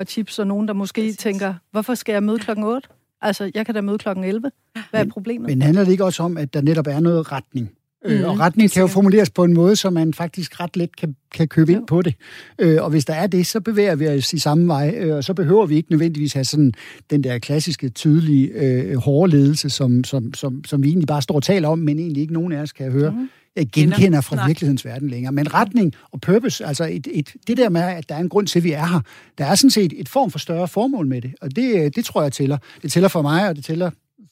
og 0.00 0.06
chips, 0.06 0.38
og 0.38 0.46
nogen, 0.46 0.68
der 0.68 0.74
måske 0.74 1.00
Præcis. 1.00 1.16
tænker, 1.16 1.54
hvorfor 1.70 1.94
skal 1.94 2.12
jeg 2.12 2.22
møde 2.22 2.38
klokken 2.38 2.64
8? 2.64 2.88
Altså, 3.20 3.50
jeg 3.54 3.66
kan 3.66 3.74
da 3.74 3.80
møde 3.80 3.98
klokken 3.98 4.24
11. 4.24 4.50
Hvad 4.72 5.00
er 5.00 5.04
men, 5.04 5.10
problemet? 5.10 5.46
Men 5.48 5.62
handler 5.62 5.84
det 5.84 5.92
ikke 5.92 6.04
også 6.04 6.22
om, 6.22 6.36
at 6.36 6.54
der 6.54 6.60
netop 6.60 6.86
er 6.86 7.00
noget 7.00 7.32
retning? 7.32 7.77
Mm, 8.08 8.24
og 8.24 8.32
mhm. 8.32 8.40
retning 8.40 8.70
kan 8.70 8.80
jo 8.80 8.86
formuleres 8.86 9.30
på 9.30 9.44
en 9.44 9.54
måde, 9.54 9.76
så 9.76 9.90
man 9.90 10.14
faktisk 10.14 10.60
ret 10.60 10.76
let 10.76 10.96
kan, 10.96 11.16
kan 11.34 11.48
købe 11.48 11.72
ind 11.72 11.86
på 11.86 12.02
det. 12.02 12.14
Øh, 12.58 12.82
og 12.82 12.90
hvis 12.90 13.04
der 13.04 13.14
er 13.14 13.26
det, 13.26 13.46
så 13.46 13.60
bevæger 13.60 13.94
vi 13.94 14.08
os 14.08 14.32
i 14.32 14.38
samme 14.38 14.68
vej, 14.68 14.94
øh, 14.98 15.16
og 15.16 15.24
så 15.24 15.34
behøver 15.34 15.66
vi 15.66 15.76
ikke 15.76 15.90
nødvendigvis 15.90 16.32
have 16.32 16.44
sådan 16.44 16.72
den 17.10 17.24
der 17.24 17.38
klassiske, 17.38 17.88
tydelige, 17.88 18.48
øh, 18.48 18.96
hårde 18.96 19.30
ledelse, 19.30 19.70
som, 19.70 20.04
som, 20.04 20.34
som, 20.34 20.64
som 20.64 20.82
vi 20.82 20.88
egentlig 20.88 21.08
bare 21.08 21.22
står 21.22 21.34
og 21.34 21.42
taler 21.42 21.68
om, 21.68 21.78
men 21.78 21.98
egentlig 21.98 22.20
ikke 22.20 22.32
nogen 22.32 22.52
af 22.52 22.60
os 22.62 22.72
kan 22.72 22.92
høre. 22.92 23.10
Mm 23.10 23.28
genkender 23.64 24.20
fra 24.20 24.46
virkelighedens 24.46 24.84
verden 24.84 25.10
længere. 25.10 25.32
Men 25.32 25.54
retning 25.54 25.94
og 26.10 26.20
purpose, 26.20 26.66
altså 26.66 26.84
et, 26.84 27.08
et, 27.10 27.34
det 27.46 27.56
der 27.56 27.68
med, 27.68 27.80
at 27.80 28.08
der 28.08 28.14
er 28.14 28.18
en 28.18 28.28
grund 28.28 28.46
til, 28.46 28.58
at 28.58 28.64
vi 28.64 28.72
er 28.72 28.86
her, 28.86 29.00
der 29.38 29.44
er 29.44 29.54
sådan 29.54 29.70
set 29.70 29.92
et 29.96 30.08
form 30.08 30.30
for 30.30 30.38
større 30.38 30.68
formål 30.68 31.06
med 31.06 31.22
det. 31.22 31.34
Og 31.40 31.56
det, 31.56 31.96
det 31.96 32.04
tror 32.04 32.22
jeg 32.22 32.32
tæller. 32.32 32.58
Det 32.82 32.92
tæller 32.92 33.08
for 33.08 33.22
mig, 33.22 33.48
og 33.48 33.56
det 33.56 33.64
tæller 33.64 33.90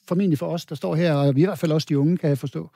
formentlig 0.09 0.39
for 0.39 0.47
os, 0.47 0.67
der 0.67 0.75
står 0.75 0.95
her, 0.95 1.13
og 1.13 1.37
vi 1.37 1.43
i 1.43 1.45
hvert 1.45 1.59
fald 1.59 1.73
også 1.73 1.87
de 1.91 1.99
unge, 1.99 2.17
kan 2.17 2.29
jeg 2.29 2.39
forstå. 2.39 2.71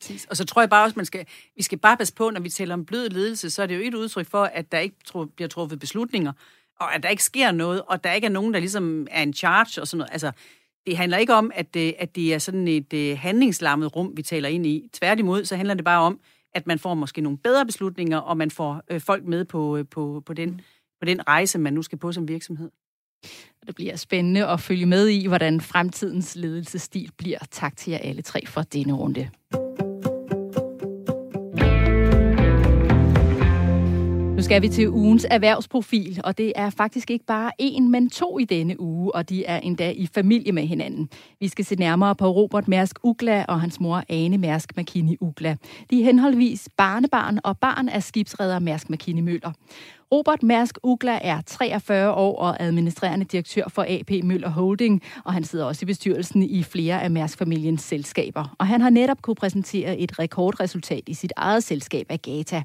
Præcis. 0.00 0.24
Og 0.24 0.36
så 0.36 0.44
tror 0.44 0.62
jeg 0.62 0.70
bare 0.70 0.84
også, 0.84 0.94
man 0.96 1.06
skal, 1.06 1.26
vi 1.56 1.62
skal 1.62 1.78
bare 1.78 1.96
passe 1.96 2.14
på, 2.14 2.30
når 2.30 2.40
vi 2.40 2.48
taler 2.48 2.74
om 2.74 2.84
blød 2.84 3.08
ledelse, 3.08 3.50
så 3.50 3.62
er 3.62 3.66
det 3.66 3.76
jo 3.76 3.80
et 3.80 3.94
udtryk 3.94 4.26
for, 4.26 4.44
at 4.44 4.72
der 4.72 4.78
ikke 4.78 4.96
tro, 5.04 5.24
bliver 5.24 5.48
truffet 5.48 5.78
beslutninger, 5.78 6.32
og 6.80 6.94
at 6.94 7.02
der 7.02 7.08
ikke 7.08 7.22
sker 7.22 7.52
noget, 7.52 7.82
og 7.82 8.04
der 8.04 8.12
ikke 8.12 8.24
er 8.24 8.30
nogen, 8.30 8.54
der 8.54 8.60
ligesom 8.60 9.06
er 9.10 9.22
en 9.22 9.34
charge 9.34 9.80
og 9.80 9.88
sådan 9.88 9.98
noget. 9.98 10.12
Altså, 10.12 10.32
det 10.86 10.96
handler 10.96 11.18
ikke 11.18 11.34
om, 11.34 11.52
at 11.54 11.74
det, 11.74 11.94
at 11.98 12.16
det 12.16 12.34
er 12.34 12.38
sådan 12.38 12.68
et 12.68 12.92
uh, 12.92 13.18
handlingslammet 13.18 13.96
rum, 13.96 14.12
vi 14.16 14.22
taler 14.22 14.48
ind 14.48 14.66
i. 14.66 14.88
Tværtimod, 14.92 15.44
så 15.44 15.56
handler 15.56 15.74
det 15.74 15.84
bare 15.84 16.00
om, 16.00 16.20
at 16.54 16.66
man 16.66 16.78
får 16.78 16.94
måske 16.94 17.20
nogle 17.20 17.38
bedre 17.38 17.66
beslutninger, 17.66 18.18
og 18.18 18.36
man 18.36 18.50
får 18.50 18.82
øh, 18.90 19.00
folk 19.00 19.24
med 19.24 19.44
på, 19.44 19.76
øh, 19.76 19.84
på, 19.90 20.22
på, 20.26 20.34
den, 20.34 20.60
på 21.00 21.04
den 21.04 21.28
rejse, 21.28 21.58
man 21.58 21.72
nu 21.72 21.82
skal 21.82 21.98
på 21.98 22.12
som 22.12 22.28
virksomhed. 22.28 22.70
Det 23.66 23.74
bliver 23.74 23.96
spændende 23.96 24.46
at 24.46 24.60
følge 24.60 24.86
med 24.86 25.08
i, 25.08 25.26
hvordan 25.26 25.60
fremtidens 25.60 26.36
ledelsesstil 26.36 27.10
bliver. 27.16 27.38
Tak 27.50 27.76
til 27.76 27.90
jer 27.90 27.98
alle 27.98 28.22
tre 28.22 28.46
for 28.46 28.62
denne 28.62 28.92
runde. 28.92 29.30
Nu 34.36 34.42
skal 34.42 34.62
vi 34.62 34.68
til 34.68 34.88
ugens 34.88 35.26
erhvervsprofil, 35.30 36.20
og 36.24 36.38
det 36.38 36.52
er 36.56 36.70
faktisk 36.70 37.10
ikke 37.10 37.24
bare 37.24 37.50
en, 37.58 37.90
men 37.90 38.10
to 38.10 38.38
i 38.38 38.44
denne 38.44 38.80
uge, 38.80 39.14
og 39.14 39.28
de 39.28 39.44
er 39.44 39.58
endda 39.58 39.90
i 39.90 40.08
familie 40.14 40.52
med 40.52 40.66
hinanden. 40.66 41.08
Vi 41.40 41.48
skal 41.48 41.64
se 41.64 41.74
nærmere 41.74 42.14
på 42.14 42.30
Robert 42.30 42.68
Mærsk 42.68 42.98
Ugla 43.02 43.44
og 43.48 43.60
hans 43.60 43.80
mor 43.80 44.02
Ane 44.08 44.38
Mærsk 44.38 44.76
McKinney 44.76 45.16
Ugla. 45.20 45.56
De 45.90 46.00
er 46.00 46.04
henholdsvis 46.04 46.68
barnebarn 46.76 47.38
og 47.44 47.58
barn 47.58 47.88
af 47.88 48.02
skibsredder 48.02 48.58
Mærsk 48.58 48.90
McKinney 48.90 49.22
Møller. 49.22 49.52
Robert 50.12 50.42
Mærsk 50.42 50.78
Ugla 50.82 51.18
er 51.22 51.40
43 51.46 52.12
år 52.12 52.38
og 52.38 52.62
administrerende 52.62 53.24
direktør 53.24 53.64
for 53.68 53.86
AP 53.88 54.24
Møller 54.24 54.50
Holding, 54.50 55.02
og 55.24 55.32
han 55.32 55.44
sidder 55.44 55.64
også 55.64 55.84
i 55.84 55.86
bestyrelsen 55.86 56.42
i 56.42 56.62
flere 56.62 57.02
af 57.02 57.10
Mærsk-familiens 57.10 57.82
selskaber. 57.82 58.56
Og 58.58 58.66
han 58.66 58.80
har 58.80 58.90
netop 58.90 59.22
kunne 59.22 59.36
præsentere 59.36 59.98
et 59.98 60.18
rekordresultat 60.18 61.02
i 61.06 61.14
sit 61.14 61.32
eget 61.36 61.64
selskab 61.64 62.06
Agata. 62.08 62.62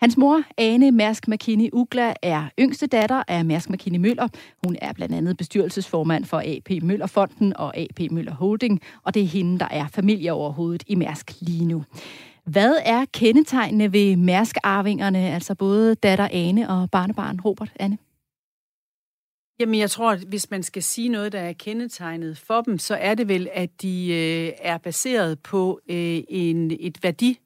Hans 0.00 0.16
mor, 0.16 0.42
Ane 0.58 0.90
Mærsk 0.90 1.28
McKinney 1.28 1.68
Ugla, 1.72 2.14
er 2.22 2.48
yngste 2.58 2.86
datter 2.86 3.22
af 3.28 3.44
Mærsk 3.44 3.70
McKinney 3.70 3.98
Møller. 3.98 4.28
Hun 4.66 4.76
er 4.82 4.92
blandt 4.92 5.14
andet 5.14 5.36
bestyrelsesformand 5.36 6.24
for 6.24 6.42
AP 6.46 6.82
Møller 6.82 7.06
Fonden 7.06 7.56
og 7.56 7.76
AP 7.76 8.00
Møller 8.10 8.34
Holding, 8.34 8.80
og 9.02 9.14
det 9.14 9.22
er 9.22 9.26
hende, 9.26 9.58
der 9.58 9.68
er 9.70 9.88
familieoverhovedet 9.88 10.84
i 10.86 10.94
Mærsk 10.94 11.32
lige 11.40 11.64
nu. 11.64 11.84
Hvad 12.44 12.76
er 12.84 13.04
kendetegnene 13.12 13.92
ved 13.92 14.16
Mærsk-arvingerne, 14.16 15.18
altså 15.18 15.54
både 15.54 15.94
datter 15.94 16.28
Ane 16.32 16.70
og 16.70 16.90
barnebarn 16.90 17.40
Robert 17.40 17.72
Anne? 17.76 17.98
Jamen, 19.60 19.80
jeg 19.80 19.90
tror, 19.90 20.12
at 20.12 20.18
hvis 20.18 20.50
man 20.50 20.62
skal 20.62 20.82
sige 20.82 21.08
noget, 21.08 21.32
der 21.32 21.40
er 21.40 21.52
kendetegnet 21.52 22.38
for 22.38 22.60
dem, 22.60 22.78
så 22.78 22.94
er 22.94 23.14
det 23.14 23.28
vel, 23.28 23.48
at 23.52 23.82
de 23.82 24.08
øh, 24.08 24.52
er 24.58 24.78
baseret 24.78 25.38
på 25.40 25.80
øh, 25.88 26.22
en, 26.28 26.70
et 26.80 26.98
værdi 27.02 27.38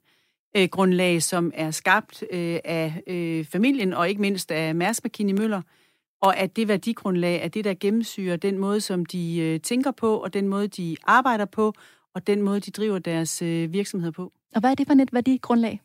øh, 0.57 0.69
grundlag, 0.69 1.23
som 1.23 1.53
er 1.55 1.71
skabt 1.71 2.25
øh, 2.31 2.59
af 2.65 3.03
øh, 3.07 3.45
familien 3.45 3.95
og 3.95 4.09
ikke 4.09 4.21
mindst 4.21 4.51
af 4.51 4.75
Mærsk 4.75 5.05
McKinney 5.05 5.35
Møller, 5.35 5.63
og 6.21 6.37
at 6.37 6.57
det 6.57 6.69
værdigrundlag 6.69 7.45
er 7.45 7.49
det, 7.49 7.65
der 7.65 7.75
gennemsyrer 7.81 8.37
den 8.37 8.59
måde, 8.59 8.81
som 8.81 9.07
de 9.07 9.39
øh, 9.39 9.61
tænker 9.61 9.91
på, 9.91 10.17
og 10.17 10.35
den 10.35 10.49
måde, 10.49 10.69
de 10.69 10.97
arbejder 11.05 11.45
på, 11.45 11.73
og 12.15 12.27
den 12.27 12.43
måde, 12.43 12.61
de 12.61 12.71
driver 12.71 12.99
deres 12.99 13.43
øh, 13.43 13.73
virksomhed 13.73 14.13
på. 14.13 14.33
Og 14.55 14.61
hvad 14.61 14.71
er 14.71 14.75
det 14.75 14.87
for 14.87 14.95
et 14.95 15.13
værdigrundlag? 15.13 15.81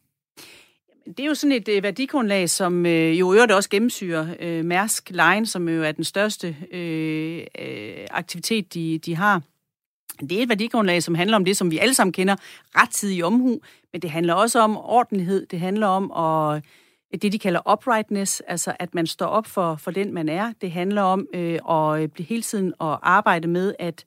Det 1.05 1.19
er 1.19 1.25
jo 1.25 1.33
sådan 1.33 1.51
et 1.51 1.67
øh, 1.67 1.83
værdigrundlag, 1.83 2.49
som 2.49 2.85
øh, 2.85 3.19
jo 3.19 3.33
øvrigt 3.33 3.51
også 3.51 3.69
gennemsyrer 3.69 4.27
øh, 4.39 4.65
Mærsk 4.65 5.09
Line, 5.09 5.45
som 5.45 5.69
jo 5.69 5.83
er 5.83 5.91
den 5.91 6.03
største 6.03 6.55
øh, 6.71 7.43
øh, 7.59 8.07
aktivitet, 8.11 8.73
de, 8.73 8.97
de 8.97 9.15
har. 9.15 9.41
Det 10.19 10.31
er 10.31 10.43
et 10.43 10.49
værdigrundlag, 10.49 11.03
som 11.03 11.15
handler 11.15 11.37
om 11.37 11.45
det, 11.45 11.57
som 11.57 11.71
vi 11.71 11.77
alle 11.77 11.93
sammen 11.93 12.13
kender, 12.13 12.35
rettidig 12.77 13.25
omhu, 13.25 13.59
men 13.93 14.01
det 14.01 14.09
handler 14.09 14.33
også 14.33 14.59
om 14.59 14.77
ordenhed, 14.77 15.45
det 15.45 15.59
handler 15.59 15.87
om 15.87 16.11
at, 16.11 16.63
det, 17.21 17.31
de 17.31 17.39
kalder 17.39 17.71
uprightness, 17.73 18.39
altså 18.39 18.75
at 18.79 18.95
man 18.95 19.07
står 19.07 19.25
op 19.25 19.47
for, 19.47 19.75
for 19.75 19.91
den, 19.91 20.13
man 20.13 20.29
er. 20.29 20.53
Det 20.61 20.71
handler 20.71 21.01
om 21.01 21.27
øh, 21.33 21.59
at 21.69 22.01
øh, 22.01 22.07
blive 22.07 22.25
hele 22.27 22.41
tiden 22.41 22.67
at 22.67 22.97
arbejde 23.01 23.47
med, 23.47 23.75
at, 23.79 24.05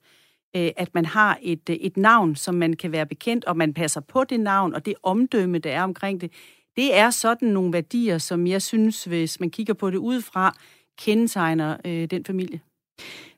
øh, 0.55 0.71
at 0.77 0.93
man 0.93 1.05
har 1.05 1.37
et, 1.41 1.69
øh, 1.69 1.75
et 1.75 1.97
navn, 1.97 2.35
som 2.35 2.55
man 2.55 2.73
kan 2.73 2.91
være 2.91 3.05
bekendt, 3.05 3.45
og 3.45 3.57
man 3.57 3.73
passer 3.73 4.01
på 4.01 4.23
det 4.23 4.39
navn, 4.39 4.73
og 4.73 4.85
det 4.85 4.93
omdømme, 5.03 5.59
der 5.59 5.71
er 5.71 5.83
omkring 5.83 6.21
det. 6.21 6.31
Det 6.75 6.97
er 6.97 7.09
sådan 7.09 7.47
nogle 7.47 7.73
værdier, 7.73 8.17
som 8.17 8.47
jeg 8.47 8.61
synes, 8.61 9.03
hvis 9.03 9.39
man 9.39 9.49
kigger 9.49 9.73
på 9.73 9.89
det 9.89 9.97
udefra, 9.97 10.55
kendetegner 10.97 11.77
øh, 11.85 12.05
den 12.05 12.25
familie. 12.25 12.59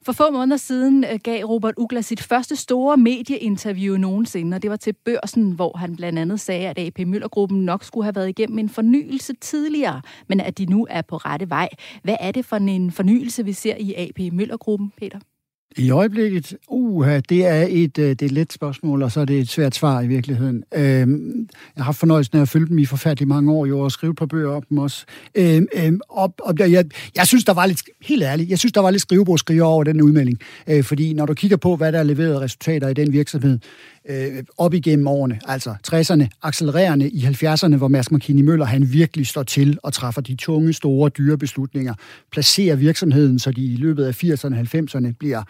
For 0.06 0.12
få 0.12 0.32
måneder 0.32 0.58
siden 0.58 1.04
øh, 1.04 1.20
gav 1.24 1.46
Robert 1.46 1.74
Ugla 1.78 2.02
sit 2.02 2.22
første 2.22 2.56
store 2.56 2.98
medieinterview 2.98 3.98
nogensinde, 3.98 4.56
og 4.56 4.62
det 4.62 4.70
var 4.70 4.76
til 4.76 4.94
børsen, 4.94 5.52
hvor 5.52 5.78
han 5.78 5.96
blandt 5.96 6.20
andet 6.20 6.40
sagde, 6.40 6.68
at 6.68 6.80
AP 6.80 7.00
Møllergruppen 7.08 7.66
nok 7.66 7.84
skulle 7.84 8.04
have 8.04 8.16
været 8.16 8.30
igennem 8.30 8.60
en 8.60 8.70
fornyelse 8.70 9.34
tidligere, 9.34 10.02
men 10.28 10.40
at 10.40 10.58
de 10.58 10.66
nu 10.66 10.88
er 10.90 11.02
på 11.02 11.18
rette 11.18 11.50
vej. 11.50 11.70
Hvad 12.04 12.16
er 12.20 12.32
det 12.32 12.46
for 12.46 12.56
en 12.56 12.92
fornyelse, 12.92 13.46
vi 13.46 13.54
ser 13.54 13.76
i 13.76 13.94
AP 13.94 14.34
Møllergruppen, 14.34 14.94
Peter? 14.98 15.20
I 15.78 15.90
øjeblikket, 15.90 16.58
Uha, 16.70 17.20
det 17.30 17.46
er 17.46 17.66
et, 17.70 17.98
øh, 17.98 18.10
det 18.10 18.22
er 18.22 18.26
et 18.26 18.32
let 18.32 18.54
spørgsmål, 18.54 19.04
og 19.04 19.12
så 19.12 19.20
er 19.20 19.26
det 19.26 19.40
et 19.40 19.50
svært 19.50 19.76
svar 19.76 20.02
i 20.02 20.08
virkeligheden. 20.08 20.64
Øhm, 20.76 21.48
jeg 21.76 21.84
har 21.84 21.84
haft 21.84 21.98
fornøjelsen 21.98 22.38
af 22.38 22.42
at 22.42 22.50
følge 22.50 22.68
dem 22.68 22.80
i 22.80 22.86
forfærdelig 22.86 23.28
mange 23.28 23.52
år, 23.52 23.66
jo, 23.66 23.80
og 23.80 23.92
skrive 23.92 24.16
på 24.16 24.28
bøger 24.28 24.52
om 24.52 24.64
dem 24.70 24.78
også. 24.78 25.06
Øhm, 25.36 25.68
øhm, 25.76 26.00
op, 26.10 26.32
op, 26.44 26.60
jeg, 26.60 26.86
jeg 27.16 27.28
synes, 27.28 27.46
der 27.46 27.54
var 27.54 27.66
lidt, 27.66 27.84
helt 28.02 28.24
ærligt, 28.24 28.50
jeg 28.50 28.60
synes, 28.60 28.74
der 28.74 28.82
var 28.82 28.92
lidt 28.92 29.02
skrivebordskriver 29.02 29.66
over 29.66 29.84
den 29.84 30.02
udmelding. 30.02 30.40
Øh, 30.68 30.84
fordi 30.84 31.14
når 31.14 31.26
du 31.26 31.34
kigger 31.34 31.58
på, 31.58 31.76
hvad 31.76 31.92
der 31.92 32.00
er 32.00 32.04
leveret 32.04 32.42
resultater 32.42 32.88
i 32.88 32.94
den 32.94 33.14
virksomhed, 33.14 33.60
øh, 34.10 34.44
op 34.58 34.74
igennem 34.74 35.08
årene, 35.08 35.40
altså 35.48 35.76
60'erne, 35.88 36.28
accelererende 36.44 37.10
i 37.10 37.24
70'erne, 37.26 37.76
hvor 37.76 37.88
Mads 37.88 38.12
McKinney 38.12 38.44
Møller 38.44 38.66
han 38.66 38.94
virkelig 38.94 39.28
står 39.28 39.44
til 39.44 39.78
og 39.84 39.94
træffer 39.94 40.22
de 40.22 40.36
tunge, 40.36 40.74
store, 40.74 41.10
dyre 41.10 41.38
beslutninger, 41.38 41.94
placerer 42.32 42.76
virksomheden, 42.76 43.40
så 43.40 43.52
de 43.52 43.66
i 43.66 43.76
løbet 43.76 44.06
af 44.06 44.24
80'erne 44.24 44.56
og 44.56 44.62
90'erne 44.62 45.14
bliver, 45.20 45.44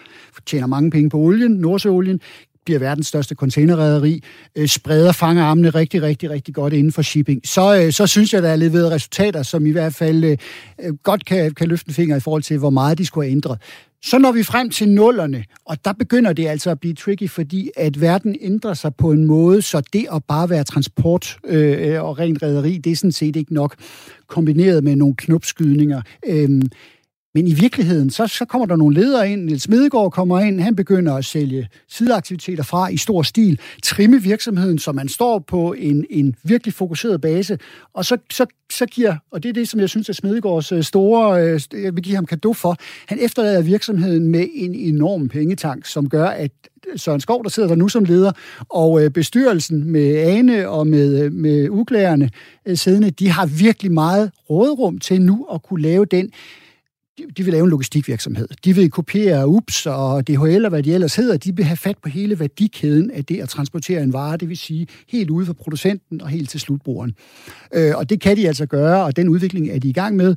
tjener 0.46 0.68
mange 0.68 0.92
penge 0.92 1.10
på 1.10 1.18
olien, 1.18 1.52
Nordsøolien, 1.52 2.22
bliver 2.66 2.80
verdens 2.80 3.08
største 3.08 3.36
containerrederi, 3.36 4.24
øh, 4.56 4.68
spreder 4.68 5.12
fangerarmene 5.12 5.70
rigtig, 5.70 6.02
rigtig, 6.02 6.30
rigtig 6.30 6.54
godt 6.54 6.74
inden 6.74 6.92
for 6.92 7.02
shipping, 7.02 7.42
så, 7.48 7.82
øh, 7.82 7.92
så 7.92 8.08
synes 8.08 8.34
jeg, 8.34 8.44
der 8.44 8.50
er 8.50 8.56
leveret 8.56 8.92
resultater, 8.92 9.44
som 9.44 9.66
i 9.66 9.72
hvert 9.72 9.94
fald 9.94 10.24
øh, 10.24 10.38
øh 10.84 10.94
godt 11.04 11.26
kan, 11.26 11.54
kan 11.54 11.68
løfte 11.68 11.90
en 11.90 11.94
finger 11.94 12.16
i 12.16 12.20
forhold 12.20 12.44
til, 12.44 12.58
hvor 12.58 12.70
meget 12.70 12.98
de 12.98 13.06
skulle 13.06 13.26
have 13.26 13.32
ændret. 13.32 13.60
Så 14.04 14.18
når 14.18 14.32
vi 14.32 14.44
frem 14.44 14.70
til 14.70 14.90
nullerne, 14.90 15.44
og 15.66 15.86
der 15.86 15.94
begynder 15.94 16.34
det 16.34 16.48
altså 16.48 16.70
at 16.70 16.80
blive 16.80 16.94
tricky, 16.94 17.30
fordi 17.30 17.72
at 17.78 18.02
verden 18.02 18.36
ændrer 18.42 18.74
sig 18.74 18.96
på 18.96 19.12
en 19.12 19.26
måde, 19.26 19.62
så 19.62 19.82
det 19.94 20.06
at 20.14 20.24
bare 20.24 20.50
være 20.50 20.64
transport 20.64 21.38
øh, 21.46 22.04
og 22.04 22.20
rent 22.20 22.44
rederi, 22.44 22.78
det 22.78 22.92
er 22.92 22.96
sådan 22.96 23.12
set 23.12 23.36
ikke 23.36 23.54
nok 23.54 23.76
kombineret 24.28 24.84
med 24.84 24.96
nogle 24.96 25.16
knopskydninger. 25.16 26.02
Øh, 26.28 26.62
men 27.34 27.48
i 27.48 27.54
virkeligheden, 27.54 28.10
så, 28.10 28.28
så 28.28 28.46
kommer 28.46 28.66
der 28.66 28.76
nogle 28.76 28.96
ledere 28.96 29.32
ind. 29.32 29.44
Niels 29.44 29.64
Smedegaard 29.64 30.12
kommer 30.12 30.40
ind, 30.40 30.60
han 30.60 30.76
begynder 30.76 31.14
at 31.14 31.26
sælge 31.26 31.70
sideaktiviteter 31.88 32.64
fra 32.64 32.88
i 32.88 32.98
stor 32.98 33.22
stil, 33.22 33.60
trimme 33.84 34.22
virksomheden, 34.22 34.80
så 34.80 34.92
man 34.92 35.10
står 35.10 35.40
på 35.40 35.74
en, 35.78 36.06
en 36.10 36.36
virkelig 36.44 36.74
fokuseret 36.74 37.22
base, 37.22 37.60
og 37.94 38.06
så, 38.06 38.18
så, 38.32 38.46
så 38.72 38.86
giver, 38.86 39.16
og 39.32 39.44
det 39.44 39.50
er 39.50 39.54
det, 39.54 39.70
som 39.70 39.80
jeg 39.80 39.90
synes 39.90 40.10
er 40.10 40.14
Smedegaards 40.14 40.72
øh, 40.72 40.84
store, 40.84 41.44
øh, 41.44 41.62
jeg 41.84 41.96
vil 41.96 42.04
give 42.04 42.16
ham 42.16 42.26
kado 42.26 42.54
for, 42.54 42.78
han 43.08 43.20
efterlader 43.22 43.62
virksomheden 43.62 44.28
med 44.28 44.48
en 44.54 44.76
enorm 44.76 45.30
pengetank, 45.30 45.86
som 45.86 46.10
gør, 46.10 46.26
at 46.26 46.52
Søren 46.96 47.20
Skov, 47.20 47.44
der 47.44 47.50
sidder 47.50 47.70
der 47.70 47.76
nu 47.76 47.88
som 47.88 48.04
leder, 48.04 48.32
og 48.70 49.04
øh, 49.04 49.12
bestyrelsen 49.12 49.92
med 49.92 50.18
Ane 50.18 50.70
og 50.70 50.88
med, 50.88 51.30
med 51.30 51.70
uklærerne 51.70 52.30
siddende, 52.76 53.12
de 53.12 53.30
har 53.30 53.46
virkelig 53.46 53.92
meget 53.92 54.32
rådrum 54.50 55.00
til 55.00 55.22
nu 55.22 55.48
at 55.54 55.64
kunne 55.64 55.82
lave 55.82 56.06
den 56.06 56.32
de 57.18 57.44
vil 57.44 57.52
lave 57.54 57.64
en 57.64 57.70
logistikvirksomhed. 57.70 58.48
De 58.66 58.76
vil 58.76 58.90
kopiere 58.90 59.48
UPS 59.48 59.86
og 59.86 60.28
DHL 60.28 60.66
og 60.66 60.70
hvad 60.70 60.84
de 60.84 60.94
ellers 60.94 61.16
hedder. 61.16 61.38
De 61.38 61.56
vil 61.56 61.66
have 61.66 61.78
fat 61.78 61.98
på 62.04 62.10
hele 62.10 62.40
værdikæden 62.40 63.12
af 63.12 63.26
det 63.26 63.42
at 63.42 63.50
transportere 63.50 64.04
en 64.04 64.14
vare, 64.14 64.38
det 64.38 64.50
vil 64.50 64.58
sige 64.58 64.88
helt 65.10 65.30
ude 65.30 65.46
fra 65.46 65.54
producenten 65.54 66.22
og 66.22 66.30
helt 66.30 66.50
til 66.50 66.60
slutbrugeren. 66.60 67.16
Øh, 67.74 67.98
og 67.98 68.10
det 68.10 68.22
kan 68.22 68.38
de 68.38 68.48
altså 68.48 68.66
gøre, 68.66 69.04
og 69.04 69.16
den 69.16 69.30
udvikling 69.30 69.70
er 69.70 69.80
de 69.80 69.90
i 69.90 69.94
gang 69.94 70.16
med 70.16 70.36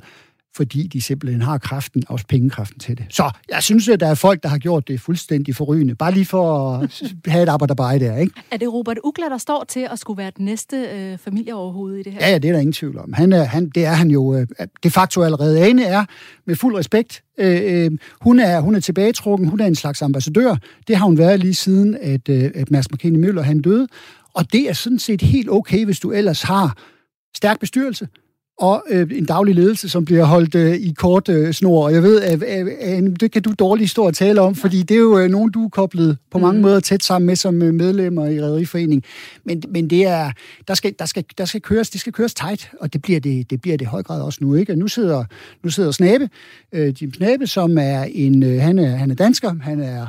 fordi 0.55 0.87
de 0.87 1.01
simpelthen 1.01 1.41
har 1.41 1.57
kraften, 1.57 2.03
også 2.07 2.25
pengekraften 2.27 2.79
til 2.79 2.97
det. 2.97 3.05
Så 3.09 3.31
jeg 3.49 3.63
synes, 3.63 3.89
at 3.89 3.99
der 3.99 4.07
er 4.07 4.15
folk, 4.15 4.43
der 4.43 4.49
har 4.49 4.57
gjort 4.57 4.87
det 4.87 5.01
fuldstændig 5.01 5.55
forrygende. 5.55 5.95
Bare 5.95 6.11
lige 6.11 6.25
for 6.25 6.71
at 6.71 7.03
have 7.31 7.43
et 7.43 7.49
arbejde 7.49 8.05
der, 8.05 8.17
ikke? 8.17 8.33
Er 8.51 8.57
det 8.57 8.73
Robert 8.73 8.97
Ugla, 9.03 9.25
der 9.25 9.37
står 9.37 9.65
til 9.67 9.87
at 9.91 9.99
skulle 9.99 10.17
være 10.17 10.31
den 10.37 10.45
næste 10.45 10.77
øh, 10.77 11.17
familieoverhoved 11.17 11.95
i 11.95 12.03
det 12.03 12.13
her? 12.13 12.19
Ja, 12.19 12.31
ja, 12.31 12.37
det 12.37 12.47
er 12.47 12.53
der 12.53 12.59
ingen 12.59 12.73
tvivl 12.73 12.97
om. 12.97 13.13
Han 13.13 13.33
er, 13.33 13.43
han, 13.43 13.69
det 13.69 13.85
er 13.85 13.93
han 13.93 14.11
jo 14.11 14.35
øh, 14.35 14.47
de 14.83 14.89
facto 14.89 15.21
allerede. 15.21 15.65
Ane 15.65 15.83
er, 15.85 16.05
med 16.45 16.55
fuld 16.55 16.75
respekt, 16.75 17.23
øh, 17.37 17.85
øh, 17.85 17.91
hun, 18.21 18.39
er, 18.39 18.59
hun 18.59 18.75
er 18.75 18.79
tilbagetrukken, 18.79 19.47
hun 19.47 19.59
er 19.59 19.65
en 19.65 19.75
slags 19.75 20.01
ambassadør. 20.01 20.55
Det 20.87 20.95
har 20.97 21.05
hun 21.05 21.17
været 21.17 21.39
lige 21.39 21.53
siden, 21.53 21.97
at, 22.01 22.29
øh, 22.29 22.51
at 22.55 22.71
Mads 22.71 22.91
McKinney 22.91 23.19
Møller 23.19 23.41
han 23.41 23.61
døde. 23.61 23.87
Og 24.33 24.53
det 24.53 24.69
er 24.69 24.73
sådan 24.73 24.99
set 24.99 25.21
helt 25.21 25.49
okay, 25.49 25.85
hvis 25.85 25.99
du 25.99 26.11
ellers 26.11 26.41
har 26.41 26.77
stærk 27.35 27.59
bestyrelse, 27.59 28.07
og 28.57 28.83
øh, 28.89 29.07
en 29.11 29.25
daglig 29.25 29.55
ledelse, 29.55 29.89
som 29.89 30.05
bliver 30.05 30.23
holdt 30.23 30.55
øh, 30.55 30.73
i 30.73 30.93
kort 30.97 31.29
øh, 31.29 31.53
snor. 31.53 31.85
Og 31.85 31.93
jeg 31.93 32.03
ved, 32.03 32.21
at, 32.21 32.43
at, 32.43 32.67
at 32.67 33.19
det 33.19 33.31
kan 33.31 33.41
du 33.41 33.53
dårligt 33.59 33.89
stå 33.89 34.05
og 34.05 34.13
tale 34.13 34.41
om, 34.41 34.55
fordi 34.55 34.83
det 34.83 34.95
er 34.95 34.99
jo 34.99 35.19
øh, 35.19 35.29
nogen, 35.29 35.51
du 35.51 35.65
er 35.65 35.69
koblet 35.69 36.17
på 36.31 36.39
mange 36.39 36.57
mm. 36.57 36.61
måder 36.61 36.79
tæt 36.79 37.03
sammen 37.03 37.25
med 37.25 37.35
som 37.35 37.61
øh, 37.61 37.73
medlemmer 37.73 38.25
i 38.25 38.41
Rederiforening. 38.41 39.03
Men, 39.43 39.63
men 39.69 39.89
det 39.89 40.05
er, 40.05 40.31
der 40.67 40.73
skal, 40.73 40.95
der, 40.99 41.05
skal, 41.05 41.25
der 41.37 41.45
skal 41.45 41.61
køres, 41.61 41.89
det 41.89 42.01
skal 42.01 42.13
køres 42.13 42.33
tight, 42.33 42.71
og 42.81 42.93
det 42.93 43.01
bliver 43.01 43.19
det, 43.19 43.49
det 43.49 43.61
bliver 43.61 43.77
det 43.77 43.85
i 43.85 43.87
høj 43.87 44.03
grad 44.03 44.21
også 44.21 44.39
nu. 44.41 44.55
Ikke? 44.55 44.73
Og 44.73 44.77
nu 44.77 44.87
sidder, 44.87 45.23
nu 45.63 45.69
sidder 45.69 45.91
Snabe, 45.91 46.29
øh, 46.71 46.93
Jim 47.01 47.13
Snabe, 47.13 47.47
som 47.47 47.77
er 47.77 48.03
en, 48.03 48.43
øh, 48.43 48.61
han, 48.61 48.79
er, 48.79 48.95
han 48.95 49.11
er 49.11 49.15
dansker, 49.15 49.53
han 49.61 49.79
er 49.79 50.07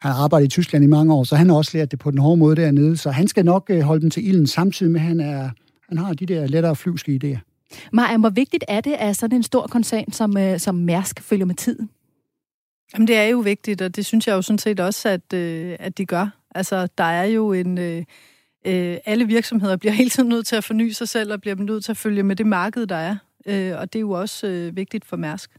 han 0.00 0.12
har 0.12 0.22
arbejdet 0.24 0.46
i 0.46 0.48
Tyskland 0.48 0.84
i 0.84 0.86
mange 0.86 1.14
år, 1.14 1.24
så 1.24 1.36
han 1.36 1.48
har 1.48 1.56
også 1.56 1.70
lært 1.78 1.90
det 1.90 1.98
på 1.98 2.10
den 2.10 2.18
hårde 2.18 2.36
måde 2.36 2.56
dernede. 2.56 2.96
Så 2.96 3.10
han 3.10 3.28
skal 3.28 3.44
nok 3.44 3.66
øh, 3.70 3.80
holde 3.80 4.02
dem 4.02 4.10
til 4.10 4.28
ilden, 4.28 4.46
samtidig 4.46 4.92
med, 4.92 5.00
at 5.00 5.06
han, 5.06 5.20
er, 5.20 5.50
han 5.88 5.98
har 5.98 6.12
de 6.12 6.26
der 6.26 6.46
lettere 6.46 6.76
flyvske 6.76 7.20
idéer. 7.24 7.47
Maja, 7.92 8.18
hvor 8.18 8.30
vigtigt 8.30 8.64
er 8.68 8.80
det, 8.80 8.92
at 8.92 9.16
sådan 9.16 9.36
en 9.36 9.42
stor 9.42 9.66
koncern 9.66 10.12
som, 10.12 10.36
øh, 10.36 10.58
som 10.58 10.74
Mærsk 10.74 11.22
følger 11.22 11.46
med 11.46 11.54
tiden? 11.54 11.90
Jamen, 12.94 13.08
det 13.08 13.16
er 13.16 13.24
jo 13.24 13.38
vigtigt, 13.38 13.82
og 13.82 13.96
det 13.96 14.06
synes 14.06 14.26
jeg 14.26 14.34
jo 14.34 14.42
sådan 14.42 14.58
set 14.58 14.80
også, 14.80 15.08
at, 15.08 15.32
øh, 15.34 15.76
at 15.78 15.98
de 15.98 16.06
gør. 16.06 16.28
Altså, 16.54 16.88
der 16.98 17.04
er 17.04 17.24
jo 17.24 17.52
en... 17.52 17.78
Øh, 17.78 18.04
øh, 18.66 18.98
alle 19.06 19.26
virksomheder 19.26 19.76
bliver 19.76 19.92
hele 19.92 20.10
tiden 20.10 20.28
nødt 20.28 20.46
til 20.46 20.56
at 20.56 20.64
forny 20.64 20.90
sig 20.90 21.08
selv, 21.08 21.32
og 21.32 21.40
bliver 21.40 21.56
nødt 21.56 21.84
til 21.84 21.92
at 21.92 21.96
følge 21.96 22.22
med 22.22 22.36
det 22.36 22.46
marked, 22.46 22.86
der 22.86 22.96
er. 22.96 23.16
Øh, 23.46 23.78
og 23.78 23.92
det 23.92 23.98
er 23.98 24.00
jo 24.00 24.10
også 24.10 24.46
øh, 24.46 24.76
vigtigt 24.76 25.04
for 25.04 25.16
Mærsk. 25.16 25.50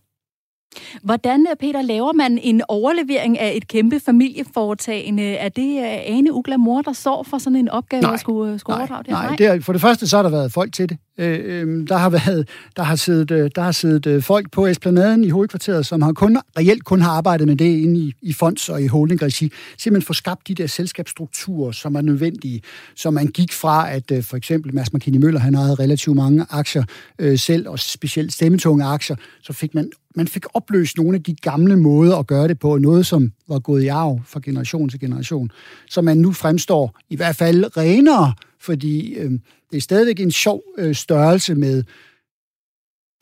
Hvordan, 1.04 1.48
Peter, 1.60 1.82
laver 1.82 2.14
man 2.14 2.38
en 2.38 2.62
overlevering 2.68 3.40
af 3.40 3.54
et 3.56 3.68
kæmpe 3.68 4.00
familieforetagende? 4.00 5.24
Er 5.24 5.50
det 5.50 5.78
øh, 5.78 6.18
Ane 6.18 6.34
Ugla 6.34 6.58
mor, 6.58 6.82
der 6.82 6.94
står 6.94 7.24
for 7.24 7.38
sådan 7.38 7.56
en 7.56 7.70
opgave, 7.70 8.02
nej, 8.02 8.14
at 8.14 8.20
skulle, 8.20 8.54
øh, 8.54 8.60
skulle 8.60 8.74
nej, 8.74 8.82
overdrage 8.82 9.04
det? 9.04 9.12
Nej, 9.12 9.36
det 9.36 9.46
er, 9.46 9.62
for 9.62 9.74
det 9.74 9.82
første 9.82 10.08
så 10.08 10.16
har 10.16 10.24
der 10.24 10.30
været 10.30 10.52
folk 10.52 10.74
til 10.74 10.90
det. 10.90 10.98
Øh, 11.18 11.40
øh, 11.44 11.88
der 11.88 11.98
har 11.98 12.10
været, 12.10 12.50
der 12.76 12.84
har 12.84 12.96
siddet, 12.96 13.32
øh, 13.32 13.52
der 13.56 13.62
har 13.62 13.72
siddet 13.72 14.06
øh, 14.08 14.24
folk 14.24 14.52
på 14.52 14.68
Esplanaden 14.68 15.24
i 15.24 15.30
hovedkvarteret, 15.30 15.86
som 15.86 16.02
har 16.02 16.14
kun, 16.14 16.38
reelt 16.58 16.84
kun 16.84 17.02
har 17.02 17.12
arbejdet 17.12 17.48
med 17.48 17.56
det 17.56 17.78
inde 17.78 18.00
i, 18.00 18.14
i 18.22 18.34
fonds 18.34 18.70
og 18.70 18.82
i 18.82 18.88
holdingregi. 18.88 19.52
Simpelthen 19.78 20.08
få 20.08 20.14
skabt 20.14 20.48
de 20.48 20.56
der 20.56 20.68
selskabsstrukturer, 20.68 21.72
som 21.72 21.96
er 21.96 22.02
nødvendige. 22.02 22.62
Så 22.96 23.12
man 23.12 23.28
gik 23.28 23.54
fra, 23.54 23.92
at 23.92 24.12
øh, 24.12 24.24
for 24.24 24.38
eksempel 24.38 24.76
Mads 24.76 24.94
McKinney 24.94 25.20
Møller, 25.20 25.40
han 25.40 25.56
havde 25.56 25.76
relativt 25.76 26.16
mange 26.16 26.46
aktier 26.50 26.84
øh, 27.20 27.40
selv, 27.40 27.70
og 27.70 27.80
specielt 27.80 28.34
stemmetunge 28.34 28.86
aktier, 28.86 29.16
så 29.42 29.54
fik 29.54 29.76
man 29.76 29.92
man 30.16 30.28
fik 30.28 30.46
opløst 30.54 30.98
nogle 30.98 31.16
af 31.16 31.24
de 31.24 31.36
gamle 31.36 31.78
måder 31.78 32.18
at 32.18 32.28
gøre 32.28 32.48
det 32.48 32.60
på, 32.60 32.78
noget 32.78 33.06
som 33.06 33.32
var 33.48 33.60
gået 33.60 33.84
i 33.84 33.88
arv 33.88 34.22
fra 34.26 34.40
generation 34.44 34.90
til 34.90 35.00
generation, 35.00 35.52
så 35.90 36.02
man 36.02 36.18
nu 36.18 36.32
fremstår 36.34 37.00
i 37.10 37.16
hvert 37.16 37.36
fald 37.36 37.78
renere, 37.78 38.34
fordi 38.60 39.14
øh, 39.14 39.32
det 39.72 39.78
er 39.78 39.82
stadigvæk 39.82 40.20
en 40.20 40.32
sjov 40.32 40.64
øh, 40.78 40.96
størrelse 40.96 41.56
med, 41.56 41.84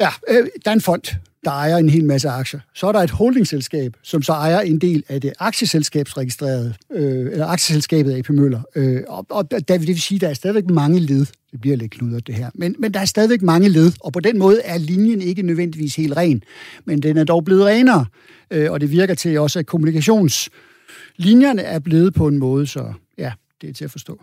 ja, 0.01 0.09
øh, 0.29 0.47
der 0.65 0.71
er 0.71 0.75
en 0.75 0.81
fond, 0.81 1.15
der 1.47 1.53
ejer 1.53 1.77
en 1.77 1.89
hel 1.89 2.05
masse 2.05 2.29
aktier. 2.29 2.59
Så 2.73 2.87
er 2.87 2.91
der 2.91 2.99
et 2.99 3.11
holdingselskab, 3.11 3.93
som 4.03 4.21
så 4.21 4.31
ejer 4.31 4.59
en 4.59 4.79
del 4.79 5.03
af 5.09 5.21
det 5.21 5.33
aktieselskabsregistrerede, 5.39 6.73
øh, 6.91 7.31
eller 7.31 7.45
aktieselskabet 7.45 8.17
AP 8.17 8.29
Møller. 8.29 8.61
Øh, 8.75 9.01
og, 9.07 9.25
og 9.29 9.51
der, 9.51 9.59
det 9.59 9.87
vil 9.87 10.01
sige, 10.01 10.15
at 10.15 10.21
der 10.21 10.29
er 10.29 10.33
stadigvæk 10.33 10.69
mange 10.69 10.99
led. 10.99 11.25
Det 11.51 11.61
bliver 11.61 11.77
lidt 11.77 11.91
knudret, 11.91 12.27
det 12.27 12.35
her. 12.35 12.49
Men, 12.55 12.75
men 12.79 12.93
der 12.93 12.99
er 12.99 13.05
stadigvæk 13.05 13.41
mange 13.41 13.69
led, 13.69 13.91
og 13.99 14.13
på 14.13 14.19
den 14.19 14.37
måde 14.37 14.61
er 14.61 14.77
linjen 14.77 15.21
ikke 15.21 15.41
nødvendigvis 15.41 15.95
helt 15.95 16.17
ren. 16.17 16.43
Men 16.85 17.01
den 17.01 17.17
er 17.17 17.23
dog 17.23 17.45
blevet 17.45 17.65
renere, 17.65 18.05
øh, 18.51 18.71
og 18.71 18.81
det 18.81 18.91
virker 18.91 19.15
til 19.15 19.39
også, 19.39 19.59
at 19.59 19.65
kommunikationslinjerne 19.65 21.61
er 21.61 21.79
blevet 21.79 22.13
på 22.13 22.27
en 22.27 22.37
måde, 22.37 22.67
så 22.67 22.93
ja, 23.17 23.31
det 23.61 23.69
er 23.69 23.73
til 23.73 23.85
at 23.85 23.91
forstå. 23.91 24.21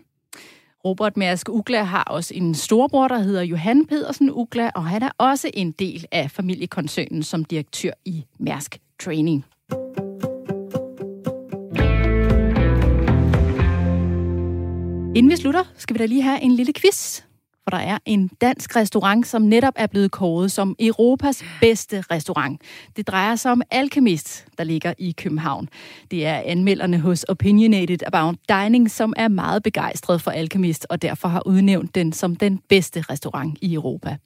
Robert 0.84 1.16
Mærsk 1.16 1.48
Ugla 1.48 1.82
har 1.82 2.02
også 2.02 2.34
en 2.34 2.54
storbror, 2.54 3.08
der 3.08 3.18
hedder 3.18 3.42
Johan 3.42 3.86
Pedersen 3.86 4.30
Ugla, 4.30 4.70
og 4.74 4.84
han 4.84 5.02
er 5.02 5.10
også 5.18 5.50
en 5.54 5.72
del 5.72 6.06
af 6.12 6.30
familiekoncernen 6.30 7.22
som 7.22 7.44
direktør 7.44 7.90
i 8.04 8.24
Mærsk 8.38 8.78
Training. 9.00 9.44
Inden 15.16 15.30
vi 15.30 15.36
slutter, 15.36 15.64
skal 15.76 15.94
vi 15.94 15.98
da 15.98 16.06
lige 16.06 16.22
have 16.22 16.42
en 16.42 16.52
lille 16.52 16.72
quiz 16.72 17.22
for 17.64 17.70
der 17.70 17.76
er 17.76 17.98
en 18.04 18.28
dansk 18.40 18.76
restaurant, 18.76 19.26
som 19.26 19.42
netop 19.42 19.74
er 19.76 19.86
blevet 19.86 20.10
kåret 20.10 20.52
som 20.52 20.76
Europas 20.80 21.44
bedste 21.60 22.04
restaurant. 22.10 22.62
Det 22.96 23.08
drejer 23.08 23.36
sig 23.36 23.52
om 23.52 23.62
Alchemist, 23.70 24.46
der 24.58 24.64
ligger 24.64 24.94
i 24.98 25.12
København. 25.12 25.68
Det 26.10 26.26
er 26.26 26.42
anmelderne 26.44 26.98
hos 26.98 27.22
Opinionated 27.22 27.98
About 28.06 28.36
Dining, 28.48 28.90
som 28.90 29.12
er 29.16 29.28
meget 29.28 29.62
begejstret 29.62 30.22
for 30.22 30.30
Alchemist, 30.30 30.86
og 30.90 31.02
derfor 31.02 31.28
har 31.28 31.42
udnævnt 31.46 31.94
den 31.94 32.12
som 32.12 32.36
den 32.36 32.60
bedste 32.68 33.00
restaurant 33.00 33.58
i 33.62 33.74
Europa. 33.74 34.16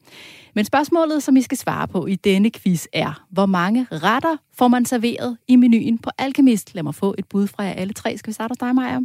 Men 0.54 0.64
spørgsmålet, 0.64 1.22
som 1.22 1.36
I 1.36 1.42
skal 1.42 1.58
svare 1.58 1.88
på 1.88 2.06
i 2.06 2.14
denne 2.14 2.50
quiz 2.50 2.86
er, 2.92 3.24
hvor 3.30 3.46
mange 3.46 3.86
retter 3.92 4.36
får 4.54 4.68
man 4.68 4.84
serveret 4.84 5.36
i 5.48 5.56
menuen 5.56 5.98
på 5.98 6.10
Alchemist? 6.18 6.74
Lad 6.74 6.82
mig 6.82 6.94
få 6.94 7.14
et 7.18 7.28
bud 7.28 7.46
fra 7.46 7.62
jer 7.62 7.72
alle 7.72 7.92
tre. 7.92 8.18
Skal 8.18 8.30
vi 8.30 8.34
starte 8.34 8.50
hos 8.50 8.58
dig, 8.58 8.74
Maja? 8.74 8.98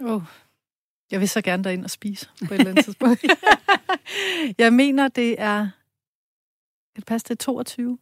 Oh, 0.00 0.22
jeg 1.10 1.20
vil 1.20 1.28
så 1.28 1.40
gerne 1.40 1.64
derind 1.64 1.84
og 1.84 1.90
spise 1.90 2.28
på 2.48 2.54
et 2.54 2.58
eller 2.58 2.70
andet 2.70 2.84
tidspunkt. 2.84 3.24
jeg 4.58 4.72
mener, 4.72 5.08
det 5.08 5.40
er... 5.40 5.58
Kan 6.94 7.00
det 7.00 7.06
passe 7.06 7.26
til 7.26 7.36
22? 7.38 7.98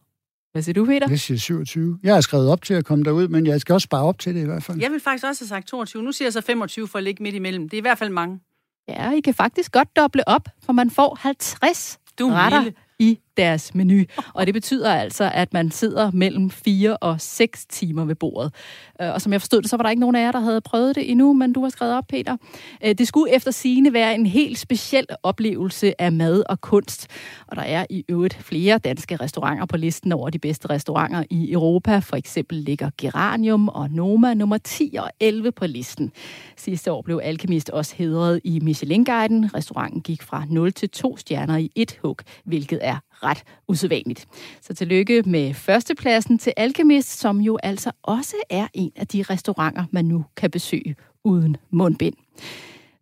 Hvad 0.52 0.62
siger 0.62 0.74
du, 0.74 0.84
Peter? 0.86 1.06
Jeg 1.10 1.20
siger 1.20 1.38
27. 1.38 1.98
Jeg 2.02 2.14
har 2.14 2.20
skrevet 2.20 2.48
op 2.50 2.62
til 2.62 2.74
at 2.74 2.84
komme 2.84 3.04
derud, 3.04 3.28
men 3.28 3.46
jeg 3.46 3.60
skal 3.60 3.72
også 3.72 3.84
spare 3.84 4.02
op 4.02 4.18
til 4.18 4.34
det 4.34 4.42
i 4.42 4.44
hvert 4.44 4.62
fald. 4.62 4.80
Jeg 4.80 4.90
vil 4.90 5.00
faktisk 5.00 5.24
også 5.26 5.44
have 5.44 5.48
sagt 5.48 5.66
22. 5.68 6.02
Nu 6.02 6.12
siger 6.12 6.26
jeg 6.26 6.32
så 6.32 6.40
25 6.40 6.88
for 6.88 6.98
at 6.98 7.04
ligge 7.04 7.22
midt 7.22 7.34
imellem. 7.34 7.68
Det 7.68 7.76
er 7.76 7.80
i 7.80 7.80
hvert 7.80 7.98
fald 7.98 8.10
mange. 8.10 8.40
Ja, 8.88 9.12
I 9.12 9.20
kan 9.20 9.34
faktisk 9.34 9.72
godt 9.72 9.96
doble 9.96 10.28
op, 10.28 10.48
for 10.64 10.72
man 10.72 10.90
får 10.90 11.18
50 11.20 11.98
Du 12.18 12.28
er 12.28 12.32
retter 12.34 12.62
milde. 12.62 12.76
i 12.98 13.18
deres 13.36 13.74
menu. 13.74 14.04
Og 14.34 14.46
det 14.46 14.54
betyder 14.54 14.94
altså, 14.94 15.30
at 15.34 15.52
man 15.52 15.70
sidder 15.70 16.10
mellem 16.10 16.50
4 16.50 16.96
og 16.96 17.20
6 17.20 17.66
timer 17.66 18.04
ved 18.04 18.14
bordet. 18.14 18.54
Øh, 19.00 19.14
og 19.14 19.20
som 19.20 19.32
jeg 19.32 19.40
forstod 19.40 19.62
det, 19.62 19.70
så 19.70 19.76
var 19.76 19.82
der 19.82 19.90
ikke 19.90 20.00
nogen 20.00 20.16
af 20.16 20.20
jer, 20.20 20.32
der 20.32 20.40
havde 20.40 20.60
prøvet 20.60 20.94
det 20.94 21.10
endnu, 21.10 21.32
men 21.32 21.52
du 21.52 21.62
har 21.62 21.68
skrevet 21.68 21.94
op, 21.94 22.04
Peter. 22.08 22.36
Øh, 22.84 22.94
det 22.94 23.08
skulle 23.08 23.34
efter 23.34 23.50
sigende 23.50 23.92
være 23.92 24.14
en 24.14 24.26
helt 24.26 24.58
speciel 24.58 25.06
oplevelse 25.22 26.00
af 26.02 26.12
mad 26.12 26.42
og 26.48 26.60
kunst. 26.60 27.06
Og 27.46 27.56
der 27.56 27.62
er 27.62 27.86
i 27.90 28.04
øvrigt 28.08 28.34
flere 28.34 28.78
danske 28.78 29.16
restauranter 29.16 29.66
på 29.66 29.76
listen 29.76 30.12
over 30.12 30.30
de 30.30 30.38
bedste 30.38 30.70
restauranter 30.70 31.24
i 31.30 31.52
Europa. 31.52 31.98
For 31.98 32.16
eksempel 32.16 32.58
ligger 32.58 32.90
Geranium 32.98 33.68
og 33.68 33.90
Noma 33.90 34.34
nummer 34.34 34.58
10 34.58 34.94
og 34.98 35.10
11 35.20 35.52
på 35.52 35.66
listen. 35.66 36.12
Sidste 36.56 36.92
år 36.92 37.02
blev 37.02 37.20
Alkemist 37.22 37.70
også 37.70 37.94
hedret 37.96 38.40
i 38.44 38.60
Michelin-guiden. 38.60 39.54
Restauranten 39.54 40.00
gik 40.00 40.22
fra 40.22 40.44
0 40.50 40.72
til 40.72 40.90
2 40.90 41.16
stjerner 41.16 41.56
i 41.56 41.70
et 41.74 41.98
hug, 42.02 42.18
hvilket 42.44 42.78
er 42.82 42.98
ret 43.24 43.42
usædvanligt. 43.68 44.26
Så 44.60 44.74
tillykke 44.74 45.22
med 45.22 45.54
førstepladsen 45.54 46.38
til 46.38 46.52
Alkemist, 46.56 47.18
som 47.18 47.40
jo 47.40 47.58
altså 47.62 47.90
også 48.02 48.36
er 48.50 48.66
en 48.74 48.92
af 48.96 49.06
de 49.06 49.22
restauranter, 49.22 49.84
man 49.90 50.04
nu 50.04 50.24
kan 50.36 50.50
besøge 50.50 50.96
uden 51.24 51.56
mundbind. 51.70 52.14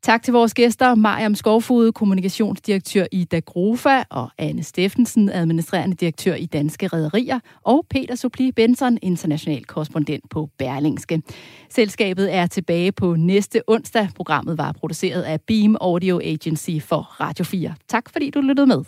Tak 0.02 0.22
til 0.22 0.32
vores 0.32 0.54
gæster, 0.54 0.94
Mariam 0.94 1.34
Skovfod, 1.34 1.92
kommunikationsdirektør 1.92 3.06
i 3.12 3.24
Dagrofa, 3.24 4.02
og 4.10 4.30
Anne 4.38 4.62
Steffensen, 4.62 5.28
administrerende 5.28 5.96
direktør 5.96 6.34
i 6.34 6.46
Danske 6.46 6.88
Rederier, 6.88 7.38
og 7.62 7.86
Peter 7.90 8.14
Supli 8.14 8.52
Benson, 8.52 8.98
international 9.02 9.64
korrespondent 9.64 10.30
på 10.30 10.50
Berlingske. 10.58 11.22
Selskabet 11.70 12.34
er 12.34 12.46
tilbage 12.46 12.92
på 12.92 13.14
næste 13.16 13.62
onsdag. 13.66 14.08
Programmet 14.16 14.58
var 14.58 14.72
produceret 14.72 15.22
af 15.22 15.40
Beam 15.40 15.76
Audio 15.80 16.20
Agency 16.24 16.78
for 16.80 17.20
Radio 17.20 17.44
4. 17.44 17.74
Tak 17.88 18.10
fordi 18.10 18.30
du 18.30 18.40
lyttede 18.40 18.66
med. 18.66 18.84